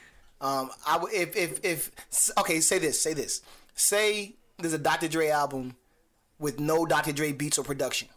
Um, 0.44 0.70
I 0.86 0.98
would 0.98 1.14
if 1.14 1.36
if 1.38 1.64
if 1.64 1.92
okay, 2.38 2.60
say 2.60 2.78
this. 2.78 3.02
Say 3.02 3.14
this. 3.14 3.42
Say 3.76 4.36
there's 4.60 4.74
a 4.74 4.78
Dr. 4.78 5.08
Dre 5.08 5.30
album 5.30 5.78
with 6.38 6.60
no 6.60 6.86
Dr. 6.86 7.14
Dre 7.14 7.32
beats 7.32 7.58
or 7.58 7.64
production. 7.64 8.10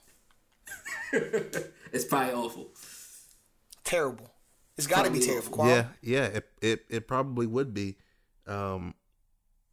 it's 1.13 2.05
probably 2.05 2.35
awful. 2.35 2.69
Terrible. 3.85 4.29
It's 4.77 4.89
got 4.89 5.05
to 5.05 5.11
be 5.11 5.21
terrible. 5.21 5.51
Qual- 5.51 5.69
yeah 5.69 5.87
yeah 6.03 6.25
it, 6.25 6.49
it 6.61 6.85
it 6.91 7.09
probably 7.09 7.47
would 7.47 7.73
be. 7.73 7.97
Um 8.47 8.95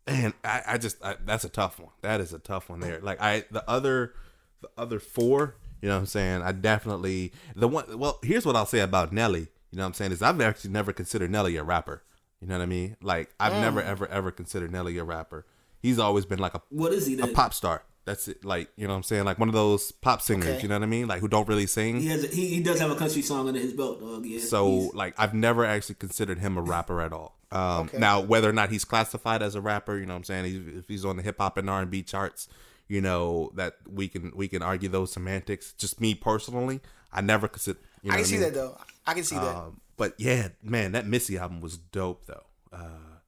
Man, 0.07 0.33
I, 0.43 0.61
I 0.67 0.77
just 0.77 1.03
I, 1.03 1.15
that's 1.25 1.45
a 1.45 1.49
tough 1.49 1.79
one. 1.79 1.91
That 2.01 2.19
is 2.21 2.33
a 2.33 2.39
tough 2.39 2.69
one 2.69 2.81
there. 2.81 2.99
Like 3.01 3.21
I 3.21 3.45
the 3.51 3.67
other 3.69 4.13
the 4.61 4.69
other 4.77 4.99
four, 4.99 5.55
you 5.81 5.87
know 5.87 5.95
what 5.95 6.01
I'm 6.01 6.05
saying? 6.05 6.41
I 6.41 6.51
definitely 6.51 7.31
the 7.55 7.67
one 7.67 7.97
well, 7.97 8.19
here's 8.21 8.45
what 8.45 8.55
I'll 8.55 8.65
say 8.65 8.79
about 8.79 9.11
Nelly, 9.13 9.47
you 9.71 9.77
know 9.77 9.83
what 9.83 9.87
I'm 9.87 9.93
saying, 9.93 10.11
is 10.11 10.21
I've 10.21 10.39
actually 10.41 10.71
never 10.71 10.91
considered 10.93 11.31
Nelly 11.31 11.55
a 11.55 11.63
rapper. 11.63 12.03
You 12.43 12.49
know 12.49 12.57
what 12.57 12.63
I 12.63 12.65
mean? 12.67 12.97
Like 13.01 13.33
I've 13.39 13.53
never 13.53 13.81
ever 13.81 14.05
ever 14.07 14.29
considered 14.29 14.69
Nelly 14.71 14.97
a 14.97 15.03
rapper. 15.05 15.45
He's 15.81 15.97
always 15.97 16.25
been 16.25 16.39
like 16.39 16.53
a 16.53 16.61
What 16.69 16.91
is 16.91 17.05
he 17.07 17.17
a 17.19 17.27
pop 17.27 17.53
star. 17.53 17.83
That's 18.05 18.27
it. 18.27 18.43
Like, 18.43 18.69
you 18.75 18.85
know 18.85 18.91
what 18.91 18.97
I'm 18.97 19.03
saying? 19.03 19.23
Like 19.23 19.39
one 19.39 19.47
of 19.47 19.53
those 19.53 19.93
pop 19.93 20.21
singers, 20.21 20.49
Okay. 20.55 20.61
you 20.63 20.67
know 20.67 20.75
what 20.75 20.83
I 20.83 20.87
mean? 20.87 21.07
Like 21.07 21.21
who 21.21 21.29
don't 21.29 21.47
really 21.47 21.67
sing. 21.67 22.01
He 22.01 22.07
has 22.07 22.25
a, 22.25 22.27
he, 22.27 22.47
he 22.47 22.59
does 22.61 22.77
have 22.81 22.91
a 22.91 22.95
country 22.97 23.21
song 23.21 23.47
under 23.47 23.61
his 23.61 23.71
belt, 23.71 24.01
dog. 24.01 24.25
Yeah. 24.25 24.41
So 24.41 24.91
like 24.93 25.13
I've 25.17 25.33
never 25.33 25.63
actually 25.63 25.95
considered 25.95 26.39
him 26.39 26.57
a 26.57 26.61
rapper 26.61 26.99
at 27.01 27.13
all. 27.13 27.37
Um, 27.49 27.89
Now 27.97 28.19
whether 28.19 28.49
or 28.49 28.53
not 28.53 28.71
he's 28.71 28.83
classified 28.83 29.41
as 29.41 29.55
a 29.55 29.61
rapper, 29.61 29.97
you 29.97 30.05
know 30.05 30.15
what 30.15 30.17
I'm 30.17 30.23
saying? 30.25 30.45
He's, 30.45 30.75
if 30.79 30.87
he's 30.89 31.05
on 31.05 31.15
the 31.15 31.23
hip 31.23 31.37
hop 31.39 31.57
and 31.57 31.69
R 31.69 31.81
and 31.81 31.89
B 31.89 32.03
charts, 32.03 32.49
you 32.89 32.99
know 32.99 33.51
that 33.55 33.77
we 33.89 34.09
can 34.09 34.33
we 34.35 34.49
can 34.49 34.61
argue 34.61 34.89
those 34.89 35.13
semantics. 35.13 35.71
Just 35.71 36.01
me 36.01 36.13
personally, 36.13 36.81
I 37.13 37.21
never 37.21 37.47
consider. 37.47 37.79
You 38.01 38.09
know 38.09 38.15
I 38.15 38.17
can 38.17 38.25
see 38.25 38.33
mean? 38.35 38.41
that 38.43 38.53
though. 38.53 38.77
I 39.07 39.13
can 39.13 39.23
see 39.23 39.35
that. 39.35 39.55
Um, 39.55 39.79
but 40.03 40.19
yeah, 40.19 40.49
man, 40.61 40.91
that 40.91 41.07
Missy 41.07 41.37
album 41.37 41.61
was 41.61 41.77
dope 41.77 42.25
though. 42.25 42.43
Uh, 42.73 43.19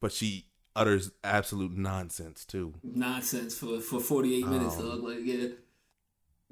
but 0.00 0.10
she 0.12 0.46
utters 0.74 1.12
absolute 1.22 1.76
nonsense 1.76 2.44
too. 2.44 2.74
nonsense 2.82 3.56
for 3.56 3.80
for 3.80 4.00
48 4.00 4.46
minutes, 4.48 4.76
Um, 4.78 4.88
dog. 4.88 5.02
Like, 5.04 5.18
yeah. 5.22 5.48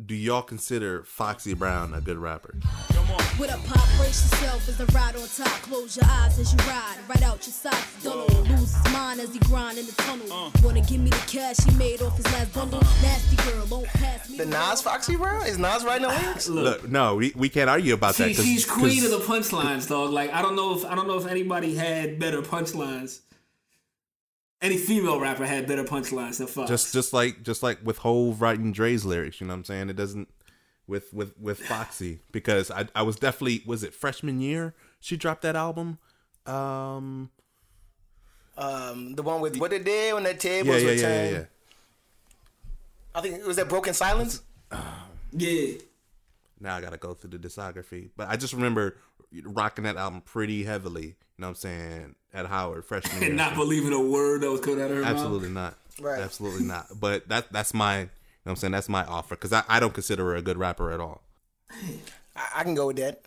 Do 0.04 0.14
y'all 0.14 0.42
consider 0.42 1.02
Foxy 1.02 1.54
Brown 1.54 1.92
a 1.92 2.00
good 2.00 2.18
rapper? 2.18 2.54
With 3.38 3.52
a 3.52 3.58
pop, 3.68 3.86
brace 3.98 4.30
yourself 4.30 4.68
as 4.68 4.76
the 4.78 4.86
ride 4.86 5.16
on 5.16 5.26
top. 5.28 5.48
Close 5.62 5.96
your 5.96 6.06
eyes 6.08 6.38
as 6.38 6.52
you 6.52 6.58
ride, 6.68 6.96
right 7.08 7.22
out 7.22 7.44
your 7.46 7.52
socks. 7.52 8.02
Don't 8.04 8.28
lose 8.48 8.74
his 8.74 8.92
mind 8.92 9.20
as 9.20 9.32
he 9.32 9.40
grind 9.40 9.76
in 9.76 9.86
the 9.86 9.92
tunnel. 9.92 10.32
Uh. 10.32 10.50
Wanna 10.62 10.82
give 10.82 11.00
me 11.00 11.10
the 11.10 11.16
cash 11.26 11.56
he 11.64 11.72
made 11.76 12.00
off 12.00 12.16
his 12.16 12.26
last 12.26 12.52
bundle? 12.54 12.78
Uh-huh. 12.80 13.02
Nasty 13.06 13.36
girl, 13.50 13.66
don't 13.66 13.86
pass 13.86 14.28
me 14.30 14.38
The 14.38 14.46
Nas 14.46 14.82
Foxy 14.82 15.16
Brown 15.16 15.46
is 15.46 15.58
Nas 15.58 15.84
writing 15.84 16.06
the 16.08 16.14
lyrics? 16.14 16.48
Look, 16.48 16.88
no, 16.88 17.16
we, 17.16 17.32
we 17.36 17.48
can't 17.48 17.68
argue 17.68 17.94
about 17.94 18.14
that. 18.16 18.30
She, 18.30 18.34
'cause- 18.56 18.64
queen 18.66 18.90
queen 18.90 19.02
'cause- 19.02 19.12
of 19.12 19.20
the 19.20 19.26
punchlines, 19.32 19.88
dog. 19.88 20.10
Like 20.10 20.32
I 20.32 20.42
don't 20.42 20.54
know 20.56 20.76
if 20.78 20.84
I 20.84 20.94
don't 20.94 21.08
know 21.08 21.18
if 21.18 21.26
anybody 21.26 21.74
had 21.74 22.18
better 22.20 22.40
punchlines. 22.40 23.20
Any 24.60 24.76
female 24.76 25.20
rapper 25.20 25.46
had 25.46 25.66
better 25.68 25.84
punchlines 25.84 26.38
than 26.38 26.46
Fox. 26.48 26.68
just 26.68 26.92
just 26.92 27.12
like 27.12 27.42
just 27.42 27.62
like 27.62 27.78
with 27.84 27.98
Hove 27.98 28.40
writing 28.40 28.72
Dre's 28.72 29.04
lyrics, 29.04 29.40
you 29.40 29.46
know 29.46 29.52
what 29.52 29.58
I'm 29.58 29.64
saying? 29.64 29.88
It 29.90 29.96
doesn't 29.96 30.28
with 30.86 31.12
with 31.12 31.38
with 31.38 31.60
Foxy 31.60 32.20
because 32.32 32.70
I 32.70 32.86
I 32.94 33.02
was 33.02 33.16
definitely 33.16 33.62
was 33.66 33.82
it 33.84 33.94
freshman 33.94 34.40
year 34.40 34.74
she 35.00 35.16
dropped 35.16 35.42
that 35.42 35.54
album. 35.54 35.98
Um 36.46 37.30
Um, 38.56 39.14
the 39.14 39.22
one 39.22 39.40
with 39.40 39.58
what 39.58 39.72
it 39.72 39.84
did 39.84 40.14
when 40.14 40.24
that 40.24 40.40
tape 40.40 40.66
yeah 40.66 40.72
yeah 40.72 40.78
yeah 40.78 40.90
returned. 40.90 41.30
yeah 41.32 41.38
yeah. 41.38 41.44
I 43.14 43.20
think 43.20 43.34
it 43.36 43.46
was 43.46 43.56
that 43.56 43.68
Broken 43.68 43.94
Silence. 43.94 44.42
yeah. 45.32 45.74
Now 46.60 46.76
I 46.76 46.80
got 46.80 46.90
to 46.90 46.96
go 46.96 47.14
through 47.14 47.30
the 47.30 47.38
discography, 47.38 48.10
but 48.16 48.28
I 48.28 48.36
just 48.36 48.52
remember 48.52 48.96
rocking 49.44 49.84
that 49.84 49.96
album 49.96 50.20
pretty 50.22 50.64
heavily, 50.64 51.04
you 51.04 51.14
know 51.38 51.48
what 51.48 51.50
I'm 51.50 51.54
saying, 51.54 52.14
at 52.34 52.46
Howard 52.46 52.84
freshman 52.84 53.20
year. 53.20 53.30
And 53.30 53.36
not 53.44 53.54
believing 53.54 53.92
a 53.92 54.00
word 54.00 54.40
that 54.42 54.50
was 54.50 54.60
coming 54.60 54.80
out 54.80 54.90
of 54.90 54.96
her 54.96 55.02
mouth. 55.02 55.12
Absolutely 55.12 55.50
not. 55.50 55.74
Right. 56.00 56.20
Absolutely 56.20 56.64
not. 56.64 56.86
But 57.00 57.28
that 57.28 57.52
that's 57.52 57.74
my 57.74 58.00
you 58.00 58.04
know 58.04 58.08
what 58.44 58.52
I'm 58.52 58.56
saying, 58.56 58.72
that's 58.72 58.88
my 58.88 59.04
offer 59.04 59.36
cuz 59.36 59.52
I, 59.52 59.62
I 59.68 59.80
don't 59.80 59.94
consider 59.94 60.24
her 60.24 60.36
a 60.36 60.42
good 60.42 60.56
rapper 60.56 60.90
at 60.90 61.00
all. 61.00 61.22
I, 62.36 62.48
I 62.56 62.62
can 62.62 62.74
go 62.74 62.86
with 62.88 62.96
that. 62.96 63.22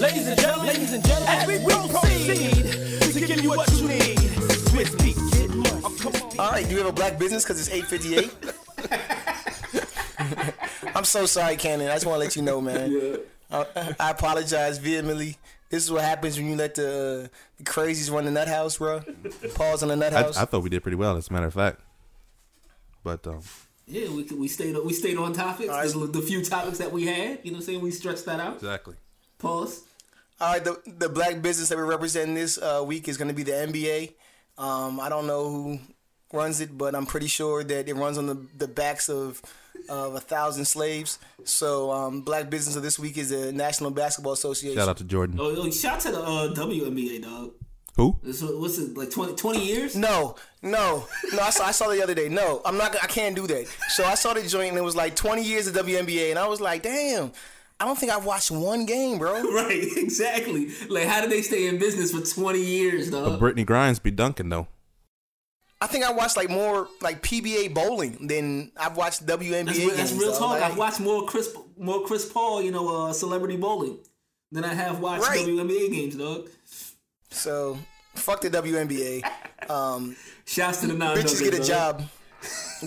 Ladies 0.00 0.26
and 0.26 0.40
gentlemen, 0.40 0.66
ladies 0.66 0.92
and 0.92 1.04
gentlemen, 1.04 1.28
as 1.28 1.46
we 1.46 1.58
proceed 1.60 3.12
to 3.12 3.20
give 3.20 3.40
you 3.40 3.50
what 3.50 3.70
you 3.72 3.88
need. 3.88 4.18
Swizz 4.18 4.96
Beatz. 4.96 6.00
Come 6.00 6.14
on. 6.14 6.40
All 6.40 6.50
right, 6.50 6.64
do 6.64 6.72
you 6.72 6.78
have 6.78 6.88
a 6.88 6.92
black 6.92 7.18
business? 7.18 7.44
Because 7.44 7.60
it's 7.60 7.70
eight 7.70 7.86
fifty 7.86 8.16
eight. 8.16 8.34
I'm 10.96 11.04
so 11.04 11.26
sorry, 11.26 11.56
Cannon. 11.56 11.88
I 11.88 11.94
just 11.94 12.06
want 12.06 12.16
to 12.16 12.20
let 12.20 12.36
you 12.36 12.42
know, 12.42 12.60
man. 12.60 13.18
I, 13.52 13.94
I 14.00 14.10
apologize 14.10 14.78
vehemently. 14.78 15.36
This 15.70 15.84
is 15.84 15.90
what 15.90 16.02
happens 16.02 16.36
when 16.36 16.48
you 16.48 16.56
let 16.56 16.74
the, 16.74 17.30
uh, 17.32 17.36
the 17.58 17.64
crazies 17.64 18.10
run 18.12 18.24
the 18.26 18.30
nut 18.30 18.48
house, 18.48 18.76
bro. 18.78 19.02
Pause 19.54 19.84
on 19.84 19.88
the 19.88 19.96
nut 19.96 20.12
I, 20.12 20.22
house. 20.22 20.36
I 20.36 20.44
thought 20.44 20.62
we 20.62 20.70
did 20.70 20.82
pretty 20.82 20.96
well 20.96 21.16
as 21.16 21.28
a 21.30 21.32
matter 21.32 21.46
of 21.46 21.54
fact. 21.54 21.80
But 23.04 23.26
um 23.26 23.40
Yeah, 23.86 24.08
we 24.10 24.22
we 24.24 24.48
stayed 24.48 24.76
we 24.84 24.92
stayed 24.92 25.16
on 25.16 25.32
topics. 25.32 25.68
right. 25.68 25.88
The, 25.90 26.06
the 26.06 26.22
few 26.22 26.44
topics 26.44 26.78
that 26.78 26.92
we 26.92 27.06
had, 27.06 27.40
you 27.42 27.50
know, 27.52 27.56
what 27.56 27.62
I'm 27.62 27.66
saying 27.66 27.80
we 27.80 27.90
stretched 27.90 28.24
that 28.26 28.38
out. 28.40 28.54
exactly. 28.56 28.94
Pause. 29.38 29.82
All 30.40 30.52
right, 30.52 30.64
the 30.64 30.80
the 30.86 31.08
black 31.08 31.40
business 31.42 31.68
that 31.68 31.78
we're 31.78 31.86
representing 31.86 32.34
this 32.34 32.58
uh, 32.58 32.82
week 32.86 33.08
is 33.08 33.16
going 33.16 33.28
to 33.28 33.34
be 33.34 33.42
the 33.44 33.52
NBA. 33.52 34.14
Um, 34.58 35.00
I 35.00 35.08
don't 35.08 35.26
know 35.26 35.48
who 35.50 35.78
runs 36.32 36.60
it, 36.60 36.76
but 36.76 36.94
I'm 36.94 37.06
pretty 37.06 37.26
sure 37.28 37.62
that 37.64 37.88
it 37.88 37.94
runs 37.94 38.18
on 38.18 38.26
the 38.26 38.46
the 38.56 38.68
backs 38.68 39.08
of 39.08 39.42
of 39.88 40.14
a 40.14 40.20
thousand 40.20 40.64
slaves. 40.66 41.18
So, 41.44 41.90
um, 41.90 42.20
black 42.22 42.48
business 42.50 42.76
of 42.76 42.82
this 42.82 42.98
week 42.98 43.18
is 43.18 43.30
the 43.30 43.52
National 43.52 43.90
Basketball 43.90 44.32
Association. 44.32 44.78
Shout 44.78 44.88
out 44.88 44.96
to 44.98 45.04
Jordan. 45.04 45.38
Oh, 45.40 45.54
oh 45.56 45.70
shout 45.70 45.94
out 45.94 46.00
to 46.00 46.12
the 46.12 46.20
uh, 46.22 46.54
WNBA 46.54 47.22
dog. 47.22 47.52
Who? 47.96 48.18
This 48.22 48.40
was- 48.40 48.56
what's 48.56 48.78
it 48.78 48.96
like 48.96 49.10
20, 49.10 49.34
20 49.34 49.64
years? 49.64 49.96
No, 49.96 50.36
no, 50.62 51.04
no. 51.32 51.42
I 51.42 51.50
saw, 51.50 51.66
I 51.66 51.72
saw 51.72 51.88
the 51.88 52.02
other 52.02 52.14
day. 52.14 52.28
No, 52.28 52.62
I'm 52.64 52.78
not. 52.78 52.94
I 53.02 53.06
can't 53.06 53.34
do 53.36 53.46
that. 53.48 53.66
So 53.90 54.04
I 54.04 54.14
saw 54.14 54.32
the 54.34 54.42
joint, 54.46 54.70
and 54.70 54.78
it 54.78 54.84
was 54.84 54.96
like 54.96 55.14
20 55.16 55.42
years 55.42 55.66
of 55.66 55.74
WNBA, 55.74 56.30
and 56.30 56.38
I 56.38 56.46
was 56.46 56.60
like, 56.60 56.82
damn. 56.82 57.32
I 57.80 57.84
don't 57.84 57.98
think 57.98 58.12
I've 58.12 58.24
watched 58.24 58.52
one 58.52 58.86
game, 58.86 59.18
bro. 59.18 59.42
Right, 59.52 59.82
exactly. 59.96 60.68
Like, 60.88 61.08
how 61.08 61.20
did 61.20 61.30
they 61.30 61.42
stay 61.42 61.66
in 61.66 61.78
business 61.78 62.12
for 62.12 62.20
twenty 62.20 62.62
years, 62.62 63.10
But 63.10 63.30
dog? 63.30 63.40
Brittney 63.40 63.66
Griner 63.66 64.00
be 64.00 64.12
dunking 64.12 64.50
though. 64.50 64.68
I 65.82 65.86
think 65.88 66.04
I 66.04 66.12
watched 66.12 66.36
like 66.36 66.48
more 66.48 66.86
like 67.00 67.22
PBA 67.22 67.74
bowling 67.74 68.28
than 68.28 68.70
I've 68.76 68.96
watched 68.96 69.26
WNBA 69.26 69.64
That's, 69.66 69.78
games. 69.78 69.96
that's 69.96 70.12
real 70.12 70.30
dog. 70.30 70.38
talk. 70.38 70.50
Like, 70.50 70.62
I've 70.62 70.78
watched 70.78 71.00
more 71.00 71.26
Chris, 71.26 71.52
more 71.76 72.04
Chris 72.06 72.24
Paul, 72.30 72.62
you 72.62 72.70
know, 72.70 73.06
uh, 73.08 73.12
celebrity 73.12 73.56
bowling 73.56 73.98
than 74.52 74.64
I 74.64 74.74
have 74.74 75.00
watched 75.00 75.24
Right. 75.26 75.44
WNBA 75.44 75.90
games, 75.90 76.14
dog. 76.14 76.48
So 77.30 77.78
fuck 78.14 78.42
the 78.42 78.50
WNBA. 78.50 79.22
Um, 79.68 80.14
Shouts 80.44 80.82
to 80.82 80.86
the 80.86 80.94
non 80.94 81.16
bitches 81.16 81.42
get 81.42 81.54
a 81.54 81.64
job. 81.64 82.02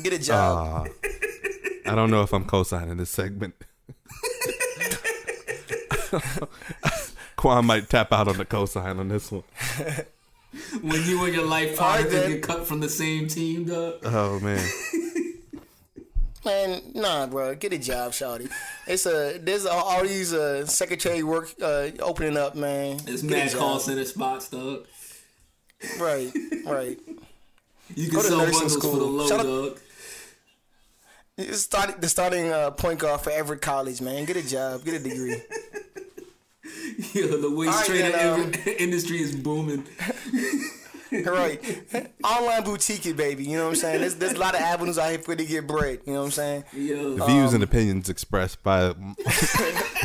Get 0.01 0.13
a 0.13 0.19
job. 0.19 0.87
Uh, 0.87 1.09
I 1.91 1.95
don't 1.95 2.09
know 2.09 2.21
if 2.21 2.31
I'm 2.33 2.45
co-signing 2.45 2.95
this 2.95 3.09
segment. 3.09 3.55
Quan 7.35 7.65
might 7.65 7.89
tap 7.89 8.13
out 8.13 8.29
on 8.29 8.37
the 8.37 8.45
cosign 8.45 8.99
on 8.99 9.09
this 9.09 9.31
one. 9.31 9.43
When 10.81 11.03
you 11.05 11.23
and 11.25 11.33
your 11.33 11.45
life 11.45 11.77
partner 11.77 12.09
then. 12.09 12.31
get 12.31 12.43
cut 12.43 12.65
from 12.67 12.79
the 12.79 12.89
same 12.89 13.27
team, 13.27 13.65
dog. 13.65 13.95
Oh 14.03 14.39
man. 14.39 14.65
Man, 16.45 16.79
nah, 16.93 17.25
bro. 17.25 17.55
Get 17.55 17.73
a 17.73 17.79
job, 17.79 18.11
shawty. 18.11 18.51
It's 18.85 19.07
a 19.07 19.39
there's 19.41 19.65
all, 19.65 19.83
all 19.83 20.03
these 20.03 20.31
uh, 20.31 20.67
secretary 20.67 21.23
work 21.23 21.49
uh, 21.59 21.89
opening 21.99 22.37
up, 22.37 22.53
man. 22.55 22.97
It's 23.07 23.23
Get 23.23 23.31
a 23.31 23.45
mad 23.45 23.53
call 23.55 23.79
center 23.79 24.05
spots, 24.05 24.49
dog. 24.49 24.85
Right, 25.99 26.31
right. 26.65 26.99
You 27.95 28.09
Go 28.11 28.17
can 28.21 28.23
to 28.23 28.27
sell 28.29 28.37
nursing 28.39 28.51
bundles 28.53 28.73
for 28.75 28.79
school. 28.79 28.95
the 28.97 29.05
low, 29.05 29.27
Shout 29.27 29.39
out- 29.41 29.45
dog. 29.45 29.79
It's 31.37 31.61
start, 31.61 31.99
the 32.01 32.09
starting 32.09 32.51
uh, 32.51 32.71
point 32.71 32.99
guard 32.99 33.21
for 33.21 33.29
every 33.31 33.57
College, 33.59 34.01
man. 34.01 34.25
Get 34.25 34.37
a 34.37 34.47
job, 34.47 34.83
get 34.85 34.93
a 34.95 34.99
degree. 34.99 35.35
Yo, 37.13 37.27
the 37.37 37.51
waste 37.51 37.71
All 37.71 37.77
right, 37.77 37.85
trader 37.85 38.11
then, 38.11 38.39
um, 38.39 38.53
industry 38.79 39.21
is 39.21 39.35
booming. 39.35 39.85
right. 41.25 41.59
Online 42.23 42.63
boutique 42.63 43.15
baby. 43.15 43.43
You 43.43 43.57
know 43.57 43.63
what 43.65 43.69
I'm 43.71 43.75
saying? 43.75 44.01
There's, 44.01 44.15
there's 44.15 44.33
a 44.33 44.39
lot 44.39 44.55
of 44.55 44.61
avenues 44.61 44.97
out 44.97 45.09
here 45.09 45.19
for 45.19 45.31
you 45.31 45.37
to 45.37 45.45
get 45.45 45.67
bread. 45.67 45.99
You 46.05 46.13
know 46.13 46.19
what 46.19 46.25
I'm 46.25 46.31
saying? 46.31 46.63
Yo, 46.73 47.15
The 47.15 47.25
views 47.25 47.53
and 47.53 47.63
opinions 47.63 48.09
expressed 48.09 48.63
by 48.63 48.93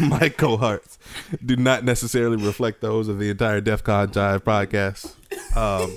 my 0.01 0.29
cohorts 0.29 0.99
do 1.45 1.57
not 1.57 1.85
necessarily 1.85 2.37
reflect 2.37 2.81
those 2.81 3.09
of 3.09 3.19
the 3.19 3.31
entire 3.31 3.61
DefCon 3.61 4.09
Jive 4.09 4.41
podcast. 4.41 5.15
Um, 5.57 5.97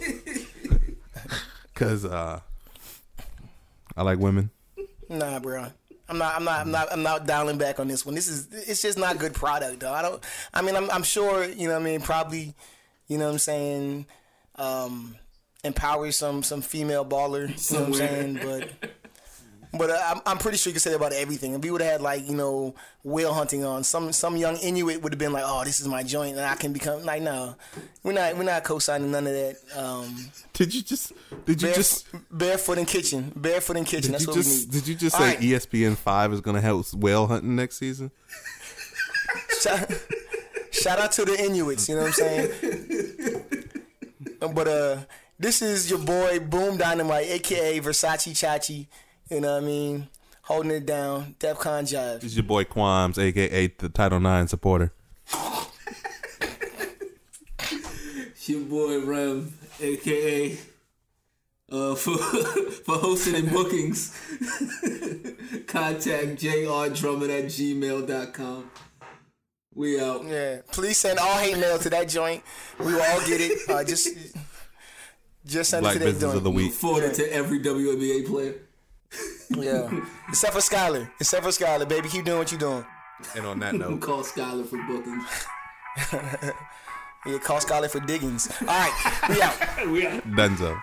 Cause 1.74 2.06
uh, 2.06 2.40
I 3.98 4.02
like 4.04 4.20
women. 4.20 4.52
Nah, 5.10 5.40
bro. 5.40 5.68
I'm 6.10 6.18
not. 6.18 6.36
I'm 6.36 6.44
not. 6.44 6.60
I'm 6.62 6.72
not. 6.72 6.88
I'm 6.92 7.04
not 7.04 7.26
dialing 7.26 7.58
back 7.58 7.80
on 7.80 7.88
this 7.88 8.06
one. 8.06 8.16
This 8.16 8.28
is. 8.28 8.48
It's 8.52 8.82
just 8.82 8.98
not 8.98 9.20
good 9.20 9.34
product, 9.34 9.80
though. 9.80 9.94
I 9.94 10.02
don't. 10.02 10.24
I 10.54 10.62
mean, 10.62 10.76
I'm. 10.76 10.90
I'm 10.92 11.04
sure. 11.04 11.46
You 11.46 11.68
know. 11.68 11.74
what 11.74 11.82
I 11.82 11.86
mean, 11.86 12.02
probably. 12.02 12.54
You 13.08 13.18
know. 13.18 13.26
what 13.26 13.34
I'm 13.34 13.40
saying. 13.40 14.06
Um, 14.56 15.16
empower 15.64 16.12
some 16.12 16.44
some 16.44 16.62
female 16.62 17.06
baller. 17.06 17.48
You 17.48 17.78
know 17.78 17.86
what 17.86 17.88
I'm 17.90 17.94
saying? 17.96 18.40
But. 18.44 18.90
But 19.76 19.90
uh, 19.90 20.00
I'm, 20.06 20.22
I'm 20.26 20.38
pretty 20.38 20.58
sure 20.58 20.70
you 20.70 20.74
could 20.76 20.84
say 20.84 20.92
that 20.92 20.98
about 20.98 21.14
everything. 21.14 21.54
If 21.54 21.62
we 21.62 21.72
would 21.72 21.82
have 21.82 21.94
had 21.94 22.02
like 22.02 22.28
you 22.28 22.36
know 22.36 22.76
whale 23.04 23.34
hunting 23.34 23.64
on, 23.66 23.84
some 23.84 24.12
some 24.12 24.38
young 24.38 24.58
Inuit 24.58 25.02
would 25.02 25.14
have 25.14 25.20
been 25.20 25.34
like, 25.34 25.44
oh, 25.46 25.64
this 25.64 25.80
is 25.80 25.88
my 25.88 26.04
joint, 26.04 26.38
and 26.38 26.46
I 26.46 26.54
can 26.56 26.74
become 26.74 27.04
like, 27.04 27.24
no, 27.24 27.56
we're 28.04 28.14
not 28.14 28.38
we're 28.38 28.44
not 28.44 28.64
co-signing 28.64 29.10
none 29.12 29.26
of 29.26 29.34
that. 29.34 29.56
Um, 29.76 30.16
Did 30.54 30.76
you 30.76 30.84
just? 30.84 31.14
Did 31.46 31.62
you 31.62 31.70
bare, 31.70 31.76
just? 31.76 32.08
barefoot 32.30 32.78
in 32.78 32.86
kitchen, 32.86 33.32
barefoot 33.36 33.78
in 33.78 33.86
kitchen. 33.86 34.12
That's 34.12 34.26
you 34.26 34.28
what 34.30 34.38
we 34.38 34.44
just? 34.44 34.68
need. 34.68 34.72
Did 34.72 34.88
you 34.88 34.96
just 34.96 35.16
All 35.16 35.22
say 35.22 35.28
right. 35.30 35.40
ESPN 35.40 35.96
five 35.98 36.32
is 36.34 36.42
gonna 36.42 36.62
help 36.62 36.94
whale 36.94 37.26
hunting 37.26 37.56
next 37.56 37.78
season? 37.78 38.12
Shout, 39.62 39.90
shout 40.72 41.00
out 41.00 41.12
to 41.14 41.26
the 41.26 41.40
Inuits, 41.44 41.90
you 41.90 41.96
know 41.96 42.02
what 42.02 42.08
I'm 42.08 42.14
saying? 42.14 43.44
But 44.54 44.68
uh, 44.68 44.98
this 45.40 45.62
is 45.62 45.90
your 45.90 46.00
boy 46.00 46.40
Boom 46.40 46.78
Dynamite, 46.78 47.28
aka 47.28 47.80
Versace 47.80 48.32
Chachi. 48.34 48.88
You 49.30 49.40
know 49.42 49.54
what 49.56 49.64
I 49.64 49.66
mean? 49.66 50.08
Holding 50.44 50.72
it 50.72 50.86
down. 50.86 51.36
DefCon 51.40 51.84
Jive. 51.84 52.16
This 52.22 52.32
is 52.32 52.38
your 52.38 52.44
boy 52.44 52.66
Quams, 52.66 53.18
aka 53.18 53.68
the 53.68 53.90
Title 53.90 54.20
Nine 54.20 54.48
supporter. 54.48 54.94
It's 57.70 58.50
your 58.50 58.62
boy 58.62 59.00
Rem, 59.06 59.54
aka 59.80 60.58
uh, 61.72 61.96
for 61.96 62.18
for 62.18 62.96
hosting 62.96 63.36
and 63.36 63.52
bookings. 63.52 64.10
Contact 65.68 66.36
jrdrummond 66.42 67.40
at 67.40 67.46
gmail.com. 67.46 68.70
We 69.76 70.00
out. 70.00 70.26
Yeah. 70.26 70.58
Please 70.72 70.98
send 70.98 71.18
all 71.20 71.38
hate 71.38 71.58
mail 71.58 71.80
to 71.80 71.90
that 71.90 72.08
joint. 72.10 72.44
We 72.80 72.94
will 72.94 73.02
all 73.02 73.26
get 73.26 73.42
it. 73.42 73.58
Uh, 73.70 73.84
just 73.84 74.10
just 75.46 75.70
send 75.72 75.84
Black 75.84 75.96
it 75.96 76.00
to 76.00 76.06
that 76.12 76.20
joint. 76.20 76.36
of 76.38 76.44
the 76.44 76.52
Week. 76.52 76.74
Forward 76.74 77.06
it 77.06 77.14
to 77.16 77.34
every 77.34 77.60
WNBA 77.62 78.28
player. 78.28 78.56
Yeah. 79.58 79.90
Except 80.30 80.54
for 80.54 80.60
Skylar. 80.60 81.10
Except 81.20 81.44
for 81.44 81.50
Skylar, 81.52 81.88
baby. 81.88 82.10
Keep 82.10 82.26
doing 82.26 82.40
what 82.40 82.52
you're 82.52 82.60
doing. 82.60 82.86
And 83.36 83.46
on 83.46 83.60
that 83.60 83.74
note, 83.76 84.02
Call 84.02 84.24
Skylar 84.24 84.66
for 84.66 84.78
bookings. 84.88 85.46
Yeah, 87.26 87.38
call 87.38 87.60
Skylar 87.60 87.90
for 87.90 88.02
diggings. 88.02 88.52
All 88.62 88.68
right. 88.68 89.28
We 89.30 89.42
out. 89.42 89.88
we 89.92 90.06
out. 90.06 90.24
Dunzo. 90.32 90.78